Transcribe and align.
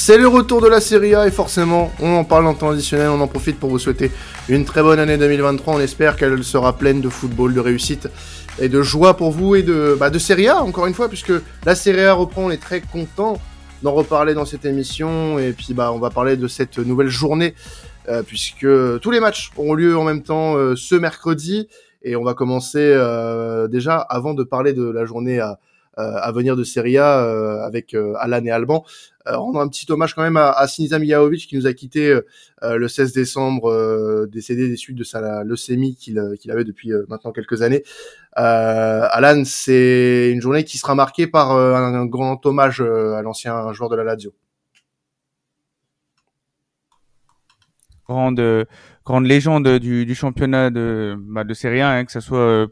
C'est 0.00 0.16
le 0.16 0.28
retour 0.28 0.62
de 0.62 0.68
la 0.68 0.80
Serie 0.80 1.16
A 1.16 1.26
et 1.26 1.30
forcément, 1.32 1.90
on 2.00 2.14
en 2.14 2.24
parle 2.24 2.46
en 2.46 2.54
temps 2.54 2.70
additionnel, 2.70 3.08
on 3.08 3.20
en 3.20 3.26
profite 3.26 3.58
pour 3.58 3.68
vous 3.68 3.80
souhaiter 3.80 4.12
une 4.48 4.64
très 4.64 4.80
bonne 4.80 5.00
année 5.00 5.18
2023. 5.18 5.74
On 5.74 5.80
espère 5.80 6.16
qu'elle 6.16 6.42
sera 6.44 6.78
pleine 6.78 7.00
de 7.00 7.08
football, 7.08 7.52
de 7.52 7.58
réussite 7.58 8.08
et 8.60 8.68
de 8.68 8.80
joie 8.80 9.16
pour 9.16 9.32
vous 9.32 9.56
et 9.56 9.64
de, 9.64 9.96
bah, 9.98 10.08
de 10.08 10.18
Serie 10.20 10.46
A, 10.46 10.62
encore 10.62 10.86
une 10.86 10.94
fois, 10.94 11.08
puisque 11.08 11.32
la 11.66 11.74
Serie 11.74 12.04
A 12.04 12.14
reprend, 12.14 12.44
on 12.44 12.50
est 12.50 12.62
très 12.62 12.80
content 12.80 13.38
d'en 13.82 13.92
reparler 13.92 14.34
dans 14.34 14.46
cette 14.46 14.64
émission 14.64 15.38
et 15.40 15.52
puis 15.52 15.74
bah, 15.74 15.92
on 15.92 15.98
va 15.98 16.10
parler 16.10 16.36
de 16.36 16.46
cette 16.46 16.78
nouvelle 16.78 17.08
journée 17.08 17.54
euh, 18.08 18.22
puisque 18.22 18.68
tous 19.00 19.10
les 19.10 19.20
matchs 19.20 19.50
auront 19.56 19.74
lieu 19.74 19.98
en 19.98 20.04
même 20.04 20.22
temps 20.22 20.56
euh, 20.56 20.76
ce 20.76 20.94
mercredi 20.94 21.68
et 22.02 22.14
on 22.14 22.22
va 22.22 22.34
commencer 22.34 22.78
euh, 22.78 23.66
déjà 23.66 23.96
avant 23.96 24.32
de 24.32 24.44
parler 24.44 24.72
de 24.72 24.88
la 24.88 25.04
journée 25.04 25.40
à 25.40 25.58
à 26.00 26.30
venir 26.30 26.54
de 26.54 26.62
Serie 26.62 26.96
A 26.96 27.64
avec 27.64 27.92
Alan 28.20 28.44
et 28.44 28.52
Alban. 28.52 28.84
Rendre 29.28 29.60
un 29.60 29.68
petit 29.68 29.90
hommage 29.90 30.14
quand 30.14 30.22
même 30.22 30.36
à, 30.36 30.50
à 30.50 30.66
Sinisa 30.66 30.98
Mijaovic 30.98 31.46
qui 31.46 31.56
nous 31.56 31.66
a 31.66 31.72
quitté 31.72 32.18
le 32.62 32.88
16 32.88 33.12
décembre, 33.12 34.26
décédé 34.26 34.68
des 34.68 34.76
suites 34.76 34.96
de 34.96 35.04
sa 35.04 35.44
leucémie 35.44 35.96
qu'il 35.96 36.18
avait 36.18 36.64
depuis 36.64 36.90
maintenant 37.08 37.32
quelques 37.32 37.62
années. 37.62 37.82
Alan, 38.32 39.42
c'est 39.44 40.30
une 40.32 40.40
journée 40.40 40.64
qui 40.64 40.78
sera 40.78 40.94
marquée 40.94 41.26
par 41.26 41.52
un, 41.52 42.06
grand 42.06 42.44
hommage 42.46 42.80
à 42.80 43.22
l'ancien 43.22 43.72
joueur 43.72 43.90
de 43.90 43.96
la 43.96 44.04
Lazio. 44.04 44.32
grande 48.08 48.66
grande 49.04 49.26
légende 49.26 49.78
du, 49.78 50.06
du 50.06 50.14
championnat 50.14 50.70
de 50.70 51.16
bah, 51.18 51.44
de 51.44 51.54
Serie 51.54 51.80
A, 51.80 51.90
hein, 51.90 52.04
que 52.04 52.12
ce 52.12 52.20
soit 52.20 52.66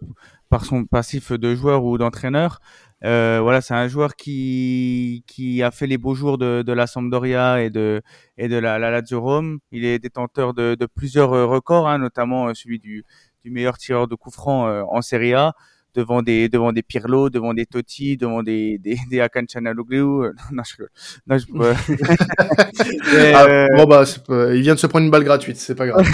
par 0.48 0.65
son 0.65 0.84
passif 0.84 1.32
de 1.32 1.54
joueur 1.54 1.84
ou 1.84 1.98
d'entraîneur. 1.98 2.60
Euh, 3.05 3.41
voilà, 3.42 3.60
c'est 3.60 3.74
un 3.74 3.88
joueur 3.88 4.16
qui 4.16 5.23
qui 5.27 5.62
a 5.62 5.70
fait 5.70 5.87
les 5.87 5.98
beaux 5.98 6.15
jours 6.15 6.38
de, 6.38 6.62
de 6.62 6.73
la 6.73 6.87
Sampdoria 6.87 7.62
et 7.62 7.70
de 7.70 8.02
et 8.38 8.48
de 8.48 8.57
la, 8.57 8.79
la 8.79 8.90
Lazio 8.90 9.20
Rome. 9.20 9.59
Il 9.70 9.84
est 9.84 9.98
détenteur 9.98 10.54
de, 10.54 10.76
plusieurs 10.95 11.32
euh, 11.35 11.46
records, 11.46 11.88
hein, 11.88 11.98
notamment 11.98 12.48
euh, 12.48 12.54
celui 12.54 12.79
du, 12.79 13.04
du 13.45 13.51
meilleur 13.51 13.76
tireur 13.79 14.09
de 14.09 14.15
coup 14.15 14.30
franc 14.30 14.66
en 14.90 15.02
Serie 15.02 15.35
A 15.35 15.54
devant 15.96 16.22
des 16.22 16.48
devant 16.48 16.72
des 16.72 16.82
Pirlo, 16.82 17.30
devant 17.30 17.54
des 17.54 17.66
Totti, 17.66 18.16
devant 18.16 18.42
des 18.42 18.78
des, 18.78 18.98
des 19.10 19.20
Akan 19.20 19.44
Chanaloglu. 19.50 20.02
Non, 20.52 20.62
je, 20.62 20.82
non, 21.26 21.38
je, 21.38 21.46
ah, 23.34 23.44
euh... 23.46 23.66
bon 23.76 23.84
bah, 23.86 24.04
il 24.54 24.60
vient 24.60 24.74
de 24.74 24.78
se 24.78 24.86
prendre 24.86 25.04
une 25.04 25.10
balle 25.10 25.24
gratuite, 25.24 25.56
c'est 25.56 25.74
pas 25.74 25.86
grave. 25.86 26.06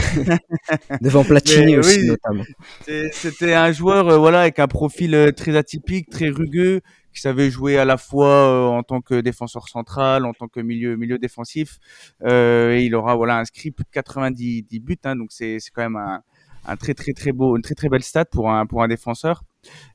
devant 1.01 1.25
Platini 1.25 1.77
aussi 1.77 2.01
oui, 2.01 2.07
notamment. 2.07 2.45
C'était 3.13 3.55
un 3.55 3.73
joueur 3.73 4.09
euh, 4.09 4.19
voilà 4.19 4.43
avec 4.43 4.59
un 4.59 4.69
profil 4.69 5.15
euh, 5.15 5.33
très 5.33 5.57
atypique, 5.57 6.09
très 6.11 6.29
rugueux 6.29 6.81
qui 7.13 7.21
savait 7.21 7.51
jouer 7.51 7.79
à 7.79 7.85
la 7.85 7.97
fois 7.97 8.29
euh, 8.29 8.67
en 8.67 8.83
tant 8.83 9.01
que 9.01 9.21
défenseur 9.21 9.69
central, 9.69 10.25
en 10.25 10.33
tant 10.33 10.49
que 10.49 10.61
milieu 10.61 10.97
milieu 10.97 11.19
défensif. 11.19 11.79
Euh, 12.23 12.73
et 12.73 12.85
il 12.85 12.95
aura 12.95 13.17
voilà 13.17 13.39
inscrit 13.39 13.71
plus 13.71 13.85
de 13.85 13.91
90 13.91 14.65
buts, 14.81 14.97
hein, 15.05 15.17
donc 15.17 15.33
c'est 15.33 15.59
c'est 15.61 15.71
quand 15.71 15.83
même 15.83 15.97
un, 15.97 16.23
un 16.67 16.77
très 16.77 16.95
très 16.95 17.13
très 17.13 17.33
beau, 17.33 17.57
une 17.57 17.63
très 17.63 17.75
très 17.75 17.89
belle 17.89 18.03
stat 18.03 18.25
pour 18.27 18.51
un 18.51 18.67
pour 18.67 18.83
un 18.83 18.89
défenseur. 18.89 19.43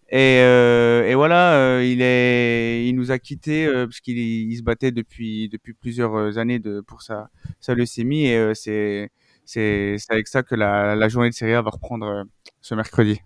Et, 0.10 0.40
euh, 0.42 1.06
et 1.06 1.16
voilà, 1.16 1.54
euh, 1.56 1.84
il 1.84 2.02
est, 2.02 2.88
il 2.88 2.94
nous 2.96 3.12
a 3.12 3.20
quitté 3.20 3.66
euh, 3.66 3.88
parce 3.88 4.00
qu'il 4.00 4.18
il 4.18 4.56
se 4.58 4.64
battait 4.64 4.92
depuis 4.92 5.50
depuis 5.50 5.74
plusieurs 5.74 6.38
années 6.38 6.60
de 6.60 6.80
pour 6.80 7.02
sa 7.02 7.30
leucémie 7.68 8.28
et 8.28 8.38
euh, 8.38 8.54
c'est 8.54 9.10
c'est 9.44 9.98
avec 10.10 10.30
ça 10.30 10.44
que 10.44 10.56
la 10.56 10.96
la 10.96 11.10
journée 11.10 11.30
de 11.30 11.34
Serie 11.36 11.56
A 11.56 11.62
va 11.62 11.72
reprendre 11.72 12.06
euh, 12.06 12.24
ce 12.62 12.74
mercredi. 12.74 13.20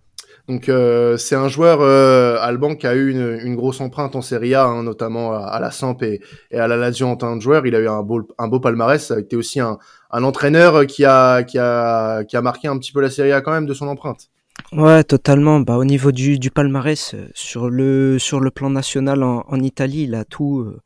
Donc 0.47 0.69
euh, 0.69 1.17
c'est 1.17 1.36
un 1.36 1.47
joueur 1.47 1.81
euh, 1.81 2.38
Alban 2.39 2.75
qui 2.75 2.88
a 2.88 2.95
eu 2.95 3.12
une, 3.12 3.56
grosse 3.56 3.80
empreinte 3.80 4.16
en 4.16 4.22
Serie 4.22 4.56
A, 4.56 4.66
hein, 4.66 4.81
notamment 4.84 5.34
à, 5.34 5.59
la 5.59 5.69
Samp 5.69 6.02
et, 6.02 6.19
et, 6.50 6.58
à 6.58 6.67
la 6.67 6.78
Lazio 6.78 7.08
en 7.08 7.16
tant 7.16 7.38
que 7.38 7.44
joueur. 7.44 7.66
Il 7.67 7.75
a 7.75 7.80
eu 7.80 7.88
un 7.88 8.02
beau, 8.02 8.28
un 8.39 8.47
beau 8.47 8.59
palmarès. 8.59 9.06
Ça 9.06 9.16
a 9.16 9.19
été 9.19 9.36
aussi 9.36 9.59
un, 9.59 9.78
un 10.09 10.24
entraîneur 10.24 10.85
qui 10.88 11.06
a, 11.06 11.44
qui, 11.44 11.59
a, 11.59 12.24
qui 12.24 12.38
a 12.38 12.41
marqué 12.41 12.68
un 12.68 12.78
petit 12.80 12.91
peu 12.91 13.01
la 13.01 13.12
Serie 13.12 13.31
A 13.31 13.41
quand 13.41 13.51
même 13.51 13.68
de 13.68 13.74
son 13.74 13.88
empreinte. 13.88 14.31
Ouais, 14.73 15.03
totalement. 15.03 15.59
Bah, 15.59 15.77
au 15.77 15.83
niveau 15.83 16.11
du, 16.13 16.39
du 16.39 16.49
palmarès, 16.49 17.13
euh, 17.13 17.27
sur 17.33 17.69
le, 17.69 18.17
sur 18.19 18.39
le 18.39 18.51
plan 18.51 18.69
national 18.69 19.21
en, 19.21 19.43
en 19.47 19.59
Italie, 19.59 20.03
il 20.03 20.15
a 20.15 20.23
tout. 20.23 20.59
Euh, 20.59 20.81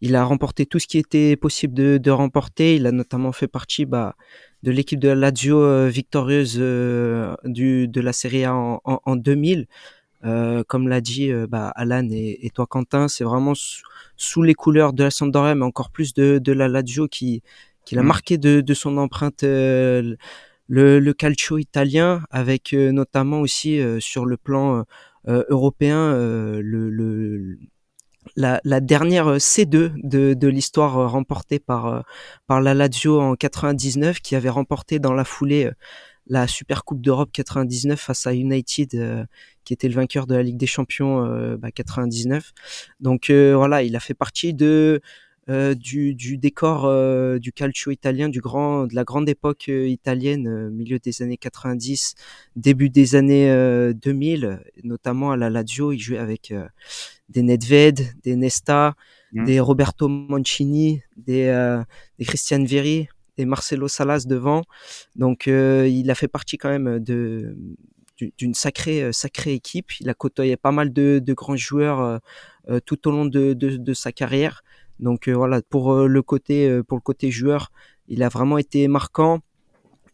il 0.00 0.14
a 0.14 0.24
remporté 0.24 0.66
tout 0.66 0.78
ce 0.78 0.86
qui 0.86 0.98
était 0.98 1.36
possible 1.36 1.74
de, 1.74 1.98
de 1.98 2.10
remporter. 2.10 2.76
Il 2.76 2.86
a 2.86 2.92
notamment 2.92 3.32
fait 3.32 3.48
partie 3.48 3.84
bah, 3.86 4.14
de 4.62 4.70
l'équipe 4.70 4.98
de 5.00 5.08
la 5.08 5.14
Lazio 5.14 5.60
euh, 5.62 5.88
victorieuse 5.88 6.56
euh, 6.58 7.34
du, 7.44 7.88
de 7.88 8.00
la 8.00 8.12
Serie 8.12 8.44
A 8.44 8.54
en, 8.54 8.80
en, 8.84 9.00
en 9.04 9.16
2000. 9.16 9.66
Euh, 10.24 10.64
comme 10.66 10.88
l'a 10.88 11.00
dit 11.00 11.30
bah, 11.48 11.72
Alan 11.76 12.08
et, 12.10 12.46
et, 12.46 12.50
toi 12.50 12.66
Quentin, 12.66 13.06
c'est 13.06 13.22
vraiment 13.22 13.54
sous, 13.54 13.82
sous, 14.16 14.42
les 14.42 14.54
couleurs 14.54 14.92
de 14.92 15.04
la 15.04 15.10
Sampdoria, 15.10 15.54
mais 15.54 15.64
encore 15.64 15.90
plus 15.90 16.14
de, 16.14 16.38
de 16.38 16.52
la 16.52 16.68
Lazio 16.68 17.06
qui, 17.06 17.42
qui 17.84 17.94
l'a 17.94 18.02
mmh. 18.02 18.06
marqué 18.06 18.38
de, 18.38 18.60
de, 18.60 18.74
son 18.74 18.96
empreinte 18.96 19.44
le, 20.68 20.98
le 20.98 21.14
calcio 21.14 21.58
italien, 21.58 22.22
avec 22.30 22.72
euh, 22.72 22.92
notamment 22.92 23.40
aussi 23.40 23.80
euh, 23.80 24.00
sur 24.00 24.26
le 24.26 24.36
plan 24.36 24.84
euh, 25.28 25.44
européen 25.48 26.12
le, 26.12 26.60
le 26.90 27.58
la, 28.34 28.60
la, 28.64 28.80
dernière 28.80 29.36
C2 29.36 29.92
de, 30.02 30.34
de 30.34 30.48
l'histoire 30.48 31.10
remportée 31.10 31.60
par, 31.60 32.04
par 32.46 32.60
la 32.60 32.74
Lazio 32.74 33.20
en 33.20 33.36
99, 33.36 34.20
qui 34.20 34.34
avait 34.34 34.48
remporté 34.48 34.98
dans 34.98 35.12
la 35.12 35.24
foulée 35.24 35.70
la 36.26 36.48
Super 36.48 36.84
Coupe 36.84 37.00
d'Europe 37.00 37.30
99 37.32 38.00
face 38.00 38.26
à 38.26 38.34
United, 38.34 39.26
qui 39.64 39.72
était 39.72 39.88
le 39.88 39.94
vainqueur 39.94 40.26
de 40.26 40.34
la 40.34 40.42
Ligue 40.42 40.56
des 40.56 40.66
Champions 40.66 41.56
bah, 41.56 41.70
99. 41.70 42.52
Donc 42.98 43.30
voilà, 43.30 43.84
il 43.84 43.94
a 43.94 44.00
fait 44.00 44.14
partie 44.14 44.54
de 44.54 45.00
euh, 45.00 45.00
du, 45.48 46.14
du, 46.14 46.38
décor 46.38 46.86
euh, 46.86 47.38
du 47.38 47.52
calcio 47.52 47.92
italien, 47.92 48.28
du 48.28 48.40
grand, 48.40 48.86
de 48.86 48.94
la 48.94 49.04
grande 49.04 49.28
époque 49.28 49.66
euh, 49.68 49.86
italienne, 49.86 50.48
euh, 50.48 50.70
milieu 50.70 50.98
des 50.98 51.22
années 51.22 51.36
90, 51.36 52.14
début 52.56 52.90
des 52.90 53.14
années 53.14 53.46
2000, 53.94 54.60
notamment 54.82 55.30
à 55.32 55.36
la 55.36 55.50
Lazio, 55.50 55.92
il 55.92 56.00
jouait 56.00 56.18
avec 56.18 56.52
des 57.28 57.42
Nedved, 57.42 58.00
des 58.24 58.36
Nesta, 58.36 58.94
mmh. 59.32 59.44
des 59.44 59.60
Roberto 59.60 60.08
Mancini, 60.08 61.02
des, 61.16 61.78
des 62.18 62.24
Christian 62.24 62.64
Vieri, 62.64 63.08
des 63.36 63.44
Marcelo 63.44 63.88
Salas 63.88 64.24
devant. 64.26 64.62
Donc 65.14 65.46
il 65.46 66.10
a 66.10 66.14
fait 66.14 66.28
partie 66.28 66.58
quand 66.58 66.70
même 66.70 66.98
de 66.98 67.56
d'une 68.38 68.54
sacrée 68.54 69.12
sacrée 69.12 69.52
équipe. 69.52 70.00
Il 70.00 70.08
a 70.08 70.14
côtoyé 70.14 70.56
pas 70.56 70.72
mal 70.72 70.90
de, 70.90 71.20
de 71.22 71.34
grands 71.34 71.56
joueurs 71.56 72.18
euh, 72.68 72.80
tout 72.84 73.06
au 73.06 73.12
long 73.12 73.26
de, 73.26 73.52
de, 73.52 73.76
de 73.76 73.94
sa 73.94 74.10
carrière. 74.10 74.64
Donc 75.00 75.28
euh, 75.28 75.32
voilà, 75.32 75.60
pour 75.62 75.92
euh, 75.92 76.06
le 76.06 76.22
côté 76.22 76.68
euh, 76.68 76.82
pour 76.82 76.96
le 76.96 77.02
côté 77.02 77.30
joueur, 77.30 77.70
il 78.08 78.22
a 78.22 78.28
vraiment 78.28 78.58
été 78.58 78.88
marquant. 78.88 79.40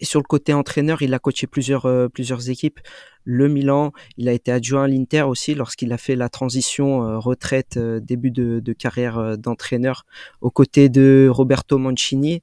Et 0.00 0.04
sur 0.04 0.18
le 0.18 0.24
côté 0.24 0.52
entraîneur, 0.52 1.02
il 1.02 1.14
a 1.14 1.20
coaché 1.20 1.46
plusieurs 1.46 2.10
plusieurs 2.10 2.50
équipes. 2.50 2.80
Le 3.22 3.46
Milan, 3.46 3.92
il 4.16 4.28
a 4.28 4.32
été 4.32 4.50
adjoint 4.50 4.82
à 4.82 4.88
l'Inter 4.88 5.22
aussi 5.22 5.54
lorsqu'il 5.54 5.92
a 5.92 5.98
fait 5.98 6.16
la 6.16 6.28
transition 6.28 7.20
retraite 7.20 7.78
début 7.78 8.32
de, 8.32 8.58
de 8.58 8.72
carrière 8.72 9.38
d'entraîneur 9.38 10.04
aux 10.40 10.50
côtés 10.50 10.88
de 10.88 11.28
Roberto 11.30 11.78
Mancini. 11.78 12.42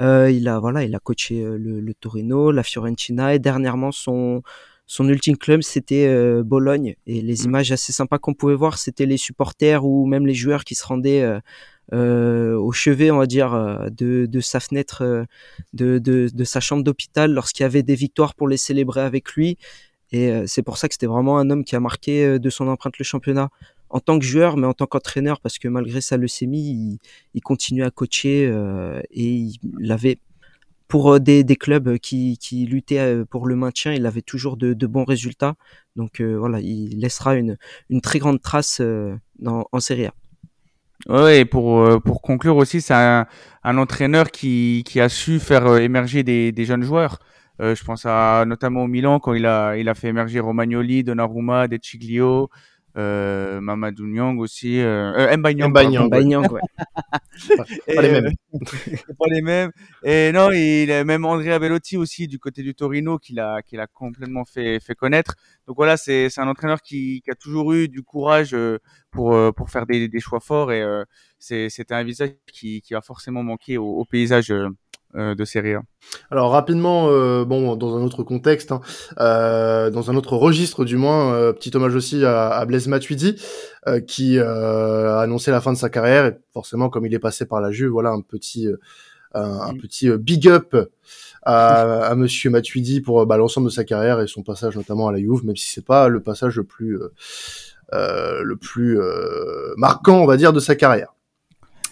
Euh, 0.00 0.30
il 0.30 0.48
a 0.48 0.58
voilà, 0.58 0.84
il 0.84 0.94
a 0.94 0.98
coaché 0.98 1.42
le, 1.44 1.94
Torino, 1.94 2.50
la 2.50 2.62
Fiorentina 2.62 3.34
et 3.34 3.38
dernièrement 3.38 3.92
son 3.92 4.42
son 4.86 5.08
ultime 5.08 5.36
club 5.36 5.62
c'était 5.62 6.06
euh, 6.06 6.42
Bologne 6.44 6.94
et 7.06 7.20
les 7.20 7.42
mmh. 7.42 7.46
images 7.46 7.72
assez 7.72 7.92
sympas 7.92 8.18
qu'on 8.18 8.34
pouvait 8.34 8.54
voir 8.54 8.78
c'était 8.78 9.06
les 9.06 9.16
supporters 9.16 9.84
ou 9.84 10.06
même 10.06 10.26
les 10.26 10.34
joueurs 10.34 10.64
qui 10.64 10.74
se 10.74 10.86
rendaient 10.86 11.22
euh, 11.22 11.40
euh, 11.92 12.54
au 12.56 12.72
chevet 12.72 13.10
on 13.10 13.18
va 13.18 13.26
dire 13.26 13.52
de, 13.90 14.26
de 14.26 14.40
sa 14.40 14.60
fenêtre 14.60 15.26
de, 15.72 15.98
de, 15.98 16.28
de, 16.32 16.44
sa 16.44 16.60
chambre 16.60 16.82
d'hôpital 16.82 17.32
lorsqu'il 17.32 17.62
y 17.62 17.66
avait 17.66 17.82
des 17.82 17.94
victoires 17.94 18.34
pour 18.34 18.48
les 18.48 18.56
célébrer 18.56 19.02
avec 19.02 19.32
lui 19.32 19.58
et 20.12 20.46
c'est 20.46 20.62
pour 20.62 20.78
ça 20.78 20.88
que 20.88 20.94
c'était 20.94 21.06
vraiment 21.06 21.38
un 21.38 21.50
homme 21.50 21.64
qui 21.64 21.74
a 21.76 21.80
marqué 21.80 22.38
de 22.38 22.50
son 22.50 22.68
empreinte 22.68 22.98
le 22.98 23.04
championnat 23.04 23.50
en 23.88 24.00
tant 24.00 24.18
que 24.18 24.24
joueur 24.24 24.56
mais 24.56 24.66
en 24.66 24.72
tant 24.72 24.86
qu'entraîneur 24.86 25.40
parce 25.40 25.58
que 25.58 25.68
malgré 25.68 26.00
sa 26.00 26.16
leucémie 26.16 26.60
il, 26.60 26.98
il 27.34 27.40
continuait 27.40 27.84
à 27.84 27.90
coacher 27.90 28.52
et 29.10 29.24
il 29.24 29.92
avait 29.92 30.18
pour 30.88 31.14
euh, 31.14 31.20
des, 31.20 31.44
clubs 31.56 31.98
qui, 31.98 32.38
qui, 32.38 32.66
luttaient 32.66 33.00
euh, 33.00 33.24
pour 33.24 33.46
le 33.46 33.56
maintien, 33.56 33.92
il 33.92 34.06
avait 34.06 34.22
toujours 34.22 34.56
de, 34.56 34.74
bons 34.86 35.04
résultats. 35.04 35.54
Donc 35.96 36.20
euh, 36.20 36.36
voilà, 36.36 36.60
il 36.60 37.00
laissera 37.00 37.34
une, 37.36 37.56
très 38.02 38.18
grande 38.18 38.40
trace 38.40 38.80
en 39.44 39.80
Serie 39.80 40.06
A. 40.06 40.14
Ouais, 41.08 41.40
et 41.40 41.44
pour 41.44 42.00
conclure 42.22 42.56
aussi, 42.56 42.80
c'est 42.80 42.94
un, 42.94 43.26
entraîneur 43.64 44.30
qui, 44.30 44.84
a 44.96 45.08
su 45.08 45.38
faire 45.40 45.76
émerger 45.78 46.22
des, 46.22 46.64
jeunes 46.64 46.82
joueurs. 46.82 47.18
Euh, 47.60 47.74
je 47.74 47.84
pense 47.84 48.04
notamment 48.04 48.82
au 48.82 48.86
Milan 48.86 49.18
quand 49.18 49.32
il 49.32 49.46
a 49.46 49.94
fait 49.94 50.08
émerger 50.08 50.40
Romagnoli, 50.40 51.04
Donnarumma, 51.04 51.68
De 51.68 51.78
Ciglio, 51.80 52.50
euh, 52.96 53.60
Mamadou 53.60 54.06
Niang 54.06 54.38
aussi, 54.38 54.80
euh, 54.80 55.12
euh 55.16 55.36
Mbanyang, 55.36 55.70
ouais. 56.52 56.60
pas, 57.94 58.02
les 58.02 58.10
mêmes. 58.20 58.32
pas 59.18 59.26
les 59.28 59.42
mêmes. 59.42 59.70
Et 60.02 60.32
non, 60.32 60.50
il 60.52 60.90
a 60.90 61.04
même 61.04 61.24
Andrea 61.24 61.58
Bellotti 61.58 61.96
aussi 61.96 62.26
du 62.26 62.38
côté 62.38 62.62
du 62.62 62.74
Torino 62.74 63.18
qu'il 63.18 63.38
a, 63.40 63.62
qu'il 63.62 63.80
a 63.80 63.86
complètement 63.86 64.44
fait, 64.44 64.80
fait 64.80 64.94
connaître. 64.94 65.34
Donc 65.66 65.76
voilà, 65.76 65.96
c'est, 65.96 66.30
c'est 66.30 66.40
un 66.40 66.48
entraîneur 66.48 66.80
qui, 66.80 67.20
qui 67.22 67.30
a 67.30 67.34
toujours 67.34 67.72
eu 67.72 67.88
du 67.88 68.02
courage 68.02 68.56
pour, 69.10 69.36
pour 69.54 69.70
faire 69.70 69.86
des, 69.86 70.08
des 70.08 70.20
choix 70.20 70.40
forts 70.40 70.72
et 70.72 70.84
c'est, 71.38 71.68
c'était 71.68 71.94
un 71.94 72.04
visage 72.04 72.30
qui, 72.52 72.80
qui 72.80 72.94
va 72.94 73.00
forcément 73.00 73.42
manquer 73.42 73.78
au, 73.78 73.86
au 73.86 74.04
paysage 74.04 74.50
euh, 74.50 74.68
de 75.14 75.44
Serie 75.44 75.74
A 75.74 75.82
Alors 76.30 76.50
rapidement, 76.50 77.08
euh, 77.08 77.44
bon, 77.44 77.76
dans 77.76 77.96
un 77.96 78.02
autre 78.02 78.22
contexte, 78.22 78.72
hein, 78.72 78.80
euh, 79.18 79.90
dans 79.90 80.10
un 80.10 80.16
autre 80.16 80.36
registre 80.36 80.84
du 80.84 80.96
moins, 80.96 81.52
petit 81.52 81.74
hommage 81.74 81.94
aussi 81.94 82.24
à, 82.24 82.50
à 82.50 82.64
Blaise 82.66 82.88
Matuidi, 82.88 83.40
qui 84.06 84.38
a 84.38 85.20
annoncé 85.20 85.50
la 85.50 85.60
fin 85.60 85.72
de 85.72 85.78
sa 85.78 85.88
carrière. 85.88 86.26
Et 86.26 86.36
forcément, 86.52 86.90
comme 86.90 87.06
il 87.06 87.14
est 87.14 87.18
passé 87.18 87.46
par 87.46 87.60
la 87.60 87.70
Juve, 87.70 87.90
voilà 87.90 88.10
un 88.10 88.20
petit, 88.20 88.68
un, 89.32 89.72
mm. 89.72 89.78
petit 89.78 90.10
big 90.10 90.48
up 90.48 90.76
à, 91.42 92.06
à 92.06 92.14
Monsieur 92.14 92.50
Matuidi 92.50 93.00
pour 93.00 93.24
bah, 93.26 93.36
l'ensemble 93.36 93.68
de 93.68 93.72
sa 93.72 93.84
carrière 93.84 94.20
et 94.20 94.26
son 94.26 94.42
passage 94.42 94.76
notamment 94.76 95.08
à 95.08 95.12
la 95.12 95.18
Juve, 95.18 95.44
même 95.44 95.56
si 95.56 95.70
c'est 95.70 95.84
pas 95.84 96.08
le 96.08 96.20
passage 96.20 96.56
le 96.56 96.64
plus 96.64 96.98
le 97.92 98.54
plus 98.56 98.98
marquant, 99.76 100.18
on 100.18 100.26
va 100.26 100.36
dire, 100.36 100.52
de 100.52 100.60
sa 100.60 100.74
carrière. 100.74 101.15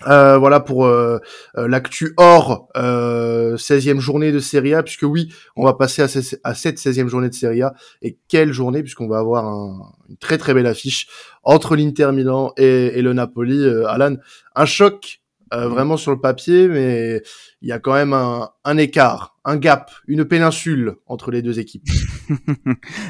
Euh, 0.06 0.38
voilà 0.38 0.60
pour 0.60 0.86
euh, 0.86 1.18
euh 1.56 1.68
l'actu 1.68 2.14
hors 2.16 2.68
euh, 2.76 3.56
16e 3.56 3.98
journée 3.98 4.32
de 4.32 4.38
Serie 4.38 4.74
A, 4.74 4.82
puisque 4.82 5.04
oui, 5.04 5.32
on 5.56 5.64
va 5.64 5.74
passer 5.74 6.02
à, 6.02 6.08
à 6.44 6.54
cette 6.54 6.78
16e 6.78 7.08
journée 7.08 7.28
de 7.28 7.34
Serie 7.34 7.62
A. 7.62 7.74
Et 8.02 8.18
quelle 8.28 8.52
journée, 8.52 8.82
puisqu'on 8.82 9.08
va 9.08 9.18
avoir 9.18 9.46
un, 9.46 9.92
une 10.08 10.16
très 10.16 10.38
très 10.38 10.54
belle 10.54 10.66
affiche 10.66 11.08
entre 11.42 11.76
l'Inter 11.76 12.12
Milan 12.12 12.52
et, 12.56 12.98
et, 12.98 13.02
le 13.02 13.12
Napoli. 13.12 13.58
Euh, 13.58 13.86
Alan, 13.86 14.16
un 14.54 14.66
choc 14.66 15.20
euh, 15.52 15.68
vraiment 15.68 15.96
sur 15.96 16.10
le 16.10 16.20
papier, 16.20 16.68
mais 16.68 17.22
il 17.62 17.68
y 17.68 17.72
a 17.72 17.78
quand 17.78 17.94
même 17.94 18.12
un, 18.12 18.50
un, 18.64 18.76
écart, 18.76 19.33
un 19.46 19.56
gap, 19.58 19.90
une 20.08 20.24
péninsule 20.24 20.96
entre 21.06 21.30
les 21.30 21.42
deux 21.42 21.58
équipes. 21.58 21.86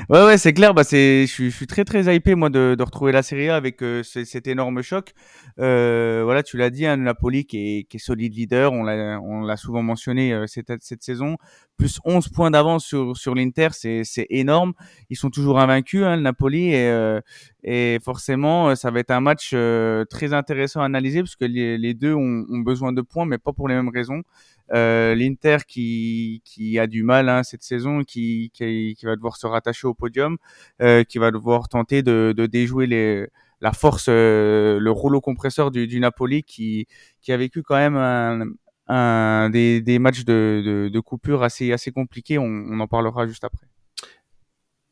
ouais, 0.08 0.24
ouais, 0.24 0.36
c'est 0.36 0.52
clair. 0.52 0.74
Bah, 0.74 0.82
c'est, 0.82 1.26
je 1.26 1.32
suis, 1.32 1.50
je 1.50 1.56
suis 1.56 1.68
très, 1.68 1.84
très 1.84 2.14
hypé 2.14 2.34
moi 2.34 2.50
de, 2.50 2.74
de 2.76 2.82
retrouver 2.82 3.12
la 3.12 3.22
Serie 3.22 3.50
A 3.50 3.56
avec 3.56 3.82
euh, 3.82 4.02
cet 4.02 4.48
énorme 4.48 4.82
choc. 4.82 5.12
Euh, 5.60 6.22
voilà, 6.24 6.42
tu 6.42 6.56
l'as 6.56 6.70
dit, 6.70 6.86
hein, 6.86 6.96
Napoli 6.96 7.46
qui 7.46 7.78
est, 7.78 7.84
qui 7.84 7.98
est 7.98 8.00
solide 8.00 8.34
leader. 8.34 8.72
On 8.72 8.82
l'a, 8.82 9.20
on 9.20 9.42
l'a 9.42 9.56
souvent 9.56 9.82
mentionné 9.82 10.32
euh, 10.32 10.46
cette, 10.48 10.72
cette 10.80 11.04
saison. 11.04 11.36
Plus 11.76 12.00
11 12.04 12.28
points 12.28 12.50
d'avance 12.50 12.84
sur, 12.84 13.16
sur 13.16 13.36
l'Inter, 13.36 13.68
c'est, 13.70 14.02
c'est 14.02 14.26
énorme. 14.30 14.72
Ils 15.10 15.16
sont 15.16 15.30
toujours 15.30 15.60
invaincus, 15.60 16.02
hein, 16.02 16.16
le 16.16 16.22
Napoli, 16.22 16.72
et, 16.72 16.88
euh, 16.88 17.20
et 17.62 17.98
forcément, 18.04 18.74
ça 18.76 18.90
va 18.90 19.00
être 19.00 19.10
un 19.10 19.20
match 19.20 19.54
très 20.08 20.32
intéressant 20.32 20.82
à 20.82 20.84
analyser 20.84 21.20
parce 21.20 21.34
que 21.34 21.44
les, 21.44 21.76
les 21.78 21.94
deux 21.94 22.14
ont, 22.14 22.44
ont 22.48 22.58
besoin 22.58 22.92
de 22.92 23.02
points, 23.02 23.26
mais 23.26 23.38
pas 23.38 23.52
pour 23.52 23.68
les 23.68 23.74
mêmes 23.74 23.88
raisons. 23.88 24.22
Euh, 24.72 25.14
L'Inter 25.14 25.58
qui, 25.68 26.42
qui 26.44 26.78
a 26.78 26.86
du 26.86 27.02
mal 27.02 27.28
hein, 27.28 27.42
cette 27.42 27.62
saison, 27.62 28.02
qui, 28.02 28.50
qui, 28.54 28.94
qui, 28.98 29.06
va 29.06 29.16
devoir 29.16 29.36
se 29.36 29.46
rattacher 29.46 29.86
au 29.86 29.94
podium, 29.94 30.38
euh, 30.80 31.04
qui 31.04 31.18
va 31.18 31.30
devoir 31.30 31.68
tenter 31.68 32.02
de, 32.02 32.34
de 32.36 32.46
déjouer 32.46 32.86
les, 32.86 33.26
la 33.60 33.72
force, 33.72 34.06
euh, 34.08 34.78
le 34.78 34.90
rouleau 34.90 35.20
compresseur 35.20 35.70
du, 35.70 35.86
du, 35.86 36.00
Napoli 36.00 36.42
qui, 36.42 36.86
qui 37.20 37.32
a 37.32 37.36
vécu 37.36 37.62
quand 37.62 37.76
même 37.76 37.96
un, 37.96 38.46
un 38.88 39.50
des, 39.50 39.80
des 39.80 39.98
matchs 39.98 40.24
de, 40.24 40.62
de, 40.64 40.88
de, 40.88 41.00
coupure 41.00 41.42
assez, 41.42 41.72
assez 41.72 41.92
compliqués. 41.92 42.38
On, 42.38 42.44
on 42.44 42.80
en 42.80 42.86
parlera 42.86 43.26
juste 43.26 43.44
après. 43.44 43.66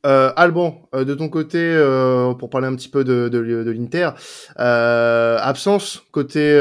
Euh, 0.05 0.33
Alban, 0.37 0.89
euh, 0.95 1.05
de 1.05 1.15
ton 1.15 1.29
côté, 1.29 1.59
euh, 1.59 2.35
pour 2.35 2.51
parler 2.51 2.67
un 2.67 2.75
petit 2.75 2.89
peu 2.89 3.05
de, 3.05 3.29
de, 3.29 3.71
l'Inter, 3.71 4.11
euh, 4.59 5.39
absence 5.41 6.03
côté 6.11 6.59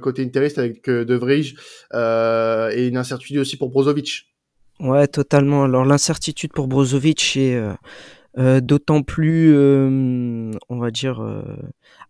côté 0.00 0.24
interiste 0.24 0.58
avec 0.58 0.88
De 0.88 1.14
Vrij 1.14 1.54
et 1.94 2.88
une 2.88 2.96
incertitude 2.96 3.38
aussi 3.38 3.56
pour 3.56 3.70
Brozovic. 3.70 4.28
Ouais, 4.80 5.06
totalement. 5.06 5.64
Alors 5.64 5.84
l'incertitude 5.84 6.52
pour 6.52 6.66
Brozovic 6.66 7.36
est 7.36 7.60
d'autant 8.36 9.02
plus, 9.02 9.54
on 9.56 10.78
va 10.78 10.90
dire, 10.90 11.22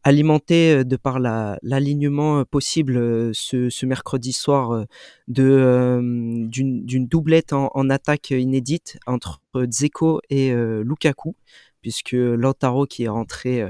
alimenté 0.04 0.84
de 0.84 0.96
par 0.96 1.18
l'alignement 1.18 2.44
possible 2.44 3.34
ce, 3.34 3.86
mercredi 3.86 4.32
soir 4.32 4.84
de 5.28 6.00
d'une 6.48 7.06
doublette 7.06 7.52
en, 7.52 7.90
attaque 7.90 8.30
inédite 8.30 8.98
entre 9.06 9.40
Dzeko 9.54 10.20
et 10.30 10.54
Lukaku, 10.84 11.34
puisque 11.80 12.12
Lautaro 12.12 12.86
qui 12.86 13.04
est 13.04 13.08
rentré 13.08 13.68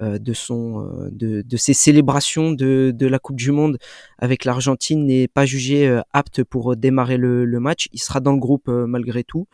de 0.00 0.32
son 0.32 1.08
de, 1.12 1.42
de, 1.42 1.56
ses 1.56 1.74
célébrations 1.74 2.50
de, 2.50 2.92
de 2.92 3.06
la 3.06 3.20
Coupe 3.20 3.36
du 3.36 3.52
Monde 3.52 3.78
avec 4.18 4.44
l'Argentine 4.44 5.06
n'est 5.06 5.28
pas 5.28 5.46
jugé 5.46 6.00
apte 6.12 6.42
pour 6.42 6.74
démarrer 6.74 7.16
le, 7.16 7.44
le, 7.44 7.60
match. 7.60 7.88
Il 7.92 8.00
sera 8.00 8.18
dans 8.18 8.32
le 8.32 8.40
groupe 8.40 8.66
malgré 8.66 9.22
tout 9.22 9.46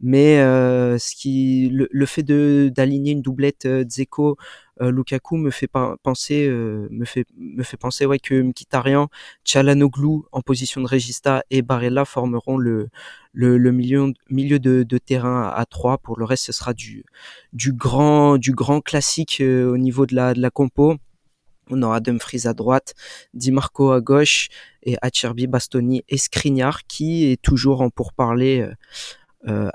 mais 0.00 0.38
euh, 0.38 0.98
ce 0.98 1.14
qui 1.16 1.68
le, 1.72 1.88
le 1.90 2.06
fait 2.06 2.22
de 2.22 2.70
d'aligner 2.74 3.12
une 3.12 3.22
doublette 3.22 3.66
euh, 3.66 3.84
Dzeko 3.84 4.36
euh, 4.80 4.92
Lukaku 4.92 5.36
me 5.36 5.50
fait 5.50 5.68
penser 6.02 6.46
euh, 6.46 6.86
me 6.90 7.04
fait 7.04 7.24
me 7.36 7.62
fait 7.64 7.76
penser 7.76 8.06
ouais 8.06 8.20
que 8.20 8.40
Mkhitaryan, 8.40 9.08
Çalhanoğlu 9.44 10.22
en 10.30 10.40
position 10.42 10.80
de 10.80 10.86
Regista 10.86 11.42
et 11.50 11.62
Barella 11.62 12.04
formeront 12.04 12.58
le 12.58 12.88
le, 13.32 13.58
le 13.58 13.72
milieu 13.72 14.12
milieu 14.30 14.58
de, 14.58 14.84
de 14.84 14.98
terrain 14.98 15.52
à, 15.54 15.64
3 15.66 15.98
pour 15.98 16.18
le 16.18 16.24
reste 16.24 16.44
ce 16.46 16.52
sera 16.52 16.74
du 16.74 17.04
du 17.52 17.72
grand 17.72 18.38
du 18.38 18.52
grand 18.52 18.80
classique 18.80 19.42
au 19.42 19.76
niveau 19.78 20.06
de 20.06 20.14
la 20.14 20.34
de 20.34 20.40
la 20.40 20.50
compo. 20.50 20.96
On 21.70 21.82
aura 21.82 22.00
Dumfries 22.00 22.46
à 22.46 22.54
droite, 22.54 22.94
Di 23.34 23.52
Marco 23.52 23.92
à 23.92 24.00
gauche 24.00 24.48
et 24.82 24.96
Acerbi, 25.02 25.46
Bastoni 25.46 26.02
et 26.08 26.16
Skriniar 26.16 26.86
qui 26.86 27.26
est 27.26 27.40
toujours 27.42 27.82
en 27.82 27.90
pourparler 27.90 28.60
euh, 28.62 28.72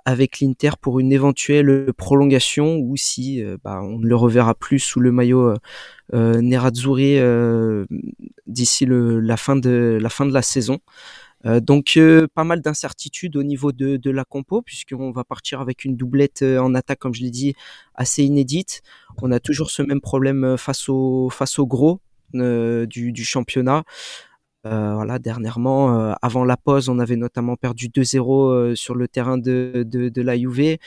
avec 0.06 0.40
l'Inter 0.40 0.72
pour 0.80 1.00
une 1.00 1.12
éventuelle 1.12 1.92
prolongation 1.98 2.78
ou 2.78 2.98
si 2.98 3.44
euh, 3.44 3.58
bah, 3.64 3.81
on 3.81 4.00
ne 4.00 4.08
le 4.08 4.16
reverra 4.16 4.56
plus 4.56 4.80
sous 4.80 5.00
le 5.00 5.12
maillot 5.12 5.56
euh, 6.14 6.42
Nerazzurri 6.42 7.18
euh, 7.18 7.86
d'ici 8.48 8.86
la 8.88 9.38
fin 9.38 9.56
de 9.56 9.98
la 10.02 10.10
fin 10.10 10.25
de 10.25 10.34
la 10.34 10.42
saison. 10.42 10.80
donc 11.46 12.00
pas 12.36 12.44
mal 12.44 12.62
d'incertitudes 12.62 13.36
au 13.36 13.44
niveau 13.44 13.72
de, 13.72 13.98
de 13.98 14.12
la 14.12 14.25
compo 14.25 14.62
puisqu'on 14.62 15.12
va 15.12 15.24
partir 15.24 15.62
avec 15.62 15.86
une 15.86 15.96
doublette 15.96 16.44
en 16.44 16.74
attaque 16.75 17.00
comme 17.00 17.14
je 17.14 17.22
l'ai 17.22 17.31
dit 17.31 17.54
assez 17.96 18.24
inédite. 18.24 18.81
On 19.22 19.31
a 19.31 19.40
toujours 19.40 19.70
ce 19.72 19.81
même 19.81 20.02
problème 20.02 20.58
face 20.58 20.90
au 20.90 21.30
face 21.30 21.60
au 21.60 21.66
gros 21.68 22.00
du, 22.34 23.12
du 23.12 23.24
championnat. 23.24 23.84
Euh, 24.65 24.94
voilà, 24.95 25.19
dernièrement, 25.19 26.00
euh, 26.00 26.13
avant 26.21 26.45
la 26.45 26.56
pause, 26.56 26.88
on 26.88 27.00
avait 27.00 27.18
notamment 27.18 27.57
perdu 27.57 27.89
2-0 27.89 28.50
euh, 28.50 28.75
sur 28.75 28.95
le 28.95 29.07
terrain 29.10 29.38
de, 29.38 29.83
de, 29.86 30.07
de 30.07 30.21
la 30.21 30.38
Juve. 30.38 30.77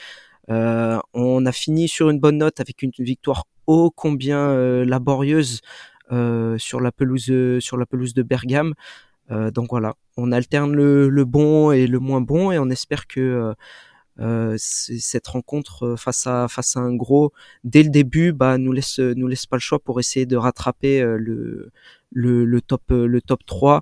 on 0.47 1.45
a 1.45 1.51
fini 1.51 1.87
sur 1.87 2.09
une 2.09 2.19
bonne 2.19 2.37
note 2.39 2.59
avec 2.59 2.81
une 2.81 2.91
victoire 2.97 3.45
ô 3.67 3.91
combien 3.91 4.53
laborieuse 4.85 5.61
sur 6.57 6.79
la 6.81 6.91
pelouse 6.91 7.31
sur 7.59 7.77
la 7.77 7.85
pelouse 7.85 8.13
de 8.13 8.23
Bergame. 8.23 8.73
donc 9.29 9.67
voilà, 9.69 9.95
on 10.15 10.31
alterne 10.31 10.73
le, 10.73 11.09
le, 11.09 11.25
bon 11.25 11.71
et 11.71 11.85
le 11.87 11.99
moins 11.99 12.21
bon 12.21 12.51
et 12.51 12.59
on 12.59 12.69
espère 12.69 13.07
que 13.07 13.53
euh, 14.19 14.55
cette 14.57 15.27
rencontre 15.27 15.95
face 15.95 16.25
à 16.25 16.47
face 16.47 16.75
à 16.75 16.79
un 16.79 16.95
gros 16.95 17.33
dès 17.63 17.83
le 17.83 17.89
début 17.89 18.31
bah 18.31 18.57
nous 18.57 18.71
laisse 18.71 18.97
nous 18.99 19.27
laisse 19.27 19.45
pas 19.45 19.57
le 19.57 19.61
choix 19.61 19.77
pour 19.77 19.99
essayer 19.99 20.25
de 20.25 20.35
rattraper 20.35 21.01
le 21.01 21.71
le, 22.11 22.45
le, 22.45 22.61
top 22.61 22.83
le 22.89 23.21
top 23.21 23.45
3 23.45 23.81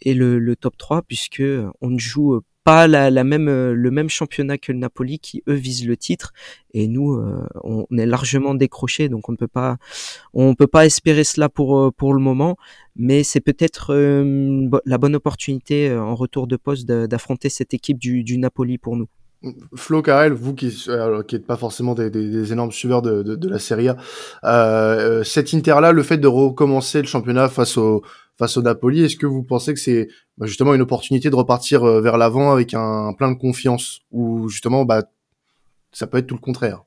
et 0.00 0.14
le, 0.14 0.38
le 0.38 0.56
top 0.56 0.76
3 0.76 1.02
puisque 1.02 1.42
on 1.80 1.90
ne 1.90 1.98
joue 1.98 2.40
pas 2.64 2.88
la, 2.88 3.10
la, 3.10 3.22
même 3.22 3.46
le 3.46 3.90
même 3.90 4.08
championnat 4.08 4.58
que 4.58 4.72
le 4.72 4.78
Napoli 4.78 5.20
qui 5.20 5.42
eux 5.48 5.54
visent 5.54 5.86
le 5.86 5.96
titre 5.96 6.32
et 6.74 6.88
nous 6.88 7.14
euh, 7.14 7.46
on 7.62 7.86
est 7.96 8.06
largement 8.06 8.54
décroché 8.54 9.08
donc 9.08 9.28
on 9.28 9.32
ne 9.32 9.36
peut 9.36 9.46
pas 9.46 9.76
on 10.34 10.54
peut 10.54 10.66
pas 10.66 10.84
espérer 10.84 11.22
cela 11.22 11.48
pour 11.48 11.92
pour 11.94 12.12
le 12.12 12.20
moment 12.20 12.56
mais 12.96 13.22
c'est 13.22 13.40
peut-être 13.40 13.92
euh, 13.92 14.68
la 14.86 14.98
bonne 14.98 15.14
opportunité 15.14 15.90
euh, 15.90 16.02
en 16.02 16.14
retour 16.14 16.46
de 16.46 16.56
poste 16.56 16.86
d'affronter 16.86 17.50
cette 17.50 17.74
équipe 17.74 17.98
du, 17.98 18.24
du 18.24 18.38
Napoli 18.38 18.78
pour 18.78 18.96
nous. 18.96 19.08
Flo 19.74 20.02
Carrel, 20.02 20.32
vous 20.32 20.54
qui 20.54 20.66
n'êtes 20.88 21.26
qui 21.26 21.38
pas 21.38 21.56
forcément 21.56 21.94
des, 21.94 22.52
énormes 22.52 22.72
suiveurs 22.72 23.02
de, 23.02 23.48
la 23.48 23.58
Serie 23.58 23.88
A, 23.88 23.96
euh, 24.44 25.24
cet 25.24 25.52
Inter-là, 25.54 25.92
le 25.92 26.02
fait 26.02 26.18
de 26.18 26.26
recommencer 26.26 27.00
le 27.00 27.06
championnat 27.06 27.48
face 27.48 27.76
au 27.76 28.02
face 28.38 28.56
au 28.56 28.62
Napoli, 28.62 29.02
est-ce 29.02 29.16
que 29.16 29.26
vous 29.26 29.42
pensez 29.42 29.72
que 29.72 29.80
c'est 29.80 30.08
bah, 30.36 30.46
justement 30.46 30.74
une 30.74 30.82
opportunité 30.82 31.30
de 31.30 31.34
repartir 31.34 31.84
euh, 31.84 32.00
vers 32.00 32.18
l'avant 32.18 32.52
avec 32.52 32.74
un, 32.74 33.14
plein 33.14 33.32
de 33.32 33.38
confiance, 33.38 34.00
ou 34.12 34.48
justement, 34.48 34.84
bah, 34.84 35.04
ça 35.92 36.06
peut 36.06 36.18
être 36.18 36.26
tout 36.26 36.34
le 36.34 36.40
contraire? 36.40 36.85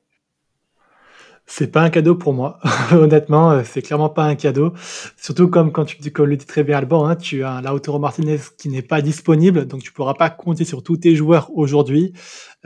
C'est 1.50 1.66
pas 1.66 1.82
un 1.82 1.90
cadeau 1.90 2.14
pour 2.14 2.32
moi, 2.32 2.60
honnêtement, 2.92 3.50
euh, 3.50 3.62
c'est 3.64 3.82
clairement 3.82 4.08
pas 4.08 4.24
un 4.24 4.36
cadeau. 4.36 4.72
Surtout 5.16 5.48
comme 5.48 5.72
quand 5.72 5.84
tu 5.84 6.10
comme 6.12 6.26
le 6.26 6.36
dit 6.36 6.46
très 6.46 6.62
bien 6.62 6.78
Alban, 6.78 7.06
hein, 7.06 7.16
tu 7.16 7.42
as 7.42 7.50
un 7.50 7.62
Lautaro 7.62 7.98
Martinez 7.98 8.38
qui 8.56 8.68
n'est 8.68 8.82
pas 8.82 9.02
disponible, 9.02 9.66
donc 9.66 9.82
tu 9.82 9.92
pourras 9.92 10.14
pas 10.14 10.30
compter 10.30 10.64
sur 10.64 10.84
tous 10.84 10.98
tes 10.98 11.16
joueurs 11.16 11.50
aujourd'hui. 11.52 12.12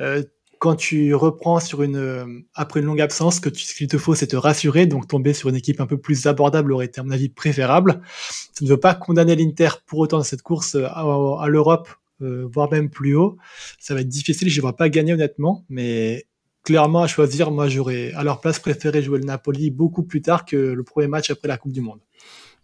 Euh, 0.01 0.23
quand 0.59 0.77
tu 0.77 1.15
reprends 1.15 1.61
sur 1.61 1.83
une 1.83 2.45
après 2.55 2.81
une 2.81 2.87
longue 2.87 3.01
absence, 3.01 3.41
que 3.41 3.49
tu, 3.49 3.65
ce 3.65 3.75
qu'il 3.75 3.89
te 3.89 3.97
faut, 3.97 4.15
c'est 4.15 4.29
te 4.29 4.37
rassurer, 4.37 4.85
donc 4.87 5.09
tomber 5.09 5.33
sur 5.33 5.49
une 5.49 5.57
équipe 5.57 5.81
un 5.81 5.87
peu 5.87 5.99
plus 5.99 6.27
abordable 6.27 6.73
aurait 6.73 6.87
été 6.87 7.01
à 7.01 7.05
mon 7.05 7.11
avis 7.11 7.31
préférable. 7.31 8.03
Ça 8.21 8.65
ne 8.65 8.69
veut 8.69 8.81
pas 8.81 8.95
condamner 8.95 9.35
l'Inter 9.35 9.71
pour 9.87 10.01
autant 10.01 10.19
dans 10.19 10.25
cette 10.25 10.43
course 10.43 10.75
à, 10.75 11.05
à 11.41 11.49
l'Europe, 11.49 11.89
voire 12.21 12.71
même 12.71 12.91
plus 12.91 13.15
haut. 13.17 13.37
Ça 13.79 13.95
va 13.95 14.01
être 14.01 14.09
difficile, 14.09 14.49
je 14.49 14.57
ne 14.57 14.63
vois 14.63 14.77
pas 14.77 14.89
gagner 14.89 15.13
honnêtement, 15.15 15.65
mais 15.69 16.27
clairement 16.65 17.03
à 17.03 17.07
choisir, 17.07 17.51
moi 17.51 17.69
j'aurais 17.69 18.13
à 18.15 18.25
leur 18.25 18.41
place 18.41 18.59
préféré 18.59 19.03
jouer 19.03 19.19
le 19.19 19.27
Napoli 19.27 19.71
beaucoup 19.71 20.03
plus 20.03 20.23
tard 20.23 20.45
que 20.45 20.57
le 20.57 20.83
premier 20.83 21.07
match 21.07 21.31
après 21.31 21.49
la 21.49 21.59
Coupe 21.59 21.73
du 21.73 21.81
Monde. 21.81 22.01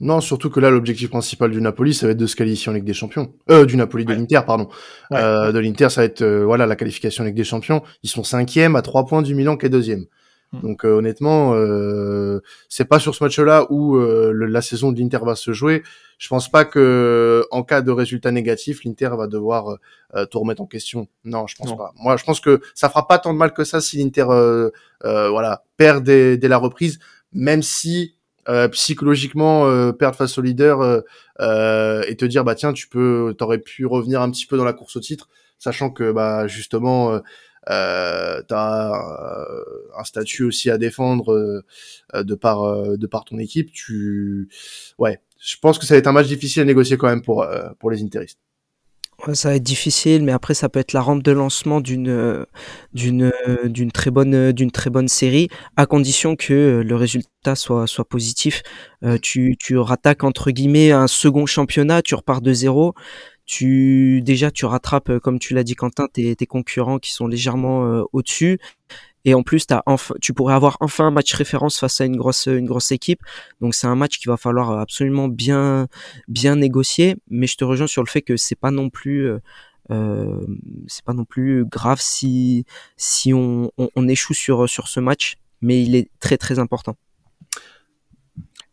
Non, 0.00 0.22
surtout 0.22 0.48
que 0.48 0.60
là, 0.60 0.70
l'objectif 0.70 1.10
principal 1.10 1.50
du 1.50 1.60
Napoli, 1.60 1.92
ça 1.92 2.06
va 2.06 2.12
être 2.12 2.18
de 2.18 2.26
se 2.26 2.34
qualifier 2.34 2.70
en 2.70 2.74
Ligue 2.74 2.84
des 2.84 2.94
Champions. 2.94 3.34
Euh, 3.50 3.66
du 3.66 3.76
Napoli, 3.76 4.06
de 4.06 4.14
l'Inter, 4.14 4.40
pardon. 4.46 4.70
Euh, 5.12 5.52
de 5.52 5.58
l'Inter, 5.58 5.90
ça 5.90 6.00
va 6.00 6.04
être 6.06 6.22
euh, 6.22 6.42
voilà 6.42 6.66
la 6.66 6.74
qualification 6.74 7.22
en 7.22 7.26
Ligue 7.26 7.36
des 7.36 7.44
Champions. 7.44 7.82
Ils 8.02 8.08
sont 8.08 8.24
cinquième 8.24 8.76
à 8.76 8.82
trois 8.82 9.04
points 9.04 9.20
du 9.20 9.34
Milan 9.34 9.58
qui 9.58 9.66
est 9.66 9.70
deuxième. 9.70 10.06
Hmm. 10.52 10.60
Donc 10.62 10.84
euh, 10.84 10.90
honnêtement, 10.90 11.54
euh, 11.54 12.40
c'est 12.68 12.84
pas 12.84 12.98
sur 12.98 13.14
ce 13.14 13.22
match-là 13.22 13.66
où 13.70 13.96
euh, 13.96 14.32
la 14.32 14.62
saison 14.62 14.92
de 14.92 14.98
l'Inter 14.98 15.20
va 15.22 15.34
se 15.34 15.52
jouer. 15.52 15.82
Je 16.18 16.28
pense 16.28 16.50
pas 16.50 16.64
que 16.64 17.46
en 17.50 17.62
cas 17.62 17.80
de 17.80 17.90
résultat 17.90 18.30
négatif, 18.30 18.84
l'Inter 18.84 19.10
va 19.16 19.26
devoir 19.26 19.78
tout 20.30 20.40
remettre 20.40 20.60
en 20.60 20.66
question. 20.66 21.08
Non, 21.24 21.46
je 21.46 21.56
pense 21.56 21.74
pas. 21.74 21.92
Moi, 21.96 22.18
je 22.18 22.24
pense 22.24 22.40
que 22.40 22.60
ça 22.74 22.90
fera 22.90 23.08
pas 23.08 23.18
tant 23.18 23.32
de 23.32 23.38
mal 23.38 23.54
que 23.54 23.64
ça 23.64 23.80
si 23.80 23.96
l'Inter 23.96 24.26
voilà 25.02 25.64
perd 25.78 26.04
dès, 26.04 26.36
dès, 26.36 26.48
la 26.48 26.58
reprise, 26.58 26.98
même 27.32 27.62
si 27.62 28.16
euh, 28.48 28.68
psychologiquement 28.68 29.66
euh, 29.66 29.92
perdre 29.92 30.16
face 30.16 30.38
au 30.38 30.42
leader 30.42 31.02
euh, 31.40 32.02
et 32.08 32.16
te 32.16 32.24
dire 32.24 32.42
bah 32.42 32.54
tiens 32.54 32.72
tu 32.72 32.88
peux 32.88 33.34
t'aurais 33.36 33.58
pu 33.58 33.84
revenir 33.84 34.22
un 34.22 34.30
petit 34.30 34.46
peu 34.46 34.56
dans 34.56 34.64
la 34.64 34.72
course 34.72 34.96
au 34.96 35.00
titre 35.00 35.28
sachant 35.58 35.90
que 35.90 36.10
bah 36.10 36.46
justement 36.46 37.20
euh, 37.68 38.42
t'as 38.48 38.92
un 39.96 40.04
statut 40.04 40.44
aussi 40.44 40.70
à 40.70 40.78
défendre 40.78 41.62
de 42.14 42.34
par 42.34 42.96
de 42.96 43.06
par 43.06 43.24
ton 43.24 43.38
équipe 43.38 43.70
tu 43.72 44.48
ouais 44.98 45.20
je 45.38 45.56
pense 45.60 45.78
que 45.78 45.86
ça 45.86 45.94
va 45.94 45.98
être 45.98 46.06
un 46.06 46.12
match 46.12 46.28
difficile 46.28 46.62
à 46.62 46.64
négocier 46.64 46.96
quand 46.96 47.08
même 47.08 47.22
pour 47.22 47.46
pour 47.78 47.90
les 47.90 48.02
interistes 48.02 48.38
ça 49.34 49.50
va 49.50 49.56
être 49.56 49.62
difficile, 49.62 50.24
mais 50.24 50.32
après 50.32 50.54
ça 50.54 50.68
peut 50.68 50.80
être 50.80 50.92
la 50.92 51.00
rampe 51.00 51.22
de 51.22 51.32
lancement 51.32 51.80
d'une 51.80 52.46
d'une 52.92 53.32
d'une 53.64 53.92
très 53.92 54.10
bonne 54.10 54.52
d'une 54.52 54.70
très 54.70 54.90
bonne 54.90 55.08
série, 55.08 55.48
à 55.76 55.86
condition 55.86 56.36
que 56.36 56.82
le 56.84 56.96
résultat 56.96 57.54
soit 57.54 57.86
soit 57.86 58.04
positif. 58.08 58.62
Euh, 59.04 59.18
tu 59.20 59.56
tu 59.58 59.76
rattaques 59.76 60.24
entre 60.24 60.50
guillemets 60.50 60.92
un 60.92 61.06
second 61.06 61.46
championnat, 61.46 62.02
tu 62.02 62.14
repars 62.14 62.40
de 62.40 62.52
zéro. 62.52 62.94
Tu 63.50 64.22
déjà 64.22 64.52
tu 64.52 64.64
rattrapes, 64.64 65.18
comme 65.18 65.40
tu 65.40 65.54
l'as 65.54 65.64
dit 65.64 65.74
Quentin, 65.74 66.06
tes, 66.06 66.36
tes 66.36 66.46
concurrents 66.46 67.00
qui 67.00 67.10
sont 67.10 67.26
légèrement 67.26 67.84
euh, 67.84 68.04
au-dessus. 68.12 68.60
Et 69.24 69.34
en 69.34 69.42
plus, 69.42 69.66
as 69.70 69.82
enfin, 69.86 70.14
tu 70.20 70.32
pourrais 70.32 70.54
avoir 70.54 70.76
enfin 70.78 71.08
un 71.08 71.10
match 71.10 71.34
référence 71.34 71.80
face 71.80 72.00
à 72.00 72.04
une 72.04 72.16
grosse, 72.16 72.46
une 72.46 72.66
grosse 72.66 72.92
équipe. 72.92 73.22
Donc 73.60 73.74
c'est 73.74 73.88
un 73.88 73.96
match 73.96 74.20
qu'il 74.20 74.30
va 74.30 74.36
falloir 74.36 74.78
absolument 74.78 75.26
bien, 75.26 75.88
bien 76.28 76.54
négocier. 76.54 77.16
Mais 77.28 77.48
je 77.48 77.56
te 77.56 77.64
rejoins 77.64 77.88
sur 77.88 78.04
le 78.04 78.08
fait 78.08 78.22
que 78.22 78.36
c'est 78.36 78.54
pas 78.54 78.70
non 78.70 78.88
plus, 78.88 79.28
euh, 79.28 79.40
euh 79.90 80.46
c'est 80.86 81.04
pas 81.04 81.12
non 81.12 81.24
plus 81.24 81.64
grave 81.64 81.98
si, 82.00 82.64
si 82.96 83.34
on, 83.34 83.72
on, 83.78 83.88
on 83.96 84.06
échoue 84.06 84.34
sur, 84.34 84.68
sur 84.68 84.86
ce 84.86 85.00
match. 85.00 85.38
Mais 85.60 85.82
il 85.82 85.96
est 85.96 86.08
très 86.20 86.38
très 86.38 86.60
important 86.60 86.96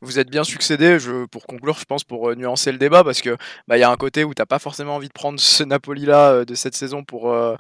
vous 0.01 0.19
êtes 0.19 0.29
bien 0.29 0.43
succédé. 0.43 0.99
Je, 0.99 1.25
pour 1.25 1.45
conclure, 1.45 1.77
je 1.79 1.85
pense 1.85 2.03
pour 2.03 2.29
euh, 2.29 2.35
nuancer 2.35 2.71
le 2.71 2.77
débat, 2.77 3.03
parce 3.03 3.21
que 3.21 3.37
bah 3.67 3.77
il 3.77 3.81
y 3.81 3.83
a 3.83 3.89
un 3.89 3.95
côté 3.95 4.23
où 4.23 4.33
t'as 4.33 4.45
pas 4.45 4.59
forcément 4.59 4.95
envie 4.95 5.07
de 5.07 5.13
prendre 5.13 5.39
ce 5.39 5.63
Napoli 5.63 6.05
là 6.05 6.31
euh, 6.31 6.45
de 6.45 6.55
cette 6.55 6.75
saison 6.75 7.03
pour 7.03 7.31
euh, 7.31 7.55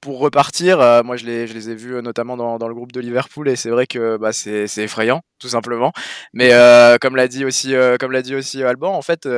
pour 0.00 0.18
repartir. 0.18 0.78
moi, 1.04 1.16
je 1.16 1.26
les 1.26 1.46
je 1.46 1.54
les 1.54 1.70
ai 1.70 1.74
vus 1.74 2.02
notamment 2.02 2.36
dans, 2.36 2.58
dans 2.58 2.68
le 2.68 2.74
groupe 2.74 2.92
de 2.92 3.00
Liverpool 3.00 3.48
et 3.48 3.56
c'est 3.56 3.70
vrai 3.70 3.86
que 3.86 4.16
bah 4.16 4.32
c'est 4.32 4.66
effrayant 4.78 5.22
tout 5.42 5.48
simplement. 5.48 5.92
Mais 6.32 6.50
comme 7.00 7.16
l'a 7.16 7.28
dit 7.28 7.44
aussi 7.44 7.74
comme 8.00 8.12
l'a 8.12 8.22
dit 8.22 8.34
aussi 8.34 8.62
Alban, 8.62 8.94
en 8.94 9.02
fait 9.02 9.28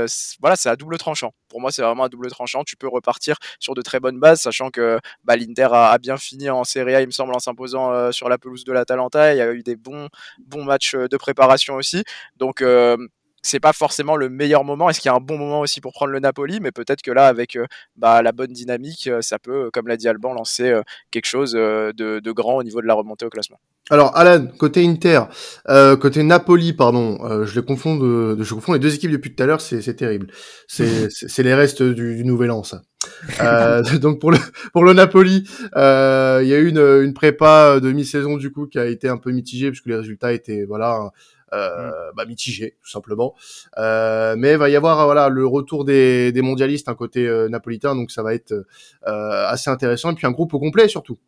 voilà 0.40 0.56
c'est 0.56 0.68
à 0.68 0.76
double 0.76 0.98
tranchant. 0.98 1.32
Pour 1.48 1.60
moi, 1.60 1.70
c'est 1.70 1.82
vraiment 1.82 2.04
à 2.04 2.08
double 2.08 2.28
tranchant. 2.30 2.64
Tu 2.64 2.76
peux 2.76 2.88
repartir 2.88 3.36
sur 3.60 3.74
de 3.74 3.82
très 3.82 4.00
bonnes 4.00 4.18
bases, 4.18 4.40
sachant 4.40 4.70
que 4.70 4.98
bah, 5.22 5.36
l'Inter 5.36 5.68
a, 5.70 5.96
bien 5.98 6.16
fini 6.16 6.50
en 6.50 6.64
Serie 6.64 6.96
A, 6.96 7.00
il 7.00 7.06
me 7.06 7.12
semble, 7.12 7.32
en 7.34 7.38
s'imposant 7.38 8.10
sur 8.12 8.28
la 8.28 8.38
pelouse 8.38 8.64
de 8.64 8.72
l'Atalanta. 8.72 9.32
Il 9.32 9.38
y 9.38 9.40
a 9.40 9.52
eu 9.52 9.62
des 9.62 9.76
bons 9.76 10.08
bons 10.38 10.64
matchs 10.64 10.94
de 10.94 11.16
préparation 11.16 11.74
aussi. 11.74 12.04
Donc 12.36 12.60
euh, 12.60 12.96
c'est 13.44 13.60
pas 13.60 13.74
forcément 13.74 14.16
le 14.16 14.30
meilleur 14.30 14.64
moment. 14.64 14.88
Est-ce 14.88 15.00
qu'il 15.00 15.10
y 15.10 15.12
a 15.12 15.14
un 15.14 15.20
bon 15.20 15.36
moment 15.36 15.60
aussi 15.60 15.80
pour 15.82 15.92
prendre 15.92 16.12
le 16.12 16.18
Napoli? 16.18 16.60
Mais 16.60 16.72
peut-être 16.72 17.02
que 17.02 17.10
là, 17.10 17.26
avec 17.26 17.56
euh, 17.56 17.66
bah, 17.96 18.22
la 18.22 18.32
bonne 18.32 18.52
dynamique, 18.52 19.06
euh, 19.06 19.20
ça 19.20 19.38
peut, 19.38 19.70
comme 19.70 19.86
l'a 19.86 19.98
dit 19.98 20.08
Alban, 20.08 20.32
lancer 20.32 20.74
quelque 21.10 21.26
chose 21.26 21.52
de, 21.52 22.32
grand 22.32 22.56
au 22.56 22.62
niveau 22.62 22.80
de 22.80 22.86
la 22.86 22.94
remontée 22.94 23.26
au 23.26 23.30
classement. 23.30 23.60
Alors, 23.90 24.16
Alan, 24.16 24.46
côté 24.58 24.84
Inter, 24.84 25.24
côté 26.00 26.22
Napoli, 26.22 26.72
pardon, 26.72 27.44
je 27.44 27.54
les 27.54 27.64
confonds, 27.64 27.96
de, 27.96 28.42
je 28.42 28.54
confonds 28.54 28.72
les 28.72 28.78
deux 28.78 28.94
équipes 28.94 29.10
depuis 29.10 29.34
tout 29.34 29.42
à 29.42 29.46
l'heure. 29.46 29.60
C'est 29.60 29.94
terrible. 29.94 30.28
C'est 30.66 31.42
les 31.42 31.54
restes 31.54 31.82
du, 31.82 32.24
Nouvel 32.24 32.50
An, 32.50 32.62
ça. 32.62 32.82
donc 34.00 34.18
pour 34.18 34.32
le 34.32 34.38
pour 34.72 34.82
le 34.82 34.94
Napoli, 34.94 35.44
il 35.60 36.48
y 36.48 36.54
a 36.54 36.58
eu 36.58 36.68
une, 36.68 36.78
une 36.78 37.12
prépa 37.12 37.78
de 37.78 37.92
mi-saison 37.92 38.38
du 38.38 38.50
coup 38.50 38.66
qui 38.66 38.78
a 38.78 38.86
été 38.86 39.10
un 39.10 39.18
peu 39.18 39.30
mitigée 39.30 39.68
puisque 39.70 39.86
les 39.86 39.96
résultats 39.96 40.32
étaient 40.32 40.64
voilà 40.64 41.10
euh, 41.54 41.90
mm. 41.90 42.14
bah, 42.16 42.24
mitigé 42.26 42.76
tout 42.82 42.90
simplement. 42.90 43.34
Euh, 43.78 44.34
mais 44.36 44.52
il 44.52 44.58
va 44.58 44.68
y 44.68 44.76
avoir 44.76 45.04
voilà 45.04 45.28
le 45.28 45.46
retour 45.46 45.84
des, 45.84 46.32
des 46.32 46.42
mondialistes 46.42 46.88
un 46.88 46.94
côté 46.94 47.26
euh, 47.26 47.48
napolitain, 47.48 47.94
donc 47.94 48.10
ça 48.10 48.22
va 48.22 48.34
être 48.34 48.54
assez 49.04 49.70
intéressant. 49.70 50.12
Et 50.12 50.14
puis 50.14 50.26
un 50.26 50.32
groupe 50.32 50.54
au 50.54 50.58
complet 50.58 50.88
surtout. 50.88 51.18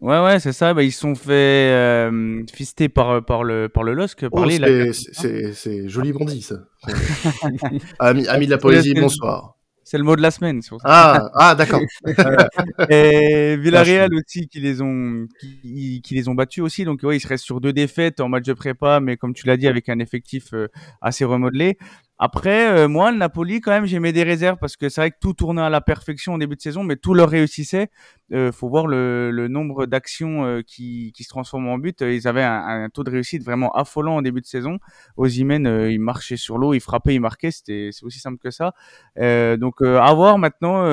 Ouais, 0.00 0.22
ouais, 0.22 0.40
c'est 0.40 0.52
ça. 0.52 0.72
Bah, 0.72 0.82
ils 0.82 0.92
sont 0.92 1.14
fait 1.14 1.72
euh, 1.72 2.42
fister 2.52 2.88
par, 2.88 3.24
par 3.24 3.44
le, 3.44 3.68
par 3.68 3.82
le 3.82 3.92
LOSC. 3.92 4.26
Oh, 4.30 4.48
c'est 4.48 5.88
joli 5.88 6.12
bandit, 6.12 6.42
ça. 6.42 6.56
ami, 7.98 8.26
ami 8.28 8.46
de 8.46 8.50
la 8.50 8.58
poésie, 8.58 8.94
bonsoir. 8.94 9.56
C'est 9.90 9.98
le 9.98 10.04
mot 10.04 10.14
de 10.14 10.22
la 10.22 10.30
semaine. 10.30 10.62
Sur 10.62 10.80
ça. 10.80 10.86
Ah, 10.88 11.30
ah 11.34 11.54
d'accord. 11.56 11.80
et 12.88 13.56
Villarreal 13.56 14.14
aussi 14.14 14.46
qui 14.46 14.60
les 14.60 14.80
ont 14.80 15.26
qui, 15.40 16.00
qui, 16.00 16.14
les 16.14 16.28
ont 16.28 16.34
battus 16.36 16.62
aussi. 16.62 16.84
Donc 16.84 17.02
ouais, 17.02 17.16
ils 17.16 17.20
seraient 17.20 17.36
sur 17.36 17.60
deux 17.60 17.72
défaites 17.72 18.20
en 18.20 18.28
match 18.28 18.44
de 18.44 18.52
prépa, 18.52 19.00
mais 19.00 19.16
comme 19.16 19.34
tu 19.34 19.48
l'as 19.48 19.56
dit, 19.56 19.66
avec 19.66 19.88
un 19.88 19.98
effectif 19.98 20.54
euh, 20.54 20.68
assez 21.00 21.24
remodelé. 21.24 21.76
Après, 22.22 22.70
euh, 22.70 22.86
moi, 22.86 23.10
le 23.12 23.16
Napoli, 23.16 23.62
quand 23.62 23.70
même, 23.70 23.86
j'ai 23.86 23.98
mis 23.98 24.12
des 24.12 24.24
réserves 24.24 24.58
parce 24.60 24.76
que 24.76 24.90
c'est 24.90 25.00
vrai 25.00 25.10
que 25.10 25.16
tout 25.22 25.32
tournait 25.32 25.62
à 25.62 25.70
la 25.70 25.80
perfection 25.80 26.34
au 26.34 26.38
début 26.38 26.54
de 26.54 26.60
saison, 26.60 26.84
mais 26.84 26.96
tout 26.96 27.14
leur 27.14 27.30
réussissait. 27.30 27.88
Euh, 28.34 28.52
faut 28.52 28.68
voir 28.68 28.86
le, 28.86 29.30
le 29.30 29.48
nombre 29.48 29.86
d'actions 29.86 30.44
euh, 30.44 30.60
qui, 30.60 31.12
qui 31.16 31.24
se 31.24 31.30
transforment 31.30 31.68
en 31.68 31.78
but. 31.78 32.02
Ils 32.02 32.28
avaient 32.28 32.42
un, 32.42 32.84
un, 32.84 32.88
taux 32.90 33.04
de 33.04 33.10
réussite 33.10 33.42
vraiment 33.42 33.72
affolant 33.72 34.16
en 34.16 34.22
début 34.22 34.42
de 34.42 34.46
saison. 34.46 34.78
Ozymen, 35.16 35.66
euh, 35.66 35.90
il 35.90 35.98
marchait 35.98 36.36
sur 36.36 36.58
l'eau, 36.58 36.74
il 36.74 36.80
frappait, 36.80 37.14
il 37.14 37.20
marquait. 37.20 37.50
C'était 37.50 37.88
c'est 37.90 38.04
aussi 38.04 38.20
simple 38.20 38.36
que 38.36 38.50
ça. 38.50 38.74
Euh, 39.18 39.56
donc, 39.56 39.80
à 39.80 40.12
voir 40.12 40.36
maintenant 40.36 40.84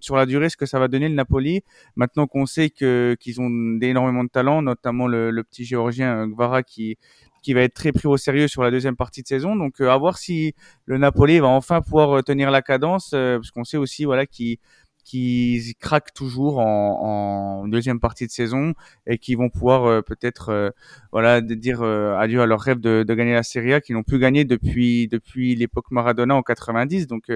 sur 0.00 0.14
la 0.14 0.24
durée 0.24 0.48
ce 0.50 0.56
que 0.56 0.66
ça 0.66 0.78
va 0.78 0.86
donner 0.86 1.08
le 1.08 1.16
Napoli. 1.16 1.62
Maintenant 1.96 2.28
qu'on 2.28 2.46
sait 2.46 2.70
que 2.70 3.16
qu'ils 3.18 3.40
ont 3.40 3.78
énormément 3.82 4.22
de 4.22 4.28
talent, 4.28 4.62
notamment 4.62 5.08
le, 5.08 5.32
le 5.32 5.42
petit 5.42 5.64
géorgien 5.64 6.28
Gvara 6.28 6.62
qui 6.62 6.96
qui 7.42 7.54
va 7.54 7.62
être 7.62 7.74
très 7.74 7.92
pris 7.92 8.08
au 8.08 8.16
sérieux 8.16 8.48
sur 8.48 8.62
la 8.62 8.70
deuxième 8.70 8.96
partie 8.96 9.22
de 9.22 9.28
saison. 9.28 9.56
Donc 9.56 9.80
euh, 9.80 9.90
à 9.90 9.96
voir 9.96 10.18
si 10.18 10.54
le 10.84 10.98
Napoli 10.98 11.38
va 11.38 11.48
enfin 11.48 11.80
pouvoir 11.80 12.18
euh, 12.18 12.22
tenir 12.22 12.50
la 12.50 12.62
cadence, 12.62 13.12
euh, 13.14 13.38
parce 13.38 13.50
qu'on 13.50 13.64
sait 13.64 13.76
aussi 13.76 14.04
voilà 14.04 14.26
qui 14.26 14.58
qui 15.06 15.76
craquent 15.78 16.12
toujours 16.12 16.58
en, 16.58 17.62
en, 17.62 17.68
deuxième 17.68 18.00
partie 18.00 18.26
de 18.26 18.32
saison 18.32 18.74
et 19.06 19.18
qui 19.18 19.36
vont 19.36 19.50
pouvoir 19.50 19.84
euh, 19.84 20.02
peut-être 20.02 20.48
euh, 20.48 20.70
voilà 21.12 21.40
dire 21.40 21.82
euh, 21.82 22.16
adieu 22.16 22.42
à 22.42 22.46
leur 22.46 22.60
rêve 22.60 22.80
de, 22.80 23.04
de 23.06 23.14
gagner 23.14 23.32
la 23.32 23.44
Serie 23.44 23.72
A 23.72 23.80
qu'ils 23.80 23.94
n'ont 23.94 24.02
plus 24.02 24.18
gagné 24.18 24.44
depuis 24.44 25.06
depuis 25.06 25.54
l'époque 25.54 25.92
Maradona 25.92 26.34
en 26.34 26.42
90 26.42 27.06
donc 27.06 27.30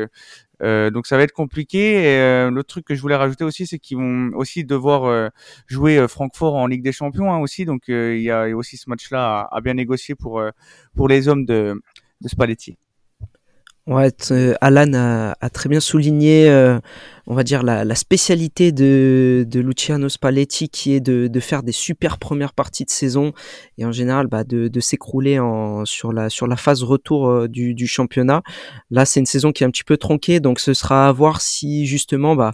donc 0.61 1.07
ça 1.07 1.17
va 1.17 1.23
être 1.23 1.33
compliqué 1.33 2.03
et 2.03 2.50
l'autre 2.50 2.69
truc 2.69 2.85
que 2.85 2.95
je 2.97 3.00
voulais 3.00 3.15
rajouter 3.15 3.45
aussi 3.45 3.67
c'est 3.67 3.79
qu'ils 3.79 3.99
vont 3.99 4.31
aussi 4.35 4.65
devoir 4.65 5.31
jouer 5.69 6.07
Francfort 6.09 6.57
en 6.57 6.67
Ligue 6.67 6.83
des 6.83 6.93
Champions 6.93 7.33
hein, 7.33 7.39
aussi 7.39 7.65
donc 7.65 7.85
il 7.87 8.21
y 8.21 8.31
a 8.31 8.49
aussi 8.49 8.77
ce 8.77 8.91
match 8.91 9.11
là 9.11 9.43
à, 9.43 9.57
à 9.57 9.61
bien 9.61 9.75
négocier 9.75 10.17
pour 10.17 10.43
pour 10.97 11.09
les 11.09 11.29
hommes 11.29 11.47
de 11.47 11.81
de 12.21 12.29
Spalletti. 12.29 12.77
Ouais, 13.87 14.10
euh, 14.30 14.54
Alan 14.60 14.92
a, 14.94 15.37
a, 15.40 15.50
très 15.50 15.68
bien 15.68 15.80
souligné, 15.80 16.49
euh, 16.50 16.78
on 17.26 17.34
va 17.34 17.42
dire, 17.42 17.62
la, 17.62 17.84
la, 17.84 17.94
spécialité 17.94 18.72
de, 18.72 19.46
de 19.49 19.58
Luciano 19.58 20.08
Spalletti 20.08 20.68
qui 20.68 20.92
est 20.92 21.00
de, 21.00 21.28
de, 21.28 21.40
faire 21.40 21.62
des 21.62 21.72
super 21.72 22.18
premières 22.18 22.52
parties 22.52 22.84
de 22.84 22.90
saison 22.90 23.32
et 23.78 23.87
en 23.87 23.90
général 23.90 24.26
bah, 24.26 24.44
de, 24.44 24.68
de 24.68 24.80
s'écrouler 24.80 25.40
sur, 25.87 26.12
la, 26.12 26.28
sur 26.28 26.46
la 26.46 26.56
phase 26.56 26.82
retour 26.82 27.28
euh, 27.28 27.49
du, 27.49 27.75
du, 27.75 27.87
championnat. 27.87 28.42
Là, 28.90 29.06
c'est 29.06 29.18
une 29.18 29.26
saison 29.26 29.50
qui 29.50 29.64
est 29.64 29.66
un 29.66 29.70
petit 29.70 29.84
peu 29.84 29.96
tronquée, 29.96 30.40
donc 30.40 30.60
ce 30.60 30.75
sera 30.75 31.08
à 31.08 31.12
voir 31.12 31.40
si 31.40 31.87
justement 31.87 32.37
bah, 32.37 32.52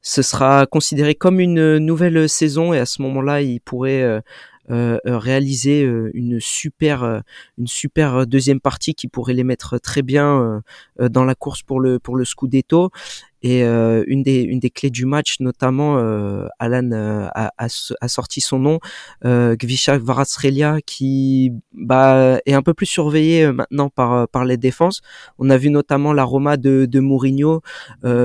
ce 0.00 0.22
sera 0.22 0.64
considéré 0.66 1.14
comme 1.14 1.40
une 1.40 1.78
nouvelle 1.78 2.28
saison 2.28 2.72
et 2.72 2.78
à 2.78 2.86
ce 2.86 3.02
moment-là, 3.02 3.42
il 3.42 3.60
pourrait 3.60 4.02
euh, 4.02 4.20
réaliser 4.68 5.84
euh, 5.84 6.10
une 6.14 6.40
super 6.40 7.22
une 7.56 7.66
super 7.66 8.26
deuxième 8.26 8.60
partie 8.60 8.94
qui 8.94 9.08
pourrait 9.08 9.34
les 9.34 9.44
mettre 9.44 9.78
très 9.78 10.02
bien 10.02 10.62
dans 10.98 11.24
la 11.24 11.34
course 11.34 11.62
pour 11.62 11.80
le 11.80 11.98
pour 11.98 12.16
le 12.16 12.24
Scudetto 12.24 12.90
Et 13.42 13.62
euh, 13.62 14.02
une 14.08 14.22
des 14.24 14.42
une 14.42 14.58
des 14.58 14.70
clés 14.70 14.90
du 14.90 15.06
match, 15.06 15.38
notamment, 15.40 15.98
euh, 15.98 16.48
Alan 16.58 16.90
euh, 16.90 17.28
a, 17.34 17.52
a, 17.56 17.68
a, 18.00 18.08
sorti 18.08 18.40
son 18.40 18.58
nom, 18.58 18.80
euh, 19.24 19.54
Gvisha 19.54 19.96
Varasrelia, 19.98 20.78
qui 20.84 21.52
bah, 21.72 22.40
est 22.46 22.54
un 22.54 22.62
peu 22.62 22.74
plus 22.74 22.86
surveillé 22.86 23.44
euh, 23.44 23.52
maintenant 23.52 23.90
par 23.90 24.28
par 24.28 24.44
les 24.44 24.56
défenses. 24.56 25.02
On 25.38 25.50
a 25.50 25.56
vu 25.56 25.70
notamment 25.70 26.12
la 26.12 26.24
Roma 26.24 26.56
de, 26.56 26.86
de 26.86 27.00
Mourinho 27.00 27.62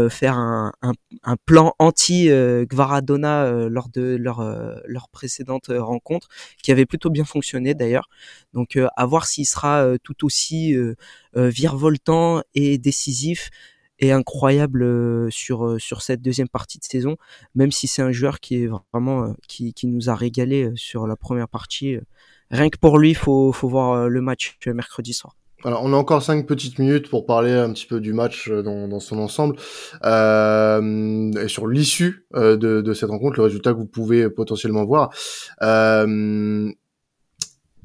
faire 0.10 0.36
un, 0.38 0.72
un, 0.82 0.94
un, 1.24 1.36
plan 1.46 1.76
anti 1.80 2.30
Gvaradona 2.30 3.52
lors 3.70 3.90
de 3.90 4.18
leur 4.20 4.42
leur 4.88 5.10
précédente 5.10 5.66
rencontre, 5.70 6.28
qui 6.64 6.72
avait 6.72 6.88
plutôt 6.88 7.12
bien 7.12 7.26
fonctionné 7.26 7.76
d'ailleurs. 7.76 8.10
Donc 8.54 8.78
à 8.96 9.06
voir 9.06 9.28
s'il 9.28 9.46
sera 9.46 9.94
tout 10.04 10.26
aussi 10.26 10.76
virevoltant 11.36 12.42
et 12.54 12.78
décisif 12.78 13.50
est 14.00 14.12
incroyable 14.12 14.84
euh, 14.84 15.28
sur 15.30 15.66
euh, 15.66 15.80
sur 15.80 16.02
cette 16.02 16.22
deuxième 16.22 16.50
partie 16.50 16.80
de 16.80 16.84
saison, 16.84 17.18
même 17.56 17.72
si 17.72 17.88
c'est 17.88 18.02
un 18.02 18.12
joueur 18.12 18.40
qui 18.40 18.64
est 18.64 18.70
vraiment 18.92 19.24
euh, 19.24 19.34
qui, 19.48 19.74
qui 19.74 19.88
nous 19.88 20.10
a 20.10 20.16
régalé 20.16 20.72
sur 20.76 21.08
la 21.08 21.16
première 21.16 21.48
partie. 21.48 21.98
Rien 22.52 22.70
que 22.70 22.78
pour 22.78 22.98
lui, 23.00 23.14
faut 23.14 23.52
faut 23.52 23.70
voir 23.70 24.10
le 24.10 24.22
match 24.22 24.58
mercredi 24.68 25.14
soir. 25.14 25.36
Alors, 25.66 25.82
on 25.84 25.94
a 25.94 25.96
encore 25.96 26.22
cinq 26.22 26.46
petites 26.46 26.78
minutes 26.78 27.10
pour 27.10 27.26
parler 27.26 27.52
un 27.52 27.72
petit 27.72 27.86
peu 27.86 28.02
du 28.02 28.12
match 28.12 28.50
dans, 28.50 29.00
son 29.00 29.18
ensemble 29.18 29.56
euh, 30.04 31.32
et 31.42 31.48
sur 31.48 31.68
l'issue 31.68 32.28
de, 32.34 32.94
cette 32.94 33.10
rencontre, 33.10 33.38
le 33.38 33.44
résultat 33.44 33.72
que 33.72 33.78
vous 33.78 33.86
pouvez 33.86 34.30
potentiellement 34.30 34.84
voir. 34.84 35.10
Euh, 35.62 36.70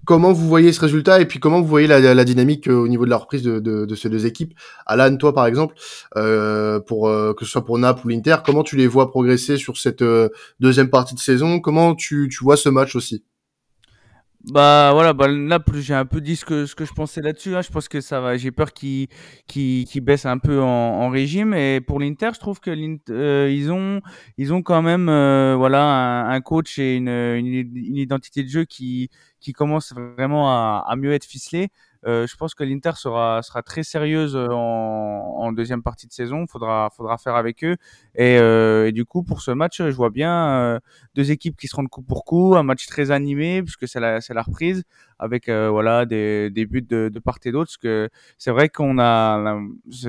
Comment 0.08 0.32
vous 0.32 0.48
voyez 0.48 0.72
ce 0.72 0.80
résultat 0.80 1.20
et 1.20 1.26
puis 1.26 1.38
comment 1.38 1.60
vous 1.60 1.66
voyez 1.66 1.86
la, 1.86 2.24
dynamique 2.24 2.66
euh, 2.66 2.72
au 2.72 2.88
niveau 2.88 3.04
de 3.04 3.10
la 3.10 3.18
reprise 3.18 3.42
de, 3.42 3.94
ces 3.94 4.08
deux 4.08 4.24
équipes. 4.24 4.54
Alan, 4.86 5.14
toi 5.18 5.34
par 5.34 5.44
exemple, 5.44 5.74
euh, 6.16 6.80
pour 6.80 7.08
euh, 7.10 7.34
que 7.34 7.44
ce 7.44 7.50
soit 7.50 7.62
pour 7.66 7.78
Naples 7.78 8.06
ou 8.06 8.08
l'Inter, 8.08 8.36
comment 8.42 8.62
tu 8.62 8.76
les 8.76 8.86
vois 8.86 9.10
progresser 9.10 9.58
sur 9.58 9.76
cette 9.76 10.02
deuxième 10.60 10.88
partie 10.88 11.14
de 11.14 11.20
saison? 11.20 11.60
Comment 11.60 11.94
tu, 11.94 12.30
tu 12.32 12.42
vois 12.42 12.56
ce 12.56 12.70
match 12.70 12.96
aussi? 12.96 13.22
Bah 14.50 14.90
voilà, 14.92 15.12
bah 15.12 15.28
Naples, 15.28 15.78
j'ai 15.78 15.94
un 15.94 16.06
peu 16.06 16.20
dit 16.20 16.36
ce 16.36 16.44
que, 16.44 16.64
ce 16.66 16.74
que 16.74 16.84
je 16.84 16.92
pensais 16.92 17.20
là-dessus. 17.20 17.54
Hein. 17.54 17.62
Je 17.62 17.70
pense 17.70 17.88
que 17.88 18.00
ça 18.00 18.20
va. 18.20 18.36
J'ai 18.36 18.50
peur 18.50 18.72
qu'ils 18.72 19.08
qu 19.46 19.84
qu 19.84 20.00
baissent 20.00 20.26
un 20.26 20.38
peu 20.38 20.60
en, 20.62 21.08
régime. 21.10 21.54
Et 21.54 21.80
pour 21.80 22.00
l'Inter, 22.00 22.30
je 22.34 22.40
trouve 22.40 22.60
que 22.60 22.70
euh, 23.10 23.50
ils 23.50 23.70
ont 23.72 24.00
ils 24.38 24.52
ont 24.52 24.62
quand 24.62 24.82
même 24.82 25.08
euh, 25.08 25.54
voilà 25.56 26.26
un, 26.28 26.40
coach 26.40 26.78
et 26.78 26.96
une, 26.96 27.08
une, 27.08 27.46
une, 27.46 27.96
identité 27.96 28.42
de 28.42 28.48
jeu 28.48 28.64
qui 28.64 29.10
qui 29.40 29.52
commence 29.52 29.92
vraiment 29.92 30.48
à, 30.50 30.84
à 30.86 30.96
mieux 30.96 31.12
être 31.12 31.24
ficelée. 31.24 31.68
Euh, 32.06 32.26
je 32.26 32.36
pense 32.36 32.54
que 32.54 32.62
l'Inter 32.64 32.92
sera 32.96 33.42
sera 33.42 33.62
très 33.62 33.82
sérieuse 33.82 34.36
euh, 34.36 34.48
en, 34.50 35.34
en, 35.38 35.52
deuxième 35.52 35.82
partie 35.82 36.06
de 36.06 36.12
saison. 36.12 36.46
Faudra 36.46 36.90
faudra 36.96 37.18
faire 37.18 37.34
avec 37.34 37.64
eux. 37.64 37.76
Et, 38.14 38.38
euh, 38.38 38.90
du 38.92 39.04
coup, 39.04 39.22
pour 39.22 39.40
ce 39.40 39.50
match, 39.50 39.78
je 39.78 39.90
vois 39.90 40.10
bien 40.10 40.48
euh, 40.48 40.80
deux 41.14 41.30
équipes 41.30 41.56
qui 41.56 41.68
se 41.68 41.76
rendent 41.76 41.88
coup 41.88 42.02
pour 42.02 42.24
coup, 42.24 42.54
un 42.56 42.62
match 42.62 42.86
très 42.86 43.10
animé 43.10 43.62
puisque 43.62 43.88
c'est 43.88 44.00
la 44.00 44.20
c'est 44.20 44.34
la 44.34 44.42
reprise 44.42 44.84
avec 45.18 45.48
euh, 45.48 45.68
voilà 45.70 46.06
des, 46.06 46.50
des 46.50 46.66
buts 46.66 46.82
de, 46.82 47.08
de 47.08 47.18
part 47.18 47.38
et 47.44 47.52
d'autre. 47.52 47.70
Parce 47.70 47.76
que 47.76 48.08
c'est 48.38 48.50
vrai 48.50 48.68
qu'on 48.68 48.98
a 48.98 49.58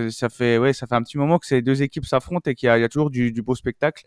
ça 0.09 0.29
fait 0.29 0.57
ouais 0.57 0.73
ça 0.73 0.87
fait 0.87 0.95
un 0.95 1.03
petit 1.03 1.17
moment 1.17 1.39
que 1.39 1.45
ces 1.47 1.61
deux 1.61 1.81
équipes 1.81 2.05
s'affrontent 2.05 2.49
et 2.49 2.55
qu'il 2.55 2.67
y, 2.67 2.79
y 2.79 2.83
a, 2.83 2.89
toujours 2.89 3.09
du, 3.09 3.31
du 3.31 3.41
beau 3.41 3.55
spectacle. 3.55 4.05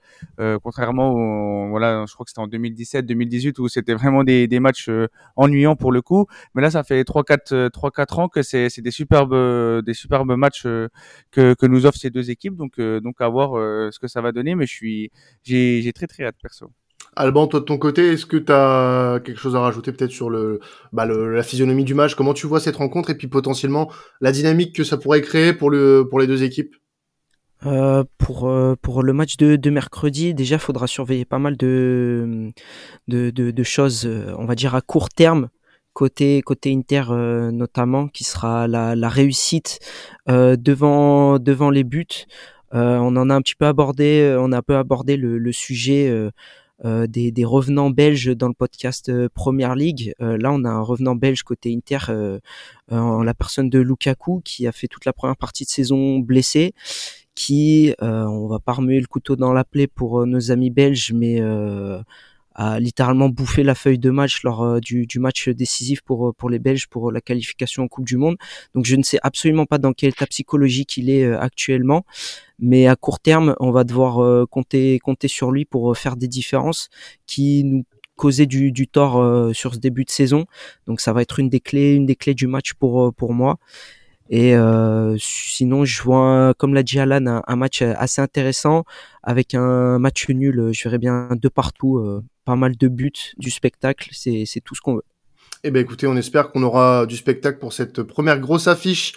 contrairement 0.62 1.12
au 1.12 1.68
voilà, 1.70 2.04
je 2.06 2.12
crois 2.14 2.24
que 2.24 2.30
c'était 2.30 2.40
en 2.40 2.48
2017-2018 2.48 3.60
où 3.60 3.68
c'était 3.68 3.94
vraiment 3.94 4.24
des, 4.24 4.46
des 4.48 4.60
matchs 4.60 4.90
ennuyants 5.36 5.76
pour 5.76 5.92
le 5.92 6.02
coup. 6.02 6.26
Mais 6.54 6.62
là, 6.62 6.70
ça 6.70 6.84
fait 6.84 7.04
trois 7.04 7.24
quatre 7.24 7.52
3-4 7.72 8.20
ans 8.20 8.28
que 8.28 8.42
c'est 8.42 8.68
des 8.80 8.90
superbes 8.90 9.34
des 9.82 9.94
superbes 9.94 10.32
matchs 10.36 10.66
euh, 10.66 10.88
que, 11.30 11.54
que 11.54 11.66
nous 11.66 11.86
offrent 11.86 11.98
ces 11.98 12.10
deux 12.10 12.30
équipes. 12.30 12.56
Donc 12.56 12.78
euh, 12.78 13.00
donc 13.00 13.20
à 13.20 13.28
voir 13.28 13.58
euh, 13.58 13.90
ce 13.92 13.98
que 13.98 14.08
ça 14.08 14.20
va 14.20 14.32
donner. 14.32 14.54
Mais 14.54 14.66
je 14.66 14.72
suis 14.74 15.10
j'ai 15.44 15.92
très 15.94 16.06
très 16.06 16.24
hâte 16.24 16.36
perso. 16.42 16.72
Alban, 17.14 17.46
toi 17.46 17.60
de 17.60 17.64
ton 17.66 17.76
côté, 17.78 18.12
est-ce 18.12 18.24
que 18.24 18.38
tu 18.38 18.50
as 18.50 19.20
quelque 19.24 19.38
chose 19.38 19.54
à 19.54 19.60
rajouter 19.60 19.92
peut-être 19.92 20.10
sur 20.10 20.30
le, 20.30 20.60
bah, 20.92 21.04
le, 21.04 21.34
la 21.34 21.42
physionomie 21.42 21.84
du 21.84 21.94
match? 21.94 22.14
Comment 22.14 22.32
tu 22.32 22.46
vois 22.46 22.60
cette 22.60 22.76
rencontre 22.76 23.10
et 23.10 23.14
puis 23.14 23.28
potentiellement 23.28 23.90
la 24.20 24.32
dynamique 24.32 24.74
que 24.74 24.84
ça 24.84 24.96
pourrait 24.96 25.20
créer 25.20 25.52
pour, 25.52 25.70
le, 25.70 26.06
pour 26.08 26.20
les 26.20 26.26
deux 26.26 26.42
équipes? 26.42 26.74
Euh, 27.64 28.02
pour 28.18 28.48
euh, 28.48 28.74
pour 28.80 29.02
le 29.04 29.12
match 29.12 29.36
de, 29.36 29.54
de 29.54 29.70
mercredi, 29.70 30.34
déjà, 30.34 30.58
faudra 30.58 30.86
surveiller 30.86 31.24
pas 31.24 31.38
mal 31.38 31.56
de 31.56 32.48
de, 33.08 33.30
de, 33.30 33.50
de 33.52 33.62
choses, 33.62 34.08
on 34.36 34.46
va 34.46 34.54
dire 34.56 34.74
à 34.74 34.80
court 34.80 35.10
terme, 35.10 35.48
côté 35.92 36.42
côté 36.42 36.72
Inter 36.72 37.04
euh, 37.10 37.50
notamment 37.52 38.08
qui 38.08 38.24
sera 38.24 38.66
la, 38.66 38.96
la 38.96 39.08
réussite 39.08 39.78
euh, 40.28 40.56
devant 40.56 41.38
devant 41.38 41.70
les 41.70 41.84
buts. 41.84 42.26
Euh, 42.74 42.96
on 42.96 43.14
en 43.16 43.28
a 43.28 43.34
un 43.34 43.42
petit 43.42 43.54
peu 43.54 43.66
abordé, 43.66 44.34
on 44.38 44.50
a 44.50 44.58
un 44.58 44.62
peu 44.62 44.76
abordé 44.76 45.16
le, 45.16 45.38
le 45.38 45.52
sujet 45.52 46.10
des, 46.84 47.30
des, 47.30 47.44
revenants 47.44 47.90
belges 47.90 48.34
dans 48.36 48.48
le 48.48 48.54
podcast 48.54 49.10
Première 49.34 49.74
League. 49.76 50.14
là, 50.18 50.52
on 50.52 50.64
a 50.64 50.68
un 50.68 50.80
revenant 50.80 51.14
belge 51.14 51.42
côté 51.42 51.72
Inter 51.72 51.98
en 52.90 53.22
la 53.22 53.34
personne 53.34 53.70
de 53.70 53.78
Lukaku 53.78 54.40
qui 54.44 54.66
a 54.66 54.72
fait 54.72 54.88
toute 54.88 55.04
la 55.04 55.12
première 55.12 55.36
partie 55.36 55.64
de 55.64 55.70
saison 55.70 56.18
blessé 56.18 56.74
qui, 57.34 57.94
on 58.00 58.48
va 58.48 58.58
pas 58.58 58.72
remuer 58.72 59.00
le 59.00 59.06
couteau 59.06 59.36
dans 59.36 59.52
la 59.52 59.64
plaie 59.64 59.86
pour 59.86 60.26
nos 60.26 60.50
amis 60.50 60.70
belges, 60.70 61.12
mais 61.12 61.40
a 62.54 62.80
littéralement 62.80 63.28
bouffé 63.28 63.62
la 63.62 63.74
feuille 63.74 63.98
de 63.98 64.10
match 64.10 64.42
lors 64.42 64.62
euh, 64.62 64.80
du, 64.80 65.06
du, 65.06 65.18
match 65.18 65.48
décisif 65.48 66.02
pour 66.02 66.28
euh, 66.28 66.32
pour 66.32 66.50
les 66.50 66.58
Belges 66.58 66.86
pour 66.88 67.12
la 67.12 67.20
qualification 67.20 67.84
en 67.84 67.88
Coupe 67.88 68.06
du 68.06 68.16
Monde. 68.16 68.36
Donc 68.74 68.84
je 68.84 68.96
ne 68.96 69.02
sais 69.02 69.18
absolument 69.22 69.66
pas 69.66 69.78
dans 69.78 69.92
quel 69.92 70.10
état 70.10 70.26
psychologique 70.26 70.96
il 70.96 71.10
est 71.10 71.24
euh, 71.24 71.40
actuellement, 71.40 72.04
mais 72.58 72.86
à 72.86 72.96
court 72.96 73.20
terme, 73.20 73.54
on 73.60 73.70
va 73.70 73.84
devoir 73.84 74.46
compter 74.48 74.98
compter 74.98 75.28
sur 75.28 75.50
lui 75.50 75.64
pour 75.64 75.96
faire 75.96 76.16
des 76.16 76.28
différences 76.28 76.88
qui 77.26 77.64
nous 77.64 77.84
causaient 78.16 78.46
du, 78.46 78.72
du 78.72 78.86
tort 78.86 79.54
sur 79.54 79.74
ce 79.74 79.78
début 79.78 80.04
de 80.04 80.10
saison. 80.10 80.46
Donc 80.86 81.00
ça 81.00 81.12
va 81.12 81.22
être 81.22 81.38
une 81.38 81.48
des 81.48 81.60
clés 81.60 81.94
une 81.94 82.06
des 82.06 82.16
clés 82.16 82.34
du 82.34 82.46
match 82.46 82.74
pour 82.74 83.12
pour 83.14 83.32
moi. 83.32 83.58
Et 84.34 84.56
euh, 84.56 85.14
sinon, 85.18 85.84
je 85.84 86.02
vois, 86.02 86.54
comme 86.56 86.72
l'a 86.72 86.82
dit 86.82 86.98
Alan, 86.98 87.42
un, 87.46 87.56
match 87.56 87.82
assez 87.82 88.22
intéressant 88.22 88.84
avec 89.22 89.54
un 89.54 89.98
match 89.98 90.26
nul. 90.30 90.70
Je 90.72 90.84
verrais 90.84 90.96
bien 90.96 91.28
de 91.32 91.48
partout, 91.50 91.98
euh, 91.98 92.24
pas 92.46 92.56
mal 92.56 92.74
de 92.74 92.88
buts, 92.88 93.12
du 93.36 93.50
spectacle. 93.50 94.08
C'est 94.12 94.62
tout 94.64 94.74
ce 94.74 94.80
qu'on 94.80 94.94
veut. 94.94 95.04
Eh 95.64 95.70
ben 95.70 95.80
écoutez, 95.80 96.06
on 96.06 96.16
espère 96.16 96.50
qu'on 96.50 96.62
aura 96.62 97.04
du 97.04 97.18
spectacle 97.18 97.58
pour 97.58 97.74
cette 97.74 98.02
première 98.02 98.40
grosse 98.40 98.68
affiche 98.68 99.12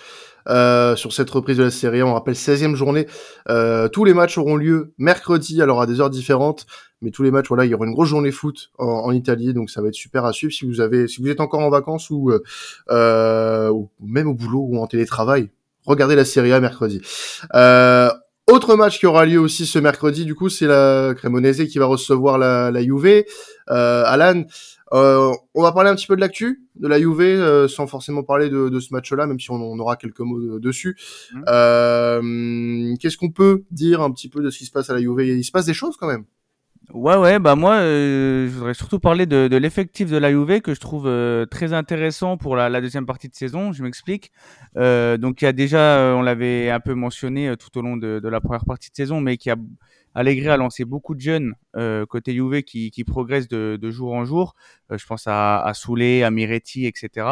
euh, 0.48 0.96
sur 0.96 1.14
cette 1.14 1.30
reprise 1.30 1.58
de 1.58 1.64
la 1.64 1.72
série. 1.72 2.04
On 2.04 2.14
rappelle 2.14 2.36
16e 2.36 2.76
journée. 2.76 3.08
Euh, 3.50 3.88
tous 3.88 4.06
les 4.06 4.14
matchs 4.14 4.38
auront 4.38 4.56
lieu 4.56 4.94
mercredi, 4.98 5.62
alors 5.62 5.82
à 5.82 5.88
des 5.88 6.02
heures 6.02 6.10
différentes, 6.10 6.66
mais 7.02 7.12
tous 7.12 7.24
les 7.24 7.32
matchs, 7.32 7.48
voilà, 7.48 7.66
il 7.66 7.72
y 7.72 7.74
aura 7.74 7.86
une 7.86 7.94
grosse 7.94 8.10
journée 8.10 8.32
foot 8.32 8.72
en, 8.78 9.12
Italie, 9.12 9.54
donc 9.54 9.70
ça 9.70 9.82
va 9.82 9.90
être 9.90 9.96
super 9.96 10.26
à 10.26 10.34
suivre. 10.34 10.54
Si 10.54 10.66
vous 10.66 10.82
avez, 10.82 11.08
si 11.08 11.22
vous 11.22 11.30
êtes 11.30 11.42
encore 11.42 11.62
en 11.62 11.70
vacances 11.70 12.10
ou, 12.10 12.32
euh, 12.90 13.70
ou 13.70 13.90
même 14.02 14.28
au 14.28 14.34
boulot 14.34 14.68
ou 14.70 14.78
en 14.80 14.88
télétravail, 14.88 15.50
regardez 15.86 16.16
la 16.16 16.26
série 16.26 16.52
A 16.52 16.60
mercredi. 16.60 17.02
Euh, 17.54 18.10
autre 18.48 18.76
match 18.76 19.00
qui 19.00 19.08
aura 19.08 19.26
lieu 19.26 19.40
aussi 19.40 19.66
ce 19.66 19.80
mercredi, 19.80 20.24
du 20.24 20.36
coup, 20.36 20.50
c'est 20.50 20.68
la 20.68 21.16
Cremonese 21.16 21.68
qui 21.68 21.80
va 21.80 21.88
recevoir 21.88 22.38
la, 22.38 22.70
la 22.70 22.84
Juve. 22.84 23.24
Euh, 23.70 24.04
Alan, 24.06 24.44
euh, 24.94 25.32
on 25.54 25.62
va 25.62 25.72
parler 25.72 25.90
un 25.90 25.96
petit 25.96 26.08
peu 26.08 26.16
de 26.16 26.22
l'actu 26.22 26.64
de 26.76 26.88
la 26.88 27.00
Juve, 27.00 27.22
euh, 27.22 27.68
sans 27.68 27.88
forcément 27.88 28.24
parler 28.24 28.50
de, 28.50 28.70
de 28.70 28.80
ce 28.80 28.94
match-là, 28.94 29.26
même 29.28 29.40
si 29.40 29.50
on, 29.52 29.56
on, 29.56 29.80
aura 29.80 29.96
quelques 29.96 30.20
mots 30.20 30.60
dessus. 30.60 30.98
Mmh. 31.34 31.44
Euh, 31.48 32.96
Qu'est-ce 33.00 33.18
qu'on 33.18 33.32
peut 33.32 33.64
dire 33.72 34.02
un 34.02 34.12
petit 34.12 34.30
peu 34.30 34.44
de 34.44 34.50
ce 34.50 34.60
qui 34.60 34.66
se 34.66 34.72
passe 34.72 34.90
à 34.90 34.94
la 34.94 35.00
Juve? 35.00 35.22
Il 35.22 35.44
se 35.44 35.52
passe 35.52 35.66
des 35.66 35.74
choses 35.74 35.98
quand 35.98 36.08
même. 36.08 36.26
Ouais, 36.94 37.16
ouais, 37.16 37.40
bah 37.40 37.56
moi, 37.56 37.76
euh, 37.78 38.48
je 38.48 38.54
voudrais 38.54 38.74
surtout 38.76 39.00
parler 39.00 39.26
de, 39.26 39.48
de 39.48 39.58
l'effectif 39.58 40.10
de 40.10 40.18
la 40.18 40.30
Juve 40.30 40.62
que 40.62 40.74
je 40.74 40.80
trouve 40.80 41.08
euh, 41.08 41.46
très 41.46 41.74
intéressant 41.74 42.38
pour 42.38 42.56
la, 42.56 42.70
la, 42.70 42.80
deuxième 42.80 43.08
partie 43.08 43.28
de 43.28 43.34
saison. 43.34 43.74
Je 43.74 43.82
m'explique. 43.82 44.32
Euh, 44.78 45.18
donc, 45.18 45.42
il 45.42 45.46
y 45.46 45.48
a 45.48 45.54
déjà, 45.54 46.14
on 46.16 46.22
l'avait 46.22 46.70
un 46.70 46.80
peu 46.80 46.94
mentionné 46.94 47.56
tout 47.58 47.76
au 47.78 47.82
long 47.82 47.98
de, 47.98 48.20
de, 48.20 48.30
la 48.30 48.40
première 48.40 48.66
partie 48.66 48.92
de 48.92 48.96
saison, 48.96 49.20
mais 49.20 49.38
qui 49.38 49.50
a 49.50 49.56
Allegri 50.16 50.48
a 50.48 50.56
lancé 50.56 50.86
beaucoup 50.86 51.14
de 51.14 51.20
jeunes 51.20 51.54
euh, 51.76 52.06
côté 52.06 52.34
Juve 52.34 52.64
qui, 52.64 52.90
qui 52.90 53.04
progressent 53.04 53.50
de, 53.50 53.78
de, 53.80 53.92
jour 53.92 54.14
en 54.14 54.24
jour. 54.24 54.56
Euh, 54.92 54.98
je 54.98 55.06
pense 55.06 55.28
à, 55.28 55.60
à 55.62 55.74
Soulé, 55.74 56.24
à 56.24 56.32
Miretti, 56.32 56.86
etc. 56.86 57.28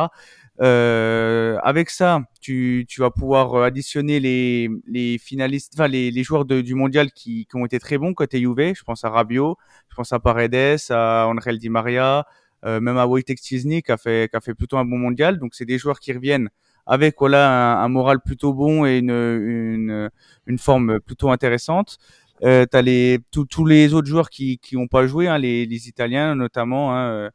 Euh, 0.62 1.58
avec 1.64 1.90
ça, 1.90 2.22
tu, 2.42 2.86
tu, 2.88 3.00
vas 3.00 3.10
pouvoir 3.10 3.56
additionner 3.64 4.20
les, 4.20 4.70
les 4.86 5.18
finalistes, 5.18 5.74
enfin 5.76 5.88
les, 5.88 6.12
les 6.12 6.24
joueurs 6.24 6.44
du 6.46 6.76
mondial 6.76 7.12
qui, 7.14 7.46
qui, 7.46 7.56
ont 7.56 7.66
été 7.66 7.80
très 7.80 7.98
bons 7.98 8.14
côté 8.14 8.40
Juve. 8.42 8.74
Je 8.76 8.84
pense 8.84 9.06
à 9.06 9.10
Rabiot, 9.10 9.58
je 9.90 9.96
pense 9.96 10.12
à 10.12 10.20
Paredes, 10.20 10.80
à 10.90 11.28
Angel 11.28 11.58
Di 11.58 11.70
Maria, 11.70 12.28
euh, 12.66 12.82
même 12.82 12.98
à 12.98 13.08
Wojtek 13.08 13.40
Szczesny 13.40 13.82
qui 13.82 13.92
a 13.94 13.98
fait 13.98 14.30
qui 14.30 14.36
a 14.36 14.42
fait 14.42 14.54
plutôt 14.54 14.78
un 14.78 14.86
bon 14.86 14.98
mondial. 14.98 15.40
Donc 15.40 15.56
c'est 15.56 15.66
des 15.66 15.78
joueurs 15.78 16.00
qui 16.02 16.12
reviennent 16.12 16.50
avec 16.86 17.16
voilà 17.20 17.80
un, 17.80 17.86
un 17.86 17.88
moral 17.88 18.20
plutôt 18.20 18.54
bon 18.54 18.86
et 18.86 18.98
une, 18.98 19.10
une, 19.10 20.10
une 20.48 20.58
forme 20.58 21.00
plutôt 21.00 21.32
intéressante. 21.32 21.98
Euh, 22.44 22.66
tu 22.70 22.78
as 22.78 22.82
les, 22.82 23.20
tous 23.32 23.66
les 23.66 23.94
autres 23.94 24.08
joueurs 24.08 24.30
qui 24.30 24.60
n'ont 24.74 24.88
pas 24.88 25.08
joué, 25.08 25.28
hein, 25.28 25.38
les, 25.38 25.66
les, 25.66 25.88
Italiens 25.88 26.36
notamment, 26.36 26.96
hein, 26.96 27.10
euh, 27.12 27.30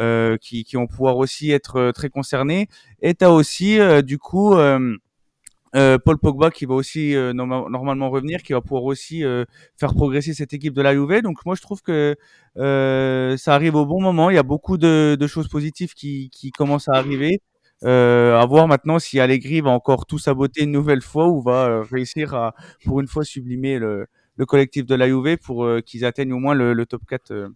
euh, 0.00 0.36
qui, 0.38 0.64
qui 0.64 0.76
vont 0.76 0.86
pouvoir 0.86 1.16
aussi 1.18 1.50
être 1.52 1.76
euh, 1.76 1.92
très 1.92 2.08
concernés. 2.10 2.68
Et 3.02 3.14
tu 3.14 3.24
as 3.24 3.32
aussi, 3.32 3.78
euh, 3.80 4.02
du 4.02 4.18
coup, 4.18 4.54
Euh, 5.74 5.98
Paul 5.98 6.18
Pogba 6.18 6.50
qui 6.50 6.66
va 6.66 6.74
aussi 6.74 7.14
euh, 7.16 7.32
normalement 7.32 8.10
revenir, 8.10 8.42
qui 8.42 8.52
va 8.52 8.60
pouvoir 8.60 8.84
aussi 8.84 9.24
euh, 9.24 9.46
faire 9.78 9.94
progresser 9.94 10.34
cette 10.34 10.52
équipe 10.52 10.74
de 10.74 10.82
la 10.82 10.92
Juve. 10.92 11.22
Donc 11.22 11.38
moi 11.46 11.54
je 11.54 11.62
trouve 11.62 11.80
que 11.82 12.14
ça 12.56 13.54
arrive 13.54 13.74
au 13.76 13.86
bon 13.86 14.00
moment. 14.02 14.28
Il 14.30 14.34
y 14.34 14.38
a 14.38 14.42
beaucoup 14.42 14.76
de, 14.76 15.16
de 15.18 15.26
choses 15.26 15.48
positives 15.48 15.94
qui, 15.94 16.28
qui, 16.30 16.50
commencent 16.50 16.88
à 16.88 16.94
arriver. 16.94 17.40
à 17.84 18.44
voir 18.48 18.68
maintenant 18.68 18.98
si 18.98 19.18
Allegri 19.20 19.60
va 19.62 19.70
encore 19.70 20.06
tout 20.06 20.18
saboter 20.18 20.64
une 20.64 20.72
nouvelle 20.72 21.02
fois 21.02 21.28
ou 21.28 21.40
va 21.42 21.82
réussir 21.90 22.34
à 22.34 22.54
pour 22.84 23.00
une 23.00 23.08
fois 23.08 23.24
sublimer 23.24 23.78
le, 23.78 24.06
le 24.36 24.46
collectif 24.46 24.86
de 24.86 24.94
la 24.94 25.08
pour 25.36 25.68
qu'ils 25.84 26.04
atteignent 26.04 26.32
au 26.32 26.38
moins 26.38 26.54
le, 26.54 26.86
top 26.86 27.02
4 27.08 27.50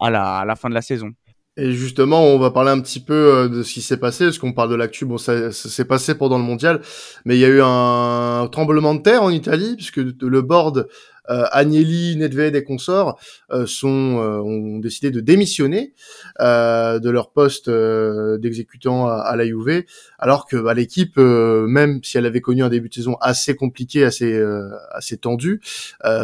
à 0.00 0.10
la, 0.10 0.38
à 0.38 0.44
la 0.44 0.56
fin 0.56 0.68
de 0.68 0.74
la 0.74 0.82
saison. 0.82 1.12
Et 1.56 1.70
justement, 1.70 2.24
on 2.24 2.38
va 2.38 2.50
parler 2.50 2.72
un 2.72 2.80
petit 2.80 2.98
peu 2.98 3.14
euh, 3.14 3.48
de 3.48 3.62
ce 3.62 3.74
qui 3.74 3.80
s'est 3.80 3.96
passé, 3.96 4.24
parce 4.24 4.38
qu'on 4.38 4.52
parle 4.52 4.70
de 4.70 4.74
l'actu, 4.74 5.04
bon, 5.04 5.18
ça, 5.18 5.52
s'est 5.52 5.84
passé 5.84 6.16
pendant 6.16 6.36
le 6.36 6.42
mondial, 6.42 6.82
mais 7.24 7.36
il 7.36 7.40
y 7.40 7.44
a 7.44 7.48
eu 7.48 7.60
un 7.62 8.48
tremblement 8.50 8.92
de 8.96 9.02
terre 9.02 9.22
en 9.22 9.30
Italie, 9.30 9.76
puisque 9.76 9.98
le 9.98 10.42
board 10.42 10.88
euh, 11.30 11.44
Agnelli, 11.52 12.16
Nedved 12.16 12.54
et 12.54 12.64
consorts 12.64 13.18
euh, 13.50 13.66
sont 13.66 14.18
euh, 14.18 14.40
ont 14.40 14.78
décidé 14.78 15.10
de 15.10 15.20
démissionner 15.20 15.94
euh, 16.40 16.98
de 16.98 17.10
leur 17.10 17.32
poste 17.32 17.70
d'exécutant 17.70 19.06
à, 19.06 19.14
à, 19.14 19.36
la 19.36 19.46
Juve, 19.46 19.84
alors 20.18 20.46
que 20.46 20.56
bah, 20.56 20.74
l'équipe, 20.74 21.16
même 21.16 22.02
si 22.02 22.18
elle 22.18 22.26
avait 22.26 22.40
connu 22.40 22.62
un 22.62 22.68
début 22.68 22.88
de 22.88 22.94
saison 22.94 23.16
assez 23.20 23.56
compliqué, 23.56 24.04
assez 24.04 24.42
assez 24.90 25.16
tendu, 25.16 25.60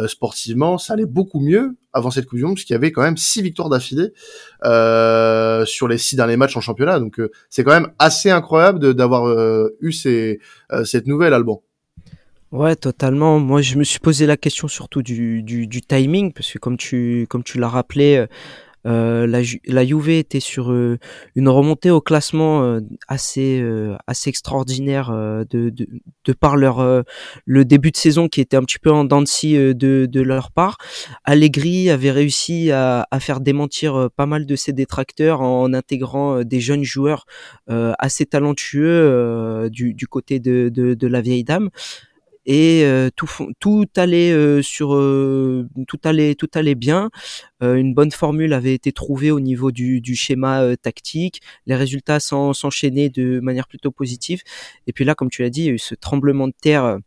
sportivement, 0.07 0.77
ça 0.77 0.93
allait 0.93 1.05
beaucoup 1.05 1.39
mieux 1.39 1.75
avant 1.93 2.09
cette 2.09 2.25
Coupe 2.25 2.37
du 2.37 2.45
Monde, 2.45 2.55
puisqu'il 2.55 2.73
y 2.73 2.75
avait 2.75 2.91
quand 2.91 3.01
même 3.01 3.17
six 3.17 3.41
victoires 3.41 3.69
d'affilée 3.69 4.13
euh, 4.63 5.65
sur 5.65 5.87
les 5.87 5.97
six 5.97 6.15
derniers 6.15 6.37
matchs 6.37 6.55
en 6.55 6.61
championnat. 6.61 6.99
Donc 6.99 7.19
c'est 7.49 7.63
quand 7.63 7.73
même 7.73 7.91
assez 7.99 8.29
incroyable 8.29 8.93
d'avoir 8.93 9.25
eu 9.81 9.91
ces, 9.91 10.39
cette 10.83 11.07
nouvelle, 11.07 11.33
Alban. 11.33 11.63
Ouais, 12.51 12.75
totalement. 12.75 13.39
Moi, 13.39 13.61
je 13.61 13.77
me 13.77 13.83
suis 13.85 13.99
posé 13.99 14.25
la 14.25 14.35
question 14.35 14.67
surtout 14.67 15.01
du, 15.01 15.41
du, 15.41 15.67
du 15.67 15.81
timing, 15.81 16.33
parce 16.33 16.51
que 16.51 16.59
comme 16.59 16.75
tu, 16.77 17.25
comme 17.29 17.43
tu 17.43 17.57
l'as 17.57 17.69
rappelé, 17.69 18.25
euh, 18.87 19.27
la, 19.27 19.41
la 19.67 19.85
Juve 19.85 20.09
était 20.09 20.39
sur 20.39 20.71
euh, 20.71 20.97
une 21.35 21.47
remontée 21.47 21.91
au 21.91 22.01
classement 22.01 22.63
euh, 22.63 22.79
assez, 23.07 23.61
euh, 23.61 23.95
assez 24.07 24.29
extraordinaire 24.29 25.11
de, 25.11 25.69
de, 25.69 25.87
de, 26.25 26.33
par 26.33 26.57
leur 26.57 27.03
le 27.45 27.63
début 27.65 27.91
de 27.91 27.97
saison 27.97 28.27
qui 28.27 28.41
était 28.41 28.57
un 28.57 28.63
petit 28.63 28.79
peu 28.79 28.91
en 28.91 29.05
dents 29.05 29.21
de, 29.21 29.71
de, 29.73 30.07
de 30.11 30.21
leur 30.21 30.51
part. 30.51 30.77
Allegri 31.23 31.89
avait 31.89 32.11
réussi 32.11 32.71
à, 32.71 33.07
à 33.11 33.19
faire 33.19 33.39
démentir 33.39 34.09
pas 34.15 34.25
mal 34.25 34.45
de 34.45 34.55
ses 34.55 34.73
détracteurs 34.73 35.41
en, 35.41 35.73
intégrant 35.73 36.43
des 36.43 36.59
jeunes 36.59 36.83
joueurs 36.83 37.25
assez 37.67 38.25
talentueux 38.25 39.69
du, 39.71 39.93
du 39.93 40.07
côté 40.07 40.39
de, 40.39 40.69
de, 40.69 40.95
de 40.95 41.07
la 41.07 41.21
vieille 41.21 41.43
dame 41.43 41.69
et 42.51 42.83
euh, 42.83 43.09
tout 43.15 43.85
allait 43.95 44.33
euh, 44.33 44.61
sur 44.61 44.93
euh, 44.93 45.69
bien. 46.75 47.09
Une 47.61 47.93
bonne 47.93 48.11
formule 48.11 48.53
avait 48.53 48.73
été 48.73 48.91
trouvée 48.91 49.31
au 49.31 49.39
niveau 49.39 49.71
du, 49.71 50.15
schéma 50.15 50.75
tactique. 50.77 51.41
Les 51.65 51.75
résultats 51.75 52.19
s'enchaînaient 52.19 53.09
de 53.09 53.39
manière 53.39 53.67
plutôt 53.67 53.91
positive. 53.91 54.41
Et 54.87 54.93
puis 54.93 55.05
là 55.05 55.15
comme 55.15 55.29
tu 55.29 55.43
l'as 55.43 55.49
dit 55.49 55.61
il 55.61 55.65
y 55.67 55.69
a 55.69 55.73
eu 55.73 55.79
ce 55.79 55.95
tremblement 55.95 56.47
de 56.47 56.53
terre 56.59 56.97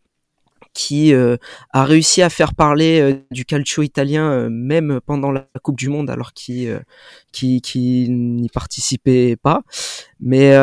qui 0.73 1.13
a 1.13 1.85
réussi 1.85 2.23
à 2.23 2.31
faire 2.31 2.55
parler 2.55 3.21
du 3.31 3.45
calcio 3.45 3.83
italien 3.83 4.49
même 4.49 5.01
pendant 5.05 5.33
la 5.33 5.47
Coupe 5.63 5.77
du 5.77 5.89
Monde 5.89 6.09
alors 6.09 6.33
qu'il 6.33 6.81
qui, 7.33 7.61
qui 7.61 8.09
n'y 8.09 8.49
participait 8.49 9.37
pas. 9.37 9.63
Mais 10.21 10.55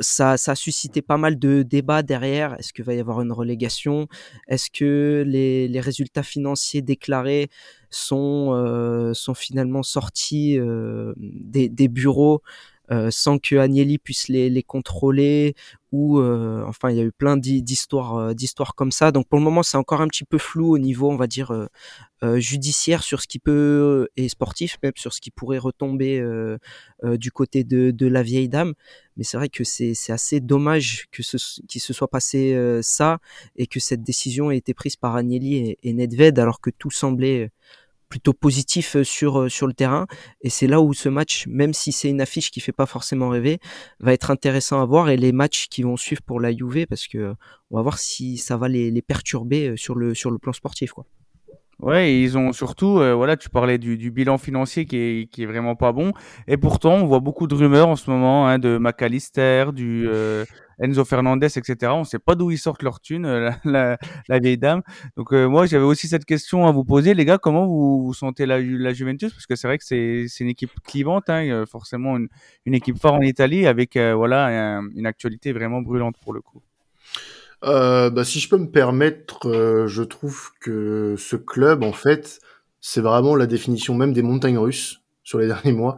ça, 0.00 0.36
ça 0.36 0.52
a 0.52 0.54
suscité 0.54 1.02
pas 1.02 1.16
mal 1.16 1.38
de 1.38 1.62
débats 1.62 2.02
derrière. 2.02 2.54
Est-ce 2.58 2.72
qu'il 2.72 2.84
va 2.84 2.94
y 2.94 3.00
avoir 3.00 3.20
une 3.20 3.32
relégation? 3.32 4.08
Est-ce 4.46 4.70
que 4.70 5.24
les, 5.26 5.68
les, 5.68 5.80
résultats 5.80 6.22
financiers 6.22 6.82
déclarés 6.82 7.48
sont, 7.90 8.52
euh, 8.52 9.14
sont 9.14 9.34
finalement 9.34 9.82
sortis 9.82 10.58
euh, 10.58 11.14
des, 11.16 11.68
des, 11.68 11.88
bureaux 11.88 12.42
sans 13.10 13.38
que 13.38 13.56
Agnelli 13.56 13.98
puisse 13.98 14.28
les, 14.28 14.48
les 14.50 14.62
contrôler 14.62 15.54
ou 15.90 16.18
euh, 16.18 16.62
enfin 16.66 16.90
il 16.90 16.96
y 16.96 17.00
a 17.00 17.02
eu 17.02 17.12
plein 17.12 17.36
d'histoires 17.36 18.16
euh, 18.16 18.34
d'histoires 18.34 18.74
comme 18.74 18.92
ça. 18.92 19.10
Donc 19.10 19.26
pour 19.28 19.38
le 19.38 19.44
moment 19.44 19.62
c'est 19.62 19.76
encore 19.76 20.00
un 20.00 20.08
petit 20.08 20.24
peu 20.24 20.38
flou 20.38 20.74
au 20.74 20.78
niveau 20.78 21.10
on 21.10 21.16
va 21.16 21.26
dire 21.26 21.68
judiciaire 22.36 23.02
sur 23.04 23.20
ce 23.20 23.28
qui 23.28 23.38
peut 23.38 24.08
et 24.16 24.28
sportif 24.28 24.76
même 24.82 24.92
sur 24.96 25.12
ce 25.12 25.20
qui 25.20 25.30
pourrait 25.30 25.58
retomber 25.58 26.20
du 27.04 27.30
côté 27.30 27.64
de, 27.64 27.90
de 27.90 28.06
la 28.06 28.22
vieille 28.22 28.48
dame. 28.48 28.74
Mais 29.16 29.24
c'est 29.24 29.36
vrai 29.36 29.48
que 29.48 29.64
c'est 29.64 29.94
assez 30.10 30.40
dommage 30.40 31.06
que 31.12 31.22
ce 31.22 31.36
qu'il 31.68 31.80
se 31.80 31.92
soit 31.92 32.08
passé 32.08 32.58
ça 32.82 33.18
et 33.56 33.66
que 33.66 33.80
cette 33.80 34.02
décision 34.02 34.50
ait 34.50 34.56
été 34.56 34.74
prise 34.74 34.96
par 34.96 35.14
Agnelli 35.14 35.56
et, 35.56 35.78
et 35.82 35.92
Nedved 35.92 36.38
alors 36.38 36.60
que 36.60 36.70
tout 36.70 36.90
semblait 36.90 37.50
plutôt 38.08 38.32
positif 38.32 38.96
euh, 38.96 39.04
sur 39.04 39.40
euh, 39.40 39.48
sur 39.48 39.66
le 39.66 39.72
terrain 39.72 40.06
et 40.40 40.50
c'est 40.50 40.66
là 40.66 40.80
où 40.80 40.94
ce 40.94 41.08
match 41.08 41.46
même 41.48 41.74
si 41.74 41.92
c'est 41.92 42.08
une 42.08 42.20
affiche 42.20 42.50
qui 42.50 42.60
fait 42.60 42.72
pas 42.72 42.86
forcément 42.86 43.28
rêver 43.28 43.58
va 44.00 44.12
être 44.12 44.30
intéressant 44.30 44.80
à 44.80 44.84
voir 44.86 45.08
et 45.10 45.16
les 45.16 45.32
matchs 45.32 45.68
qui 45.68 45.82
vont 45.82 45.96
suivre 45.96 46.22
pour 46.22 46.40
la 46.40 46.50
Juve 46.52 46.86
parce 46.86 47.06
que 47.06 47.34
on 47.70 47.76
va 47.76 47.82
voir 47.82 47.98
si 47.98 48.38
ça 48.38 48.56
va 48.56 48.68
les, 48.68 48.90
les 48.90 49.02
perturber 49.02 49.68
euh, 49.68 49.76
sur 49.76 49.94
le 49.94 50.14
sur 50.14 50.30
le 50.30 50.38
plan 50.38 50.52
sportif 50.52 50.92
quoi. 50.92 51.06
Ouais, 51.80 52.20
ils 52.20 52.36
ont 52.36 52.52
surtout, 52.52 52.98
euh, 52.98 53.14
voilà, 53.14 53.36
tu 53.36 53.48
parlais 53.50 53.78
du, 53.78 53.96
du, 53.96 54.10
bilan 54.10 54.36
financier 54.36 54.84
qui 54.84 54.96
est, 54.96 55.30
qui 55.30 55.44
est 55.44 55.46
vraiment 55.46 55.76
pas 55.76 55.92
bon. 55.92 56.12
Et 56.48 56.56
pourtant, 56.56 56.94
on 56.94 57.06
voit 57.06 57.20
beaucoup 57.20 57.46
de 57.46 57.54
rumeurs 57.54 57.86
en 57.86 57.94
ce 57.94 58.10
moment 58.10 58.48
hein, 58.48 58.58
de 58.58 58.78
McAllister, 58.78 59.66
du 59.72 60.08
euh, 60.08 60.44
Enzo 60.80 61.04
Fernandez, 61.04 61.46
etc. 61.56 61.92
On 61.94 62.00
ne 62.00 62.04
sait 62.04 62.18
pas 62.18 62.34
d'où 62.34 62.50
ils 62.50 62.58
sortent 62.58 62.82
leur 62.82 63.00
thunes, 63.00 63.26
euh, 63.26 63.50
la, 63.64 63.96
la, 64.28 64.38
vieille 64.40 64.58
dame. 64.58 64.82
Donc 65.16 65.30
moi, 65.30 65.66
j'avais 65.66 65.84
aussi 65.84 66.08
cette 66.08 66.24
question 66.24 66.66
à 66.66 66.72
vous 66.72 66.84
poser, 66.84 67.14
les 67.14 67.24
gars. 67.24 67.38
Comment 67.38 67.66
vous, 67.66 68.04
vous 68.06 68.14
sentez 68.14 68.44
la, 68.44 68.58
la 68.60 68.92
Juventus? 68.92 69.32
Parce 69.32 69.46
que 69.46 69.54
c'est 69.54 69.68
vrai 69.68 69.78
que 69.78 69.84
c'est 69.84 70.26
une 70.40 70.48
équipe 70.48 70.72
clivante, 70.82 71.30
hein, 71.30 71.64
forcément 71.70 72.16
une, 72.16 72.28
une 72.66 72.74
équipe 72.74 72.98
forte 72.98 73.14
en 73.14 73.22
Italie 73.22 73.68
avec 73.68 73.96
voilà 73.96 74.80
une 74.96 75.06
actualité 75.06 75.52
vraiment 75.52 75.80
brûlante 75.80 76.16
pour 76.18 76.32
le 76.32 76.40
coup. 76.40 76.60
Euh, 77.64 78.10
bah, 78.10 78.24
si 78.24 78.40
je 78.40 78.48
peux 78.48 78.58
me 78.58 78.70
permettre, 78.70 79.48
euh, 79.48 79.86
je 79.86 80.02
trouve 80.02 80.50
que 80.60 81.16
ce 81.18 81.36
club, 81.36 81.82
en 81.82 81.92
fait, 81.92 82.40
c'est 82.80 83.00
vraiment 83.00 83.34
la 83.34 83.46
définition 83.46 83.94
même 83.94 84.12
des 84.12 84.22
montagnes 84.22 84.58
russes 84.58 85.00
sur 85.24 85.38
les 85.38 85.46
derniers 85.48 85.72
mois. 85.72 85.96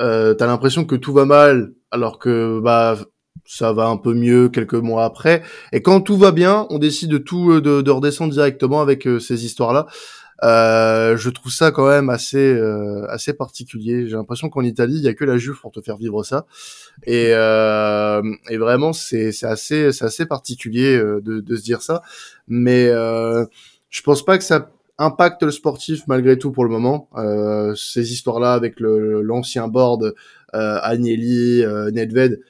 Euh, 0.00 0.34
T'as 0.34 0.46
l'impression 0.46 0.84
que 0.84 0.96
tout 0.96 1.12
va 1.12 1.24
mal, 1.24 1.72
alors 1.90 2.18
que 2.18 2.60
bah 2.60 2.96
ça 3.44 3.72
va 3.72 3.86
un 3.88 3.96
peu 3.96 4.14
mieux 4.14 4.48
quelques 4.48 4.74
mois 4.74 5.04
après. 5.04 5.42
Et 5.72 5.82
quand 5.82 6.00
tout 6.00 6.16
va 6.16 6.30
bien, 6.32 6.66
on 6.70 6.78
décide 6.78 7.10
de 7.10 7.18
tout 7.18 7.60
de, 7.60 7.82
de 7.82 7.90
redescendre 7.90 8.32
directement 8.32 8.80
avec 8.80 9.06
euh, 9.06 9.18
ces 9.18 9.44
histoires-là. 9.44 9.86
Euh, 10.42 11.16
je 11.16 11.30
trouve 11.30 11.52
ça 11.52 11.70
quand 11.70 11.88
même 11.88 12.10
assez 12.10 12.36
euh, 12.38 13.06
assez 13.08 13.32
particulier. 13.32 14.08
J'ai 14.08 14.16
l'impression 14.16 14.48
qu'en 14.48 14.62
Italie, 14.62 14.96
il 14.96 15.02
y 15.02 15.08
a 15.08 15.14
que 15.14 15.24
la 15.24 15.38
Juve 15.38 15.58
pour 15.60 15.70
te 15.70 15.80
faire 15.80 15.96
vivre 15.96 16.24
ça. 16.24 16.46
Et, 17.04 17.28
euh, 17.30 18.22
et 18.50 18.56
vraiment, 18.56 18.92
c'est 18.92 19.30
c'est 19.32 19.46
assez 19.46 19.92
c'est 19.92 20.04
assez 20.04 20.26
particulier 20.26 20.96
euh, 20.96 21.20
de, 21.20 21.40
de 21.40 21.56
se 21.56 21.62
dire 21.62 21.82
ça. 21.82 22.02
Mais 22.48 22.88
euh, 22.88 23.44
je 23.88 24.02
pense 24.02 24.24
pas 24.24 24.36
que 24.36 24.44
ça 24.44 24.70
impacte 24.98 25.42
le 25.42 25.52
sportif 25.52 26.06
malgré 26.08 26.38
tout 26.38 26.50
pour 26.52 26.64
le 26.64 26.70
moment. 26.70 27.08
Ces 27.76 28.12
histoires-là 28.12 28.52
avec 28.52 28.80
le 28.80 29.22
l'ancien 29.22 29.68
board 29.68 30.14
Agnelli, 30.52 31.64
Nedved, 31.92 32.40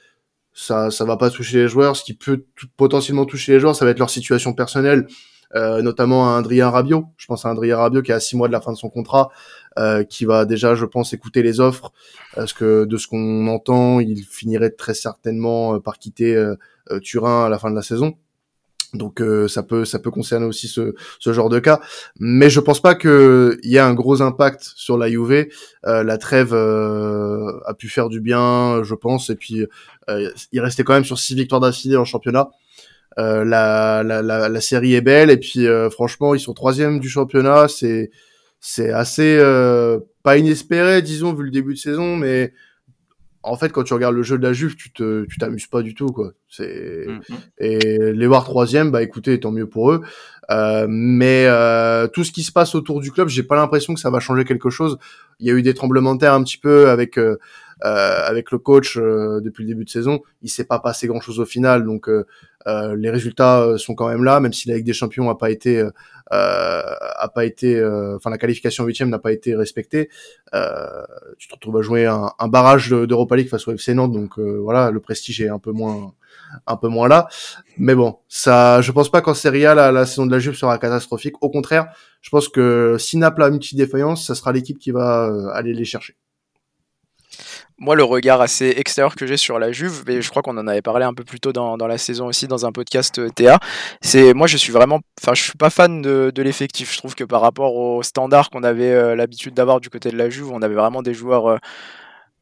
ça 0.53 0.91
ça 0.91 1.05
va 1.05 1.17
pas 1.17 1.29
toucher 1.29 1.57
les 1.63 1.67
joueurs. 1.67 1.95
Ce 1.95 2.03
qui 2.03 2.13
peut 2.13 2.45
potentiellement 2.77 3.25
toucher 3.25 3.53
les 3.53 3.59
joueurs, 3.59 3.75
ça 3.75 3.85
va 3.85 3.91
être 3.91 3.99
leur 3.99 4.09
situation 4.09 4.53
personnelle 4.53 5.07
notamment 5.53 6.33
à 6.33 6.39
Adrien 6.39 6.69
Rabiot. 6.69 7.05
Je 7.17 7.27
pense 7.27 7.45
à 7.45 7.49
Adrien 7.49 7.77
Rabiot 7.77 8.01
qui 8.01 8.11
est 8.11 8.15
à 8.15 8.19
six 8.19 8.35
mois 8.35 8.47
de 8.47 8.53
la 8.53 8.61
fin 8.61 8.71
de 8.71 8.77
son 8.77 8.89
contrat, 8.89 9.29
euh, 9.79 10.03
qui 10.03 10.25
va 10.25 10.45
déjà, 10.45 10.75
je 10.75 10.85
pense, 10.85 11.13
écouter 11.13 11.41
les 11.41 11.59
offres, 11.59 11.91
parce 12.35 12.53
que 12.53 12.85
de 12.85 12.97
ce 12.97 13.07
qu'on 13.07 13.47
entend, 13.47 13.99
il 13.99 14.23
finirait 14.23 14.71
très 14.71 14.93
certainement 14.93 15.75
euh, 15.75 15.79
par 15.79 15.97
quitter 15.97 16.53
Turin 17.01 17.45
à 17.45 17.49
la 17.49 17.57
fin 17.59 17.71
de 17.71 17.75
la 17.75 17.81
saison. 17.81 18.15
Donc 18.93 19.23
ça 19.47 19.63
peut 19.63 19.85
ça 19.85 19.97
peut 19.97 20.11
concerner 20.11 20.45
aussi 20.45 20.67
ce, 20.67 20.93
ce 21.17 21.33
genre 21.33 21.49
de 21.49 21.57
cas, 21.57 21.79
mais 22.19 22.51
je 22.51 22.59
pense 22.59 22.79
pas 22.79 22.93
qu'il 22.93 23.57
y 23.63 23.77
ait 23.77 23.79
un 23.79 23.95
gros 23.95 24.21
impact 24.21 24.71
sur 24.75 24.99
la 24.99 25.09
Juve. 25.09 25.47
la 25.83 26.17
trêve 26.19 26.53
a 26.53 27.73
pu 27.73 27.89
faire 27.89 28.09
du 28.09 28.21
bien, 28.21 28.83
je 28.83 28.93
pense, 28.93 29.31
et 29.31 29.35
puis 29.35 29.65
il 30.07 30.61
restait 30.61 30.83
quand 30.83 30.93
même 30.93 31.05
sur 31.05 31.17
six 31.17 31.33
victoires 31.33 31.61
d'affilée 31.61 31.97
en 31.97 32.05
championnat. 32.05 32.51
Euh, 33.19 33.45
la, 33.45 34.01
la, 34.03 34.21
la, 34.23 34.49
la, 34.49 34.61
série 34.61 34.95
est 34.95 35.01
belle 35.01 35.29
et 35.29 35.37
puis 35.37 35.67
euh, 35.67 35.91
franchement 35.91 36.33
ils 36.33 36.39
sont 36.39 36.53
troisième 36.53 36.99
du 36.99 37.09
championnat. 37.09 37.67
C'est 37.67 38.09
c'est 38.59 38.91
assez 38.91 39.37
euh, 39.39 39.99
pas 40.23 40.37
inespéré 40.37 41.01
disons 41.03 41.33
vu 41.33 41.43
le 41.43 41.51
début 41.51 41.73
de 41.73 41.79
saison, 41.79 42.15
mais 42.15 42.53
en 43.43 43.55
fait 43.55 43.71
quand 43.71 43.83
tu 43.83 43.93
regardes 43.93 44.15
le 44.15 44.23
jeu 44.23 44.39
de 44.39 44.43
la 44.43 44.53
Juve, 44.53 44.75
tu 44.75 44.91
te 44.91 45.25
tu 45.25 45.37
t'amuses 45.37 45.67
pas 45.67 45.83
du 45.83 45.93
tout 45.93 46.07
quoi. 46.07 46.31
C'est 46.49 47.05
mm-hmm. 47.05 47.35
et 47.59 48.13
les 48.13 48.27
voir 48.27 48.45
troisième, 48.45 48.89
bah 48.89 49.03
écoutez 49.03 49.39
tant 49.39 49.51
mieux 49.51 49.69
pour 49.69 49.91
eux. 49.91 50.01
Euh, 50.49 50.87
mais 50.89 51.45
euh, 51.47 52.07
tout 52.07 52.23
ce 52.23 52.31
qui 52.31 52.41
se 52.41 52.51
passe 52.51 52.73
autour 52.73 52.99
du 52.99 53.11
club, 53.11 53.29
j'ai 53.29 53.43
pas 53.43 53.55
l'impression 53.55 53.93
que 53.93 53.99
ça 53.99 54.09
va 54.09 54.19
changer 54.19 54.43
quelque 54.43 54.71
chose. 54.71 54.97
Il 55.39 55.47
y 55.47 55.51
a 55.51 55.53
eu 55.53 55.61
des 55.61 55.75
tremblements 55.75 56.15
de 56.15 56.19
terre 56.19 56.33
un 56.33 56.43
petit 56.43 56.57
peu 56.57 56.89
avec 56.89 57.19
avec 57.83 58.51
le 58.51 58.57
coach 58.59 58.97
depuis 58.97 59.63
le 59.63 59.67
début 59.67 59.83
de 59.83 59.89
saison, 59.89 60.21
il 60.41 60.49
s'est 60.49 60.63
pas 60.63 60.79
passé 60.79 61.07
grand 61.07 61.19
chose 61.19 61.39
au 61.39 61.45
final. 61.45 61.85
Donc 61.85 62.09
les 62.65 63.09
résultats 63.09 63.77
sont 63.77 63.93
quand 63.93 64.07
même 64.07 64.23
là, 64.23 64.39
même 64.39 64.53
si 64.53 64.69
la 64.69 64.75
Ligue 64.75 64.85
des 64.85 64.93
Champions 64.93 65.29
a 65.29 65.37
pas 65.37 65.51
été 65.51 65.85
a 66.31 67.31
pas 67.33 67.45
été, 67.45 67.83
enfin 68.15 68.29
la 68.29 68.37
qualification 68.37 68.85
huitième 68.85 69.09
n'a 69.09 69.19
pas 69.19 69.31
été 69.31 69.55
respectée. 69.55 70.09
tu 71.37 71.47
te 71.47 71.53
retrouves 71.53 71.77
à 71.77 71.81
jouer 71.81 72.05
un, 72.05 72.47
barrage 72.47 72.89
d'Europa 72.89 73.35
League 73.35 73.49
face 73.49 73.67
au 73.67 73.73
FC 73.73 73.93
Nantes, 73.93 74.13
donc 74.13 74.39
voilà, 74.39 74.89
le 74.89 74.99
prestige 74.99 75.41
est 75.41 75.49
un 75.49 75.59
peu 75.59 75.71
moins 75.71 76.13
un 76.67 76.77
peu 76.77 76.87
moins 76.87 77.07
là. 77.07 77.27
Mais 77.77 77.95
bon, 77.95 78.17
ça, 78.27 78.81
je 78.81 78.91
pense 78.91 79.09
pas 79.09 79.21
qu'en 79.21 79.33
Serie 79.33 79.65
A, 79.65 79.91
la, 79.91 80.05
saison 80.05 80.25
de 80.25 80.31
la 80.31 80.39
Juve 80.39 80.55
sera 80.55 80.77
catastrophique. 80.77 81.35
Au 81.41 81.49
contraire, 81.49 81.87
je 82.21 82.29
pense 82.29 82.49
que 82.49 82.97
si 82.99 83.17
Naples 83.17 83.43
a 83.43 83.47
une 83.47 83.59
petite 83.59 83.77
défaillance, 83.77 84.25
ça 84.25 84.35
sera 84.35 84.51
l'équipe 84.51 84.79
qui 84.79 84.91
va 84.91 85.27
euh, 85.27 85.47
aller 85.53 85.73
les 85.73 85.85
chercher. 85.85 86.15
Moi, 87.79 87.95
le 87.95 88.03
regard 88.03 88.39
assez 88.39 88.69
extérieur 88.77 89.15
que 89.15 89.25
j'ai 89.25 89.37
sur 89.37 89.59
la 89.59 89.71
Juve, 89.71 90.03
mais 90.07 90.21
je 90.21 90.29
crois 90.29 90.41
qu'on 90.41 90.57
en 90.57 90.67
avait 90.67 90.81
parlé 90.81 91.05
un 91.05 91.13
peu 91.13 91.23
plus 91.23 91.39
tôt 91.39 91.51
dans, 91.51 91.75
la 91.75 91.97
saison 91.97 92.27
aussi 92.27 92.47
dans 92.47 92.65
un 92.65 92.71
podcast 92.71 93.19
euh, 93.19 93.29
TA, 93.29 93.59
c'est 94.01 94.33
moi 94.33 94.47
je 94.47 94.57
suis 94.57 94.71
vraiment, 94.71 94.99
enfin 95.21 95.33
je 95.33 95.41
suis 95.41 95.57
pas 95.57 95.69
fan 95.69 96.01
de, 96.01 96.31
l'effectif. 96.37 96.93
Je 96.93 96.97
trouve 96.99 97.15
que 97.15 97.23
par 97.23 97.41
rapport 97.41 97.75
au 97.75 98.03
standard 98.03 98.49
qu'on 98.49 98.63
avait 98.63 98.91
euh, 98.91 99.15
l'habitude 99.15 99.53
d'avoir 99.53 99.81
du 99.81 99.89
côté 99.89 100.11
de 100.11 100.17
la 100.17 100.29
Juve, 100.29 100.51
on 100.51 100.61
avait 100.61 100.75
vraiment 100.75 101.01
des 101.01 101.13
joueurs 101.13 101.59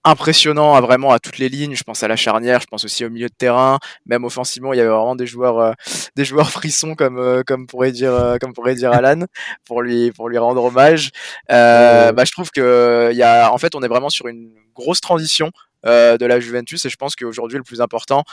impressionnant 0.03 0.75
à 0.75 0.81
vraiment 0.81 1.11
à 1.11 1.19
toutes 1.19 1.37
les 1.37 1.49
lignes. 1.49 1.75
Je 1.75 1.83
pense 1.83 2.03
à 2.03 2.07
la 2.07 2.15
charnière, 2.15 2.61
je 2.61 2.67
pense 2.67 2.85
aussi 2.85 3.05
au 3.05 3.09
milieu 3.09 3.27
de 3.27 3.33
terrain, 3.33 3.79
même 4.05 4.23
offensivement, 4.23 4.73
il 4.73 4.77
y 4.77 4.79
avait 4.79 4.89
vraiment 4.89 5.15
des 5.15 5.27
joueurs, 5.27 5.59
euh, 5.59 5.73
des 6.15 6.25
joueurs 6.25 6.49
frissons 6.49 6.95
comme 6.95 7.17
euh, 7.17 7.43
comme 7.45 7.67
pourrait 7.67 7.91
dire 7.91 8.13
euh, 8.13 8.37
comme 8.39 8.53
pourrait 8.53 8.75
dire 8.75 8.91
Alan 8.91 9.25
pour 9.65 9.81
lui 9.81 10.11
pour 10.11 10.29
lui 10.29 10.37
rendre 10.37 10.63
hommage. 10.63 11.11
bah, 11.49 12.25
je 12.25 12.31
trouve 12.31 12.51
que 12.51 13.09
il 13.11 13.17
y 13.17 13.23
a 13.23 13.51
en 13.51 13.57
fait 13.57 13.75
on 13.75 13.81
est 13.81 13.87
vraiment 13.87 14.09
sur 14.09 14.27
une 14.27 14.51
grosse 14.75 15.01
transition. 15.01 15.51
de 15.83 16.25
la 16.25 16.39
Juventus 16.39 16.85
et 16.85 16.89
je 16.89 16.95
pense 16.95 17.15
qu'aujourd'hui 17.15 17.57
le 17.57 17.63
plus 17.63 17.81
important 17.81 18.23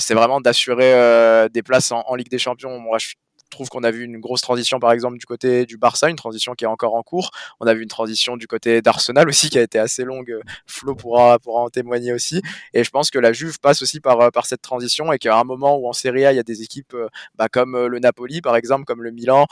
c'est 0.00 0.14
vraiment 0.14 0.40
d'assurer 0.40 0.90
des 1.52 1.62
places 1.62 1.92
en, 1.92 2.14
Ligue 2.16 2.30
des 2.30 2.38
Champions. 2.38 2.78
Moi, 2.80 2.98
je 2.98 3.14
trouve 3.50 3.68
qu'on 3.68 3.82
a 3.82 3.90
vu 3.90 4.04
une 4.04 4.18
grosse 4.18 4.40
transition 4.40 4.78
par 4.78 4.92
exemple 4.92 5.18
du 5.18 5.26
côté 5.26 5.66
du 5.66 5.76
Barça, 5.76 6.08
une 6.08 6.16
transition 6.16 6.54
qui 6.54 6.64
est 6.64 6.68
encore 6.68 6.94
en 6.94 7.02
cours. 7.02 7.30
On 7.60 7.66
a 7.66 7.74
vu 7.74 7.82
une 7.82 7.88
transition 7.88 8.36
du 8.36 8.46
côté 8.46 8.82
d'Arsenal 8.82 9.28
aussi 9.28 9.50
qui 9.50 9.58
a 9.58 9.62
été 9.62 9.78
assez 9.78 10.04
longue. 10.04 10.40
Flo 10.66 10.94
pourra, 10.94 11.38
pourra 11.38 11.62
en 11.62 11.70
témoigner 11.70 12.12
aussi. 12.12 12.42
Et 12.74 12.84
je 12.84 12.90
pense 12.90 13.10
que 13.10 13.18
la 13.18 13.32
Juve 13.32 13.58
passe 13.60 13.82
aussi 13.82 14.00
par, 14.00 14.20
euh, 14.20 14.30
par 14.30 14.46
cette 14.46 14.62
transition 14.62 15.12
et 15.12 15.18
qu'à 15.18 15.38
un 15.38 15.44
moment 15.44 15.76
où 15.76 15.88
en 15.88 15.92
Serie 15.92 16.24
A 16.24 16.32
il 16.32 16.36
y 16.36 16.38
a 16.40 16.44
des 16.44 16.62
équipes 16.62 16.94
euh, 16.94 17.08
bah, 17.34 17.48
comme 17.48 17.74
euh, 17.74 17.88
le 17.88 17.98
Napoli 17.98 18.40
par 18.40 18.56
exemple, 18.56 18.84
comme 18.84 19.02
le 19.02 19.10
Milan, 19.10 19.46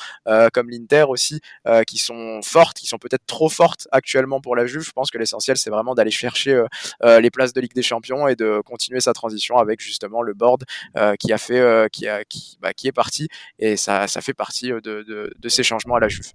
comme 0.52 0.70
l'Inter 0.70 1.04
aussi, 1.08 1.40
qui 1.86 1.98
sont 1.98 2.40
fortes, 2.42 2.78
qui 2.78 2.86
sont 2.86 2.98
peut-être 2.98 3.24
trop 3.26 3.48
fortes 3.48 3.88
actuellement 3.92 4.40
pour 4.40 4.56
la 4.56 4.66
Juve. 4.66 4.82
Je 4.82 4.92
pense 4.92 5.10
que 5.10 5.18
l'essentiel 5.18 5.56
c'est 5.56 5.70
vraiment 5.70 5.94
d'aller 5.94 6.10
chercher 6.10 6.62
les 7.02 7.30
places 7.30 7.52
de 7.52 7.60
Ligue 7.60 7.74
des 7.74 7.82
Champions 7.82 8.28
et 8.28 8.36
de 8.36 8.60
continuer 8.64 9.00
sa 9.00 9.12
transition 9.12 9.56
avec 9.58 9.80
justement 9.80 10.22
le 10.22 10.34
board 10.34 10.64
qui 11.18 11.32
a 11.32 11.38
fait, 11.38 11.88
qui 11.90 12.08
a, 12.08 12.24
qui, 12.24 12.58
bah, 12.60 12.72
qui 12.72 12.88
est 12.88 12.92
parti 12.92 13.28
et 13.58 13.76
fait 14.20 14.34
partie 14.34 14.72
euh, 14.72 14.80
de, 14.80 15.48
ces 15.48 15.62
changements 15.62 15.96
à 15.96 16.00
la 16.00 16.08
Juve. 16.08 16.32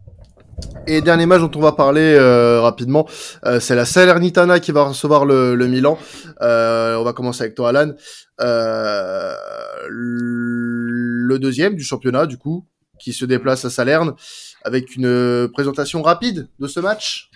Et 0.87 1.01
dernier 1.01 1.25
match 1.25 1.41
dont 1.41 1.51
on 1.55 1.59
va 1.59 1.71
parler 1.73 2.15
euh, 2.17 2.61
rapidement, 2.61 3.07
euh, 3.45 3.59
c'est 3.59 3.75
la 3.75 3.85
Salernitana 3.85 4.59
qui 4.59 4.71
va 4.71 4.83
recevoir 4.83 5.25
le, 5.25 5.55
Milan. 5.67 5.97
on 6.39 7.03
va 7.03 7.13
commencer 7.13 7.43
avec 7.43 7.55
toi, 7.55 7.69
Alan. 7.69 7.93
le 9.89 11.37
deuxième 11.39 11.75
du 11.75 11.83
championnat, 11.83 12.25
du 12.25 12.37
coup, 12.37 12.65
qui 12.99 13.13
se 13.13 13.25
déplace 13.25 13.65
à 13.65 13.69
Salerne, 13.69 14.13
avec 14.63 14.95
une 14.95 15.49
présentation 15.51 16.01
rapide 16.01 16.47
de 16.59 16.67
ce 16.67 16.79
match. 16.79 17.29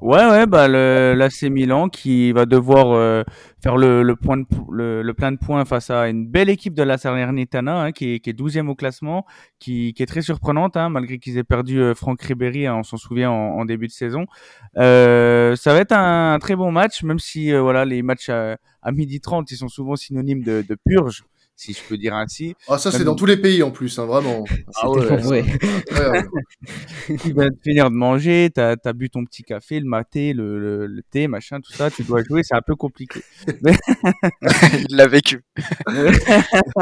Ouais, 0.00 0.24
ouais, 0.26 0.46
bah 0.46 0.66
l'AC 0.66 1.42
Milan 1.42 1.90
qui 1.90 2.32
va 2.32 2.46
devoir 2.46 2.92
euh, 2.92 3.22
faire 3.62 3.76
le, 3.76 4.02
le, 4.02 4.16
point 4.16 4.38
de, 4.38 4.46
le, 4.70 5.12
plein 5.12 5.30
de 5.30 5.36
points 5.36 5.66
face 5.66 5.90
à 5.90 6.08
une 6.08 6.26
belle 6.26 6.48
équipe 6.48 6.72
de 6.72 6.82
la 6.82 6.96
Salernitana 6.96 7.82
hein, 7.82 7.92
qui, 7.92 8.14
est, 8.14 8.20
qui 8.20 8.30
est 8.30 8.32
12e 8.32 8.68
au 8.68 8.74
classement, 8.74 9.26
qui, 9.58 9.92
qui 9.92 10.02
est 10.02 10.06
très 10.06 10.22
surprenante 10.22 10.78
hein, 10.78 10.88
malgré 10.88 11.18
qu'ils 11.18 11.36
aient 11.36 11.44
perdu 11.44 11.82
euh, 11.82 11.94
Franck 11.94 12.22
Ribéry, 12.22 12.66
hein, 12.66 12.76
on 12.76 12.82
s'en 12.82 12.96
souvient 12.96 13.30
en, 13.30 13.64
début 13.66 13.88
de 13.88 13.92
saison. 13.92 14.24
Euh, 14.78 15.54
ça 15.56 15.74
va 15.74 15.80
être 15.80 15.92
un, 15.92 16.38
très 16.40 16.56
bon 16.56 16.72
match, 16.72 17.02
même 17.02 17.18
si 17.18 17.52
euh, 17.52 17.60
voilà 17.60 17.84
les 17.84 18.02
matchs 18.02 18.30
à, 18.30 18.56
à 18.82 18.92
midi 18.92 19.20
30 19.20 19.50
ils 19.50 19.56
sont 19.56 19.68
souvent 19.68 19.96
synonymes 19.96 20.42
de, 20.42 20.64
de 20.66 20.76
purge 20.86 21.24
si 21.60 21.74
je 21.74 21.80
peux 21.86 21.98
dire 21.98 22.14
ainsi. 22.14 22.54
Ah, 22.68 22.78
ça, 22.78 22.90
c'est 22.90 23.04
dans 23.04 23.14
tous 23.14 23.26
les 23.26 23.36
pays 23.36 23.62
en 23.62 23.70
plus, 23.70 23.98
hein, 23.98 24.06
vraiment. 24.06 24.44
Ah 24.80 24.88
ouais, 24.90 25.26
ouais. 25.26 25.44
tu 27.22 27.34
vas 27.34 27.48
finir 27.62 27.90
de 27.90 27.96
manger, 27.96 28.48
tu 28.54 28.60
as, 28.62 28.92
bu 28.94 29.10
ton 29.10 29.26
petit 29.26 29.42
café, 29.42 29.78
le 29.78 29.84
maté, 29.84 30.32
le, 30.32 30.86
le, 30.86 31.02
thé, 31.10 31.28
machin, 31.28 31.60
tout 31.60 31.72
ça, 31.72 31.90
tu 31.90 32.02
dois 32.02 32.22
jouer, 32.24 32.42
c'est 32.44 32.54
un 32.54 32.62
peu 32.62 32.76
compliqué. 32.76 33.20
Il 33.46 34.96
l'a 34.96 35.06
vécu. 35.06 35.44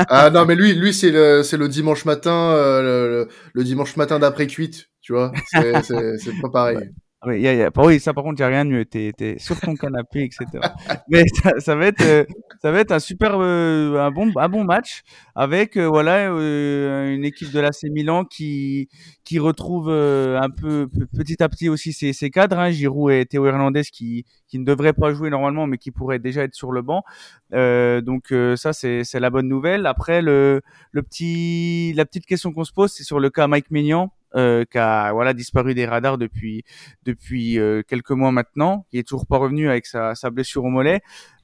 ah 0.08 0.30
non, 0.30 0.46
mais 0.46 0.54
lui, 0.54 0.74
lui 0.74 0.94
c'est 0.94 1.10
le, 1.10 1.42
le 1.42 1.68
dimanche 1.68 2.04
matin, 2.04 2.52
euh, 2.52 3.26
le, 3.54 3.64
dimanche 3.64 3.96
matin 3.96 4.20
d'après 4.20 4.46
cuite, 4.46 4.90
tu 5.00 5.12
vois. 5.12 5.32
C'est 5.50 6.40
pas 6.40 6.50
pareil. 6.50 6.78
Oui, 7.26 7.40
y 7.40 7.48
a, 7.48 7.54
y 7.54 7.62
a, 7.62 7.70
oui, 7.78 7.98
ça 7.98 8.14
par 8.14 8.22
contre, 8.22 8.40
il 8.40 8.42
n'y 8.42 8.44
a 8.44 8.48
rien 8.48 8.64
de 8.64 8.70
mieux. 8.70 8.84
T'es 8.84 9.12
es 9.18 9.38
sur 9.40 9.58
ton 9.58 9.74
canapé, 9.74 10.22
etc. 10.22 10.46
Mais 11.08 11.24
ça, 11.42 11.58
ça, 11.58 11.74
va 11.74 11.86
être, 11.86 12.00
euh, 12.02 12.24
ça 12.62 12.70
va 12.70 12.78
être 12.78 12.92
un 12.92 13.00
super, 13.00 13.32
euh, 13.40 13.98
un 13.98 14.12
bon, 14.12 14.30
un 14.36 14.48
bon 14.48 14.62
match 14.62 15.02
avec 15.34 15.76
euh, 15.76 15.88
voilà 15.88 16.26
une 16.28 17.24
équipe 17.24 17.50
de 17.50 17.58
l'AC 17.58 17.90
Milan 17.90 18.24
qui 18.24 18.88
qui 19.24 19.40
retrouve 19.40 19.90
un 19.90 20.48
peu 20.48 20.88
petit 21.16 21.42
à 21.42 21.48
petit 21.48 21.68
aussi 21.68 21.92
ses, 21.92 22.12
ses 22.12 22.30
cadres. 22.30 22.56
Hein, 22.58 22.70
Giroud 22.70 23.10
et 23.10 23.26
Théo 23.26 23.46
Hernandez 23.46 23.82
qui 23.82 24.24
qui 24.46 24.60
ne 24.60 24.64
devraient 24.64 24.92
pas 24.92 25.12
jouer 25.12 25.28
normalement, 25.28 25.66
mais 25.66 25.76
qui 25.76 25.90
pourraient 25.90 26.20
déjà 26.20 26.44
être 26.44 26.54
sur 26.54 26.70
le 26.70 26.82
banc. 26.82 27.02
donc 27.50 28.32
ça, 28.54 28.72
c'est 28.72 29.20
la 29.20 29.30
bonne 29.30 29.48
nouvelle. 29.48 29.86
Après 29.86 30.22
le 30.22 30.62
le 30.92 31.02
petit, 31.02 31.92
la 31.94 32.06
petite 32.06 32.26
question 32.26 32.52
qu'on 32.52 32.64
se 32.64 32.72
pose, 32.72 32.92
c'est 32.92 33.02
sur 33.02 33.18
le 33.18 33.28
cas 33.28 33.48
Mike 33.48 33.72
Maignan 33.72 34.12
euh, 34.38 34.64
qui 34.70 34.78
a 34.78 35.12
voilà 35.12 35.34
disparu 35.34 35.74
des 35.74 35.86
radars 35.86 36.16
depuis 36.16 36.64
depuis 37.04 37.58
euh, 37.58 37.82
quelques 37.86 38.12
mois 38.12 38.32
maintenant, 38.32 38.86
qui 38.90 38.98
est 38.98 39.02
toujours 39.06 39.26
pas 39.26 39.38
revenu 39.38 39.68
avec 39.68 39.86
sa, 39.86 40.14
sa 40.14 40.30
blessure 40.30 40.64
au 40.64 40.70
mollet. 40.70 41.00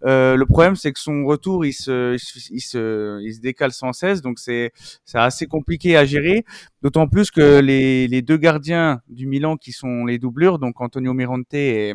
Euh, 0.07 0.37
le 0.37 0.45
problème, 0.45 0.77
c'est 0.77 0.93
que 0.93 1.01
son 1.01 1.25
retour, 1.25 1.65
il 1.65 1.73
se, 1.73 2.15
il 2.51 2.61
se, 2.61 3.23
il 3.23 3.33
se 3.35 3.41
décale 3.41 3.73
sans 3.73 3.95
cesse, 3.95 4.21
donc 4.21 4.39
c'est, 4.39 4.71
c'est 5.05 5.19
assez 5.19 5.47
compliqué 5.47 5.97
à 5.97 6.05
gérer. 6.05 6.45
D'autant 6.83 7.09
plus 7.09 7.31
que 7.31 7.61
les, 7.61 8.07
les 8.09 8.21
deux 8.21 8.37
gardiens 8.37 9.01
du 9.09 9.27
Milan, 9.27 9.57
qui 9.57 9.73
sont 9.73 10.05
les 10.05 10.19
doublures, 10.19 10.59
donc 10.59 10.79
Antonio 10.83 11.15
Mirante 11.15 11.55
et, 11.55 11.95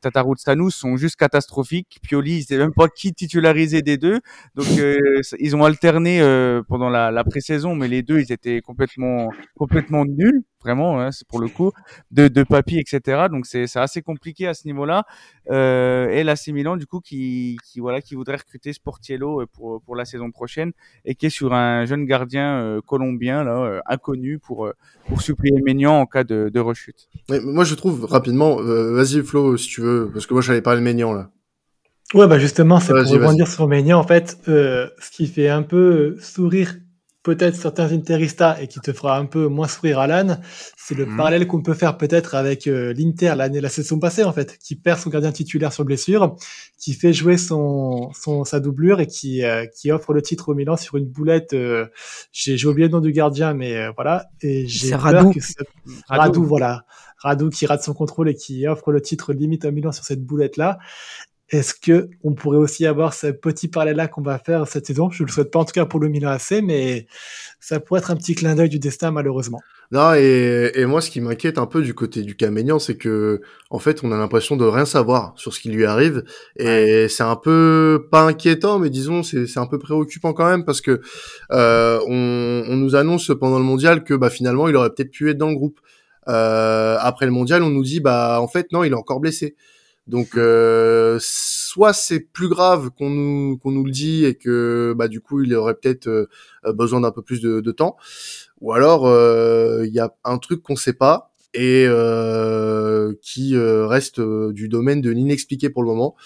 Tataru 0.00 0.36
Stanous, 0.38 0.70
sont 0.70 0.96
juste 0.96 1.16
catastrophiques. 1.16 1.98
Pioli, 2.02 2.36
il 2.38 2.42
sait 2.44 2.56
même 2.56 2.72
pas 2.72 2.86
qui 2.86 3.12
titulariser 3.12 3.82
des 3.82 3.96
deux, 3.98 4.20
donc 4.54 4.68
euh, 4.78 4.96
ils 5.40 5.56
ont 5.56 5.64
alterné 5.64 6.20
pendant 6.68 6.88
la, 6.88 7.10
la 7.10 7.24
pré-saison, 7.24 7.74
mais 7.74 7.88
les 7.88 8.02
deux, 8.02 8.20
ils 8.20 8.30
étaient 8.30 8.60
complètement, 8.60 9.30
complètement 9.56 10.04
nuls 10.04 10.29
vraiment, 10.62 11.00
hein, 11.00 11.10
c'est 11.10 11.26
pour 11.26 11.40
le 11.40 11.48
coup, 11.48 11.72
de, 12.10 12.28
de 12.28 12.42
papier, 12.42 12.80
etc. 12.80 13.26
Donc 13.30 13.46
c'est 13.46 13.64
assez 13.76 14.02
compliqué 14.02 14.46
à 14.46 14.54
ce 14.54 14.66
niveau-là. 14.66 15.04
Euh, 15.50 16.08
et 16.10 16.22
la 16.22 16.34
Milan, 16.48 16.76
du 16.76 16.86
coup, 16.86 17.00
qui, 17.00 17.56
qui, 17.64 17.80
voilà, 17.80 18.00
qui 18.00 18.14
voudrait 18.14 18.36
recruter 18.36 18.72
Sportiello 18.72 19.42
euh, 19.42 19.46
pour, 19.46 19.80
pour 19.82 19.96
la 19.96 20.04
saison 20.04 20.30
prochaine 20.30 20.72
et 21.04 21.14
qui 21.14 21.26
est 21.26 21.30
sur 21.30 21.52
un 21.54 21.84
jeune 21.86 22.04
gardien 22.04 22.60
euh, 22.60 22.80
colombien, 22.80 23.44
là, 23.44 23.62
euh, 23.64 23.80
inconnu, 23.86 24.38
pour, 24.38 24.70
pour 25.08 25.22
supplier 25.22 25.60
Maignan 25.62 26.00
en 26.00 26.06
cas 26.06 26.24
de, 26.24 26.50
de 26.52 26.60
rechute. 26.60 27.08
moi, 27.28 27.64
je 27.64 27.74
trouve 27.74 28.04
rapidement, 28.04 28.56
vas-y 28.56 29.22
Flo, 29.22 29.56
si 29.56 29.68
tu 29.68 29.80
veux, 29.80 30.10
parce 30.12 30.26
que 30.26 30.34
moi, 30.34 30.42
j'allais 30.42 30.62
parler 30.62 30.80
de 30.80 30.84
Maignan, 30.84 31.12
là. 31.12 31.30
Ouais, 32.12 32.26
bah 32.26 32.40
justement, 32.40 32.80
c'est 32.80 32.92
pour 32.92 33.08
rebondir 33.08 33.46
sur 33.46 33.68
Maignan, 33.68 33.98
en 33.98 34.02
fait, 34.02 34.36
ce 34.44 35.10
qui 35.12 35.26
fait 35.28 35.48
un 35.48 35.62
peu 35.62 36.16
sourire 36.20 36.74
peut-être 37.22 37.54
certains 37.54 37.92
Interistas 37.92 38.58
et 38.60 38.66
qui 38.66 38.80
te 38.80 38.92
fera 38.92 39.18
un 39.18 39.26
peu 39.26 39.46
moins 39.46 39.68
sourire 39.68 39.98
Alan, 39.98 40.38
c'est 40.76 40.94
le 40.94 41.06
mhm. 41.06 41.16
parallèle 41.16 41.46
qu'on 41.46 41.62
peut 41.62 41.74
faire 41.74 41.98
peut-être 41.98 42.34
avec 42.34 42.66
euh, 42.66 42.94
l'Inter 42.94 43.34
l'année 43.36 43.60
la 43.60 43.68
saison 43.68 43.98
passée 43.98 44.24
en 44.24 44.32
fait, 44.32 44.58
qui 44.58 44.76
perd 44.76 44.98
son 44.98 45.10
gardien 45.10 45.32
titulaire 45.32 45.72
sur 45.72 45.84
blessure, 45.84 46.36
qui 46.78 46.94
fait 46.94 47.12
jouer 47.12 47.36
son, 47.36 48.10
son 48.12 48.44
sa 48.44 48.60
doublure 48.60 49.00
et 49.00 49.06
qui 49.06 49.44
euh, 49.44 49.66
qui 49.66 49.92
offre 49.92 50.14
le 50.14 50.22
titre 50.22 50.50
au 50.50 50.54
Milan 50.54 50.76
sur 50.76 50.96
une 50.96 51.06
boulette. 51.06 51.52
Euh, 51.52 51.86
j'ai 52.32 52.66
oublié 52.66 52.88
le 52.88 52.92
nom 52.92 53.00
du 53.00 53.12
gardien, 53.12 53.52
mais 53.52 53.88
voilà. 53.94 54.26
Et 54.40 54.66
j'ai 54.66 54.90
peur 54.90 55.00
Radou. 55.00 55.32
que 55.32 55.40
Radou, 56.08 56.44
voilà. 56.44 56.84
Radou 57.18 57.50
qui 57.50 57.66
rate 57.66 57.82
son 57.82 57.92
contrôle 57.92 58.30
et 58.30 58.34
qui 58.34 58.66
offre 58.66 58.92
le 58.92 59.02
titre 59.02 59.34
limite 59.34 59.66
au 59.66 59.72
Milan 59.72 59.92
sur 59.92 60.04
cette 60.04 60.24
boulette 60.24 60.56
là. 60.56 60.78
Est-ce 61.50 61.74
que 61.74 62.08
on 62.22 62.32
pourrait 62.32 62.58
aussi 62.58 62.86
avoir 62.86 63.12
ce 63.12 63.26
petit 63.26 63.66
parallèle-là 63.66 64.06
qu'on 64.06 64.22
va 64.22 64.38
faire 64.38 64.68
cette 64.68 64.86
saison? 64.86 65.10
Je 65.10 65.24
ne 65.24 65.28
le 65.28 65.32
souhaite 65.32 65.50
pas 65.50 65.58
en 65.58 65.64
tout 65.64 65.72
cas 65.72 65.84
pour 65.84 65.98
le 65.98 66.08
Milan 66.08 66.30
AC, 66.30 66.62
mais 66.62 67.08
ça 67.58 67.80
pourrait 67.80 67.98
être 67.98 68.12
un 68.12 68.16
petit 68.16 68.36
clin 68.36 68.54
d'œil 68.54 68.68
du 68.68 68.78
destin 68.78 69.10
malheureusement. 69.10 69.60
Non, 69.90 70.14
et, 70.14 70.70
et 70.76 70.86
moi 70.86 71.00
ce 71.00 71.10
qui 71.10 71.20
m'inquiète 71.20 71.58
un 71.58 71.66
peu 71.66 71.82
du 71.82 71.92
côté 71.92 72.22
du 72.22 72.36
Caménian, 72.36 72.78
c'est 72.78 72.96
que 72.96 73.40
en 73.70 73.80
fait 73.80 74.04
on 74.04 74.12
a 74.12 74.16
l'impression 74.16 74.56
de 74.56 74.64
rien 74.64 74.84
savoir 74.84 75.32
sur 75.34 75.52
ce 75.52 75.58
qui 75.58 75.70
lui 75.70 75.84
arrive, 75.84 76.22
et 76.56 77.08
c'est 77.08 77.24
un 77.24 77.34
peu 77.34 78.06
pas 78.12 78.22
inquiétant, 78.22 78.78
mais 78.78 78.88
disons 78.88 79.24
c'est 79.24 79.58
un 79.58 79.66
peu 79.66 79.80
préoccupant 79.80 80.32
quand 80.32 80.48
même 80.48 80.64
parce 80.64 80.80
que 80.80 81.00
euh, 81.50 81.98
on, 82.06 82.64
on, 82.68 82.76
nous 82.76 82.94
annonce 82.94 83.32
pendant 83.40 83.58
le 83.58 83.64
mondial 83.64 84.04
que 84.04 84.14
bah 84.14 84.30
finalement 84.30 84.68
il 84.68 84.76
aurait 84.76 84.90
peut-être 84.90 85.10
pu 85.10 85.28
être 85.30 85.38
dans 85.38 85.50
le 85.50 85.56
groupe. 85.56 85.80
Euh, 86.28 86.96
après 87.00 87.26
le 87.26 87.32
mondial, 87.32 87.64
on 87.64 87.70
nous 87.70 87.82
dit 87.82 87.98
bah 87.98 88.40
en 88.40 88.46
fait 88.46 88.70
non, 88.70 88.84
il 88.84 88.92
est 88.92 88.96
encore 88.96 89.18
blessé. 89.18 89.56
Donc 90.06 90.36
euh, 90.36 91.18
soit 91.20 91.92
c'est 91.92 92.20
plus 92.20 92.48
grave 92.48 92.90
qu'on 92.90 93.10
nous 93.10 93.84
le 93.84 93.90
dit 93.90 94.24
et 94.24 94.34
que 94.34 94.94
bah 94.96 95.08
du 95.08 95.20
coup 95.20 95.42
il 95.42 95.54
aurait 95.54 95.74
peut-être 95.74 96.08
euh, 96.08 96.26
besoin 96.72 97.00
d'un 97.00 97.12
peu 97.12 97.22
plus 97.22 97.40
de, 97.40 97.70
temps, 97.70 97.96
ou 98.60 98.72
alors 98.72 99.06
il 99.84 99.92
y 99.92 100.00
a 100.00 100.14
un 100.24 100.38
truc 100.38 100.62
qu'on 100.62 100.76
sait 100.76 100.92
pas 100.92 101.32
et 101.54 101.86
qui 103.22 103.56
reste 103.56 104.20
du 104.20 104.68
domaine 104.68 105.00
de 105.00 105.10
l'inexpliqué 105.10 105.70
pour 105.70 105.82
le 105.82 105.88
moment. 105.88 106.16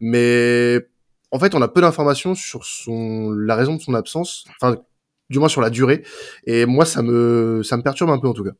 Mais 0.00 0.88
en 1.30 1.38
fait, 1.38 1.54
on 1.54 1.62
a 1.62 1.68
peu 1.68 1.80
d'informations 1.80 2.34
sur 2.34 2.64
son 2.64 3.30
la 3.32 3.54
raison 3.56 3.76
de 3.76 3.80
son 3.80 3.94
absence, 3.94 4.44
enfin 4.60 4.76
du 5.30 5.38
moins 5.38 5.48
sur 5.48 5.60
la 5.60 5.70
durée. 5.70 6.02
Et 6.46 6.66
moi, 6.66 6.84
ça 6.86 7.02
me 7.02 7.82
perturbe 7.82 8.10
un 8.10 8.18
peu 8.18 8.28
en 8.28 8.34
tout 8.34 8.44
cas. 8.44 8.52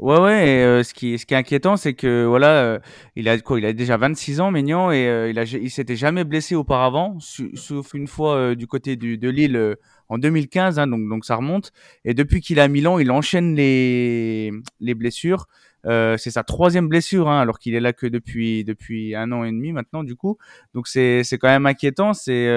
Ouais, 0.00 0.18
ouais. 0.18 0.64
Euh, 0.64 0.82
ce 0.82 0.94
qui, 0.94 1.18
ce 1.18 1.26
qui 1.26 1.34
est 1.34 1.36
inquiétant, 1.36 1.76
c'est 1.76 1.92
que 1.92 2.24
voilà, 2.24 2.48
euh, 2.62 2.78
il 3.16 3.28
a 3.28 3.38
quoi 3.38 3.58
Il 3.58 3.66
a 3.66 3.74
déjà 3.74 3.98
26 3.98 4.40
ans, 4.40 4.50
Maignan, 4.50 4.90
et 4.90 5.06
euh, 5.06 5.28
il 5.28 5.38
a, 5.38 5.42
il 5.42 5.70
s'était 5.70 5.94
jamais 5.94 6.24
blessé 6.24 6.54
auparavant, 6.54 7.18
sauf 7.20 7.92
une 7.92 8.06
fois 8.06 8.54
du 8.54 8.66
côté 8.66 8.96
du, 8.96 9.18
de 9.18 9.28
Lille 9.28 9.76
en 10.08 10.16
2015, 10.16 10.78
hein, 10.78 10.86
donc 10.86 11.06
donc 11.06 11.26
ça 11.26 11.36
remonte. 11.36 11.72
Et 12.06 12.14
depuis 12.14 12.40
qu'il 12.40 12.60
a 12.60 12.68
Milan, 12.68 12.98
il 12.98 13.10
enchaîne 13.10 13.54
les 13.54 14.52
les 14.80 14.94
blessures. 14.94 15.48
C'est 15.84 16.30
sa 16.30 16.44
troisième 16.44 16.88
blessure, 16.88 17.28
hein, 17.28 17.40
alors 17.40 17.58
qu'il 17.58 17.74
est 17.74 17.80
là 17.80 17.92
que 17.92 18.06
depuis 18.06 18.64
depuis 18.64 19.14
un 19.14 19.30
an 19.32 19.44
et 19.44 19.50
demi 19.50 19.72
maintenant, 19.72 20.02
du 20.02 20.16
coup. 20.16 20.38
Donc 20.74 20.88
c'est 20.88 21.24
c'est 21.24 21.36
quand 21.36 21.48
même 21.48 21.66
inquiétant. 21.66 22.14
C'est 22.14 22.48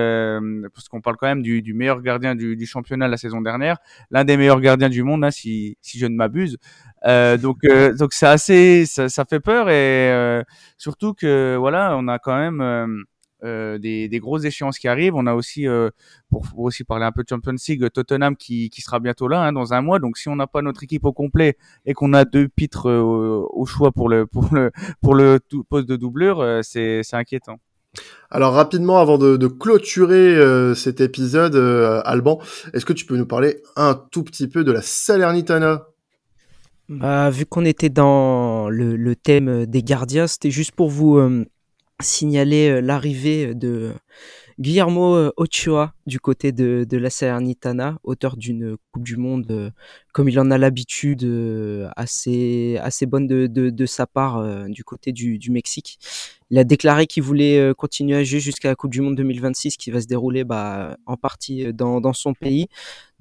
parce 0.74 0.88
qu'on 0.88 1.02
parle 1.02 1.18
quand 1.18 1.28
même 1.28 1.42
du, 1.42 1.74
meilleur 1.74 2.02
gardien 2.02 2.36
du, 2.36 2.56
du, 2.56 2.66
championnat 2.66 3.10
la 3.10 3.18
saison 3.18 3.42
dernière, 3.42 3.78
l'un 4.12 4.24
des 4.24 4.38
meilleurs 4.38 4.62
gardiens 4.62 4.90
du 4.90 5.04
monde, 5.04 5.26
hein, 5.26 5.32
si 5.32 5.78
si 5.82 6.00
je 6.00 6.06
ne 6.06 6.16
m'abuse. 6.16 6.58
Euh, 7.06 7.38
donc 7.38 7.58
euh, 7.66 7.94
donc 7.94 8.14
c'est 8.14 8.28
assez, 8.28 8.86
ça, 8.86 9.10
ça, 9.10 9.26
fait 9.26 9.42
peur 9.42 9.70
et 9.70 10.12
euh, 10.12 10.42
surtout 10.78 11.14
que 11.14 11.58
voilà, 11.58 11.98
on 11.98 12.08
a 12.08 12.18
quand 12.18 12.38
même 12.38 13.06
euh, 13.44 13.78
des, 13.78 14.08
des, 14.08 14.20
grosses 14.20 14.46
échéances 14.46 14.80
qui 14.80 14.88
arrivent. 14.88 15.16
On 15.16 15.28
a 15.28 15.34
aussi, 15.34 15.68
euh, 15.68 15.90
pour, 16.30 16.46
aussi 16.56 16.86
parler 16.86 17.04
un 17.04 17.12
peu 17.12 17.24
de 17.24 17.28
Champions 17.28 17.56
League, 17.68 17.90
Tottenham 17.94 18.38
qui, 18.38 18.70
qui 18.70 18.82
sera 18.82 19.02
bientôt 19.02 19.28
là, 19.28 19.42
hein, 19.42 19.52
dans 19.52 19.74
un 19.74 19.82
mois. 19.82 20.00
Donc 20.00 20.18
si 20.18 20.30
on 20.30 20.38
n'a 20.38 20.48
pas 20.48 20.62
notre 20.62 20.84
équipe 20.84 21.04
au 21.04 21.12
complet 21.12 21.58
et 21.86 21.94
qu'on 21.94 22.14
a 22.14 22.24
deux 22.24 22.48
pitres 22.48 22.90
euh, 22.90 23.46
au 23.50 23.66
choix 23.66 23.92
pour 23.92 24.08
le, 24.08 24.26
pour 24.26 24.48
le, 24.54 24.72
pour 25.02 25.14
le 25.14 25.42
poste 25.70 25.90
de 25.90 25.98
doublure, 25.98 26.62
c'est 26.62 27.02
inquiétant. 27.12 27.58
Alors 28.32 28.54
rapidement, 28.54 29.00
avant 29.00 29.18
de, 29.18 29.36
de 29.36 29.48
clôturer 29.48 30.74
cet 30.74 31.02
épisode, 31.02 31.56
Alban, 32.06 32.40
est-ce 32.74 32.86
que 32.86 32.94
tu 32.94 33.06
peux 33.06 33.18
nous 33.18 33.28
parler 33.28 33.62
un 33.76 33.94
tout 33.94 34.24
petit 34.24 34.48
peu 34.48 34.64
de 34.64 34.72
la 34.72 34.82
Salernitana? 34.82 35.93
Bah, 36.90 37.30
vu 37.30 37.46
qu'on 37.46 37.66
était 37.66 37.90
dans 37.90 38.70
le, 38.70 39.16
thème 39.16 39.66
des 39.66 39.84
gardiens, 39.84 40.28
c'était 40.28 40.52
juste 40.52 40.74
pour 40.74 40.90
vous 40.90 41.18
signaler 42.02 42.70
euh, 42.70 42.82
l'arrivée 42.82 43.56
de 43.56 43.94
Guillermo 44.60 45.16
euh, 45.16 45.32
Ochoa 45.38 45.94
du 46.06 46.20
côté 46.20 46.52
de, 46.52 46.86
de 46.88 46.98
la 46.98 47.10
Salernitana, 47.10 47.98
auteur 48.04 48.38
d'une 48.38 48.78
Coupe 48.92 49.04
du 49.04 49.18
Monde, 49.18 49.46
euh, 49.52 49.70
comme 50.14 50.30
il 50.30 50.40
en 50.40 50.52
a 50.52 50.58
l'habitude, 50.58 51.24
assez, 51.96 52.78
assez 52.82 53.06
bonne 53.06 53.28
de, 53.28 53.48
de, 53.48 53.70
de 53.70 53.86
sa 53.86 54.06
part 54.06 54.68
du 54.68 54.84
côté 54.84 55.12
du, 55.12 55.40
du 55.40 55.50
Mexique. 55.50 55.98
Il 56.52 56.60
a 56.60 56.64
déclaré 56.64 57.08
qu'il 57.08 57.24
voulait 57.24 57.74
continuer 57.76 58.18
à 58.18 58.24
jouer 58.24 58.40
jusqu'à 58.40 58.70
la 58.70 58.76
Coupe 58.76 58.92
du 58.92 59.02
Monde 59.02 59.16
2026 59.16 59.76
qui 59.76 59.90
va 59.90 60.02
se 60.02 60.06
dérouler 60.06 60.44
bah, 60.44 60.98
en 61.08 61.18
partie 61.18 61.74
dans, 61.74 62.00
dans 62.00 62.14
son 62.14 62.36
pays. 62.36 62.68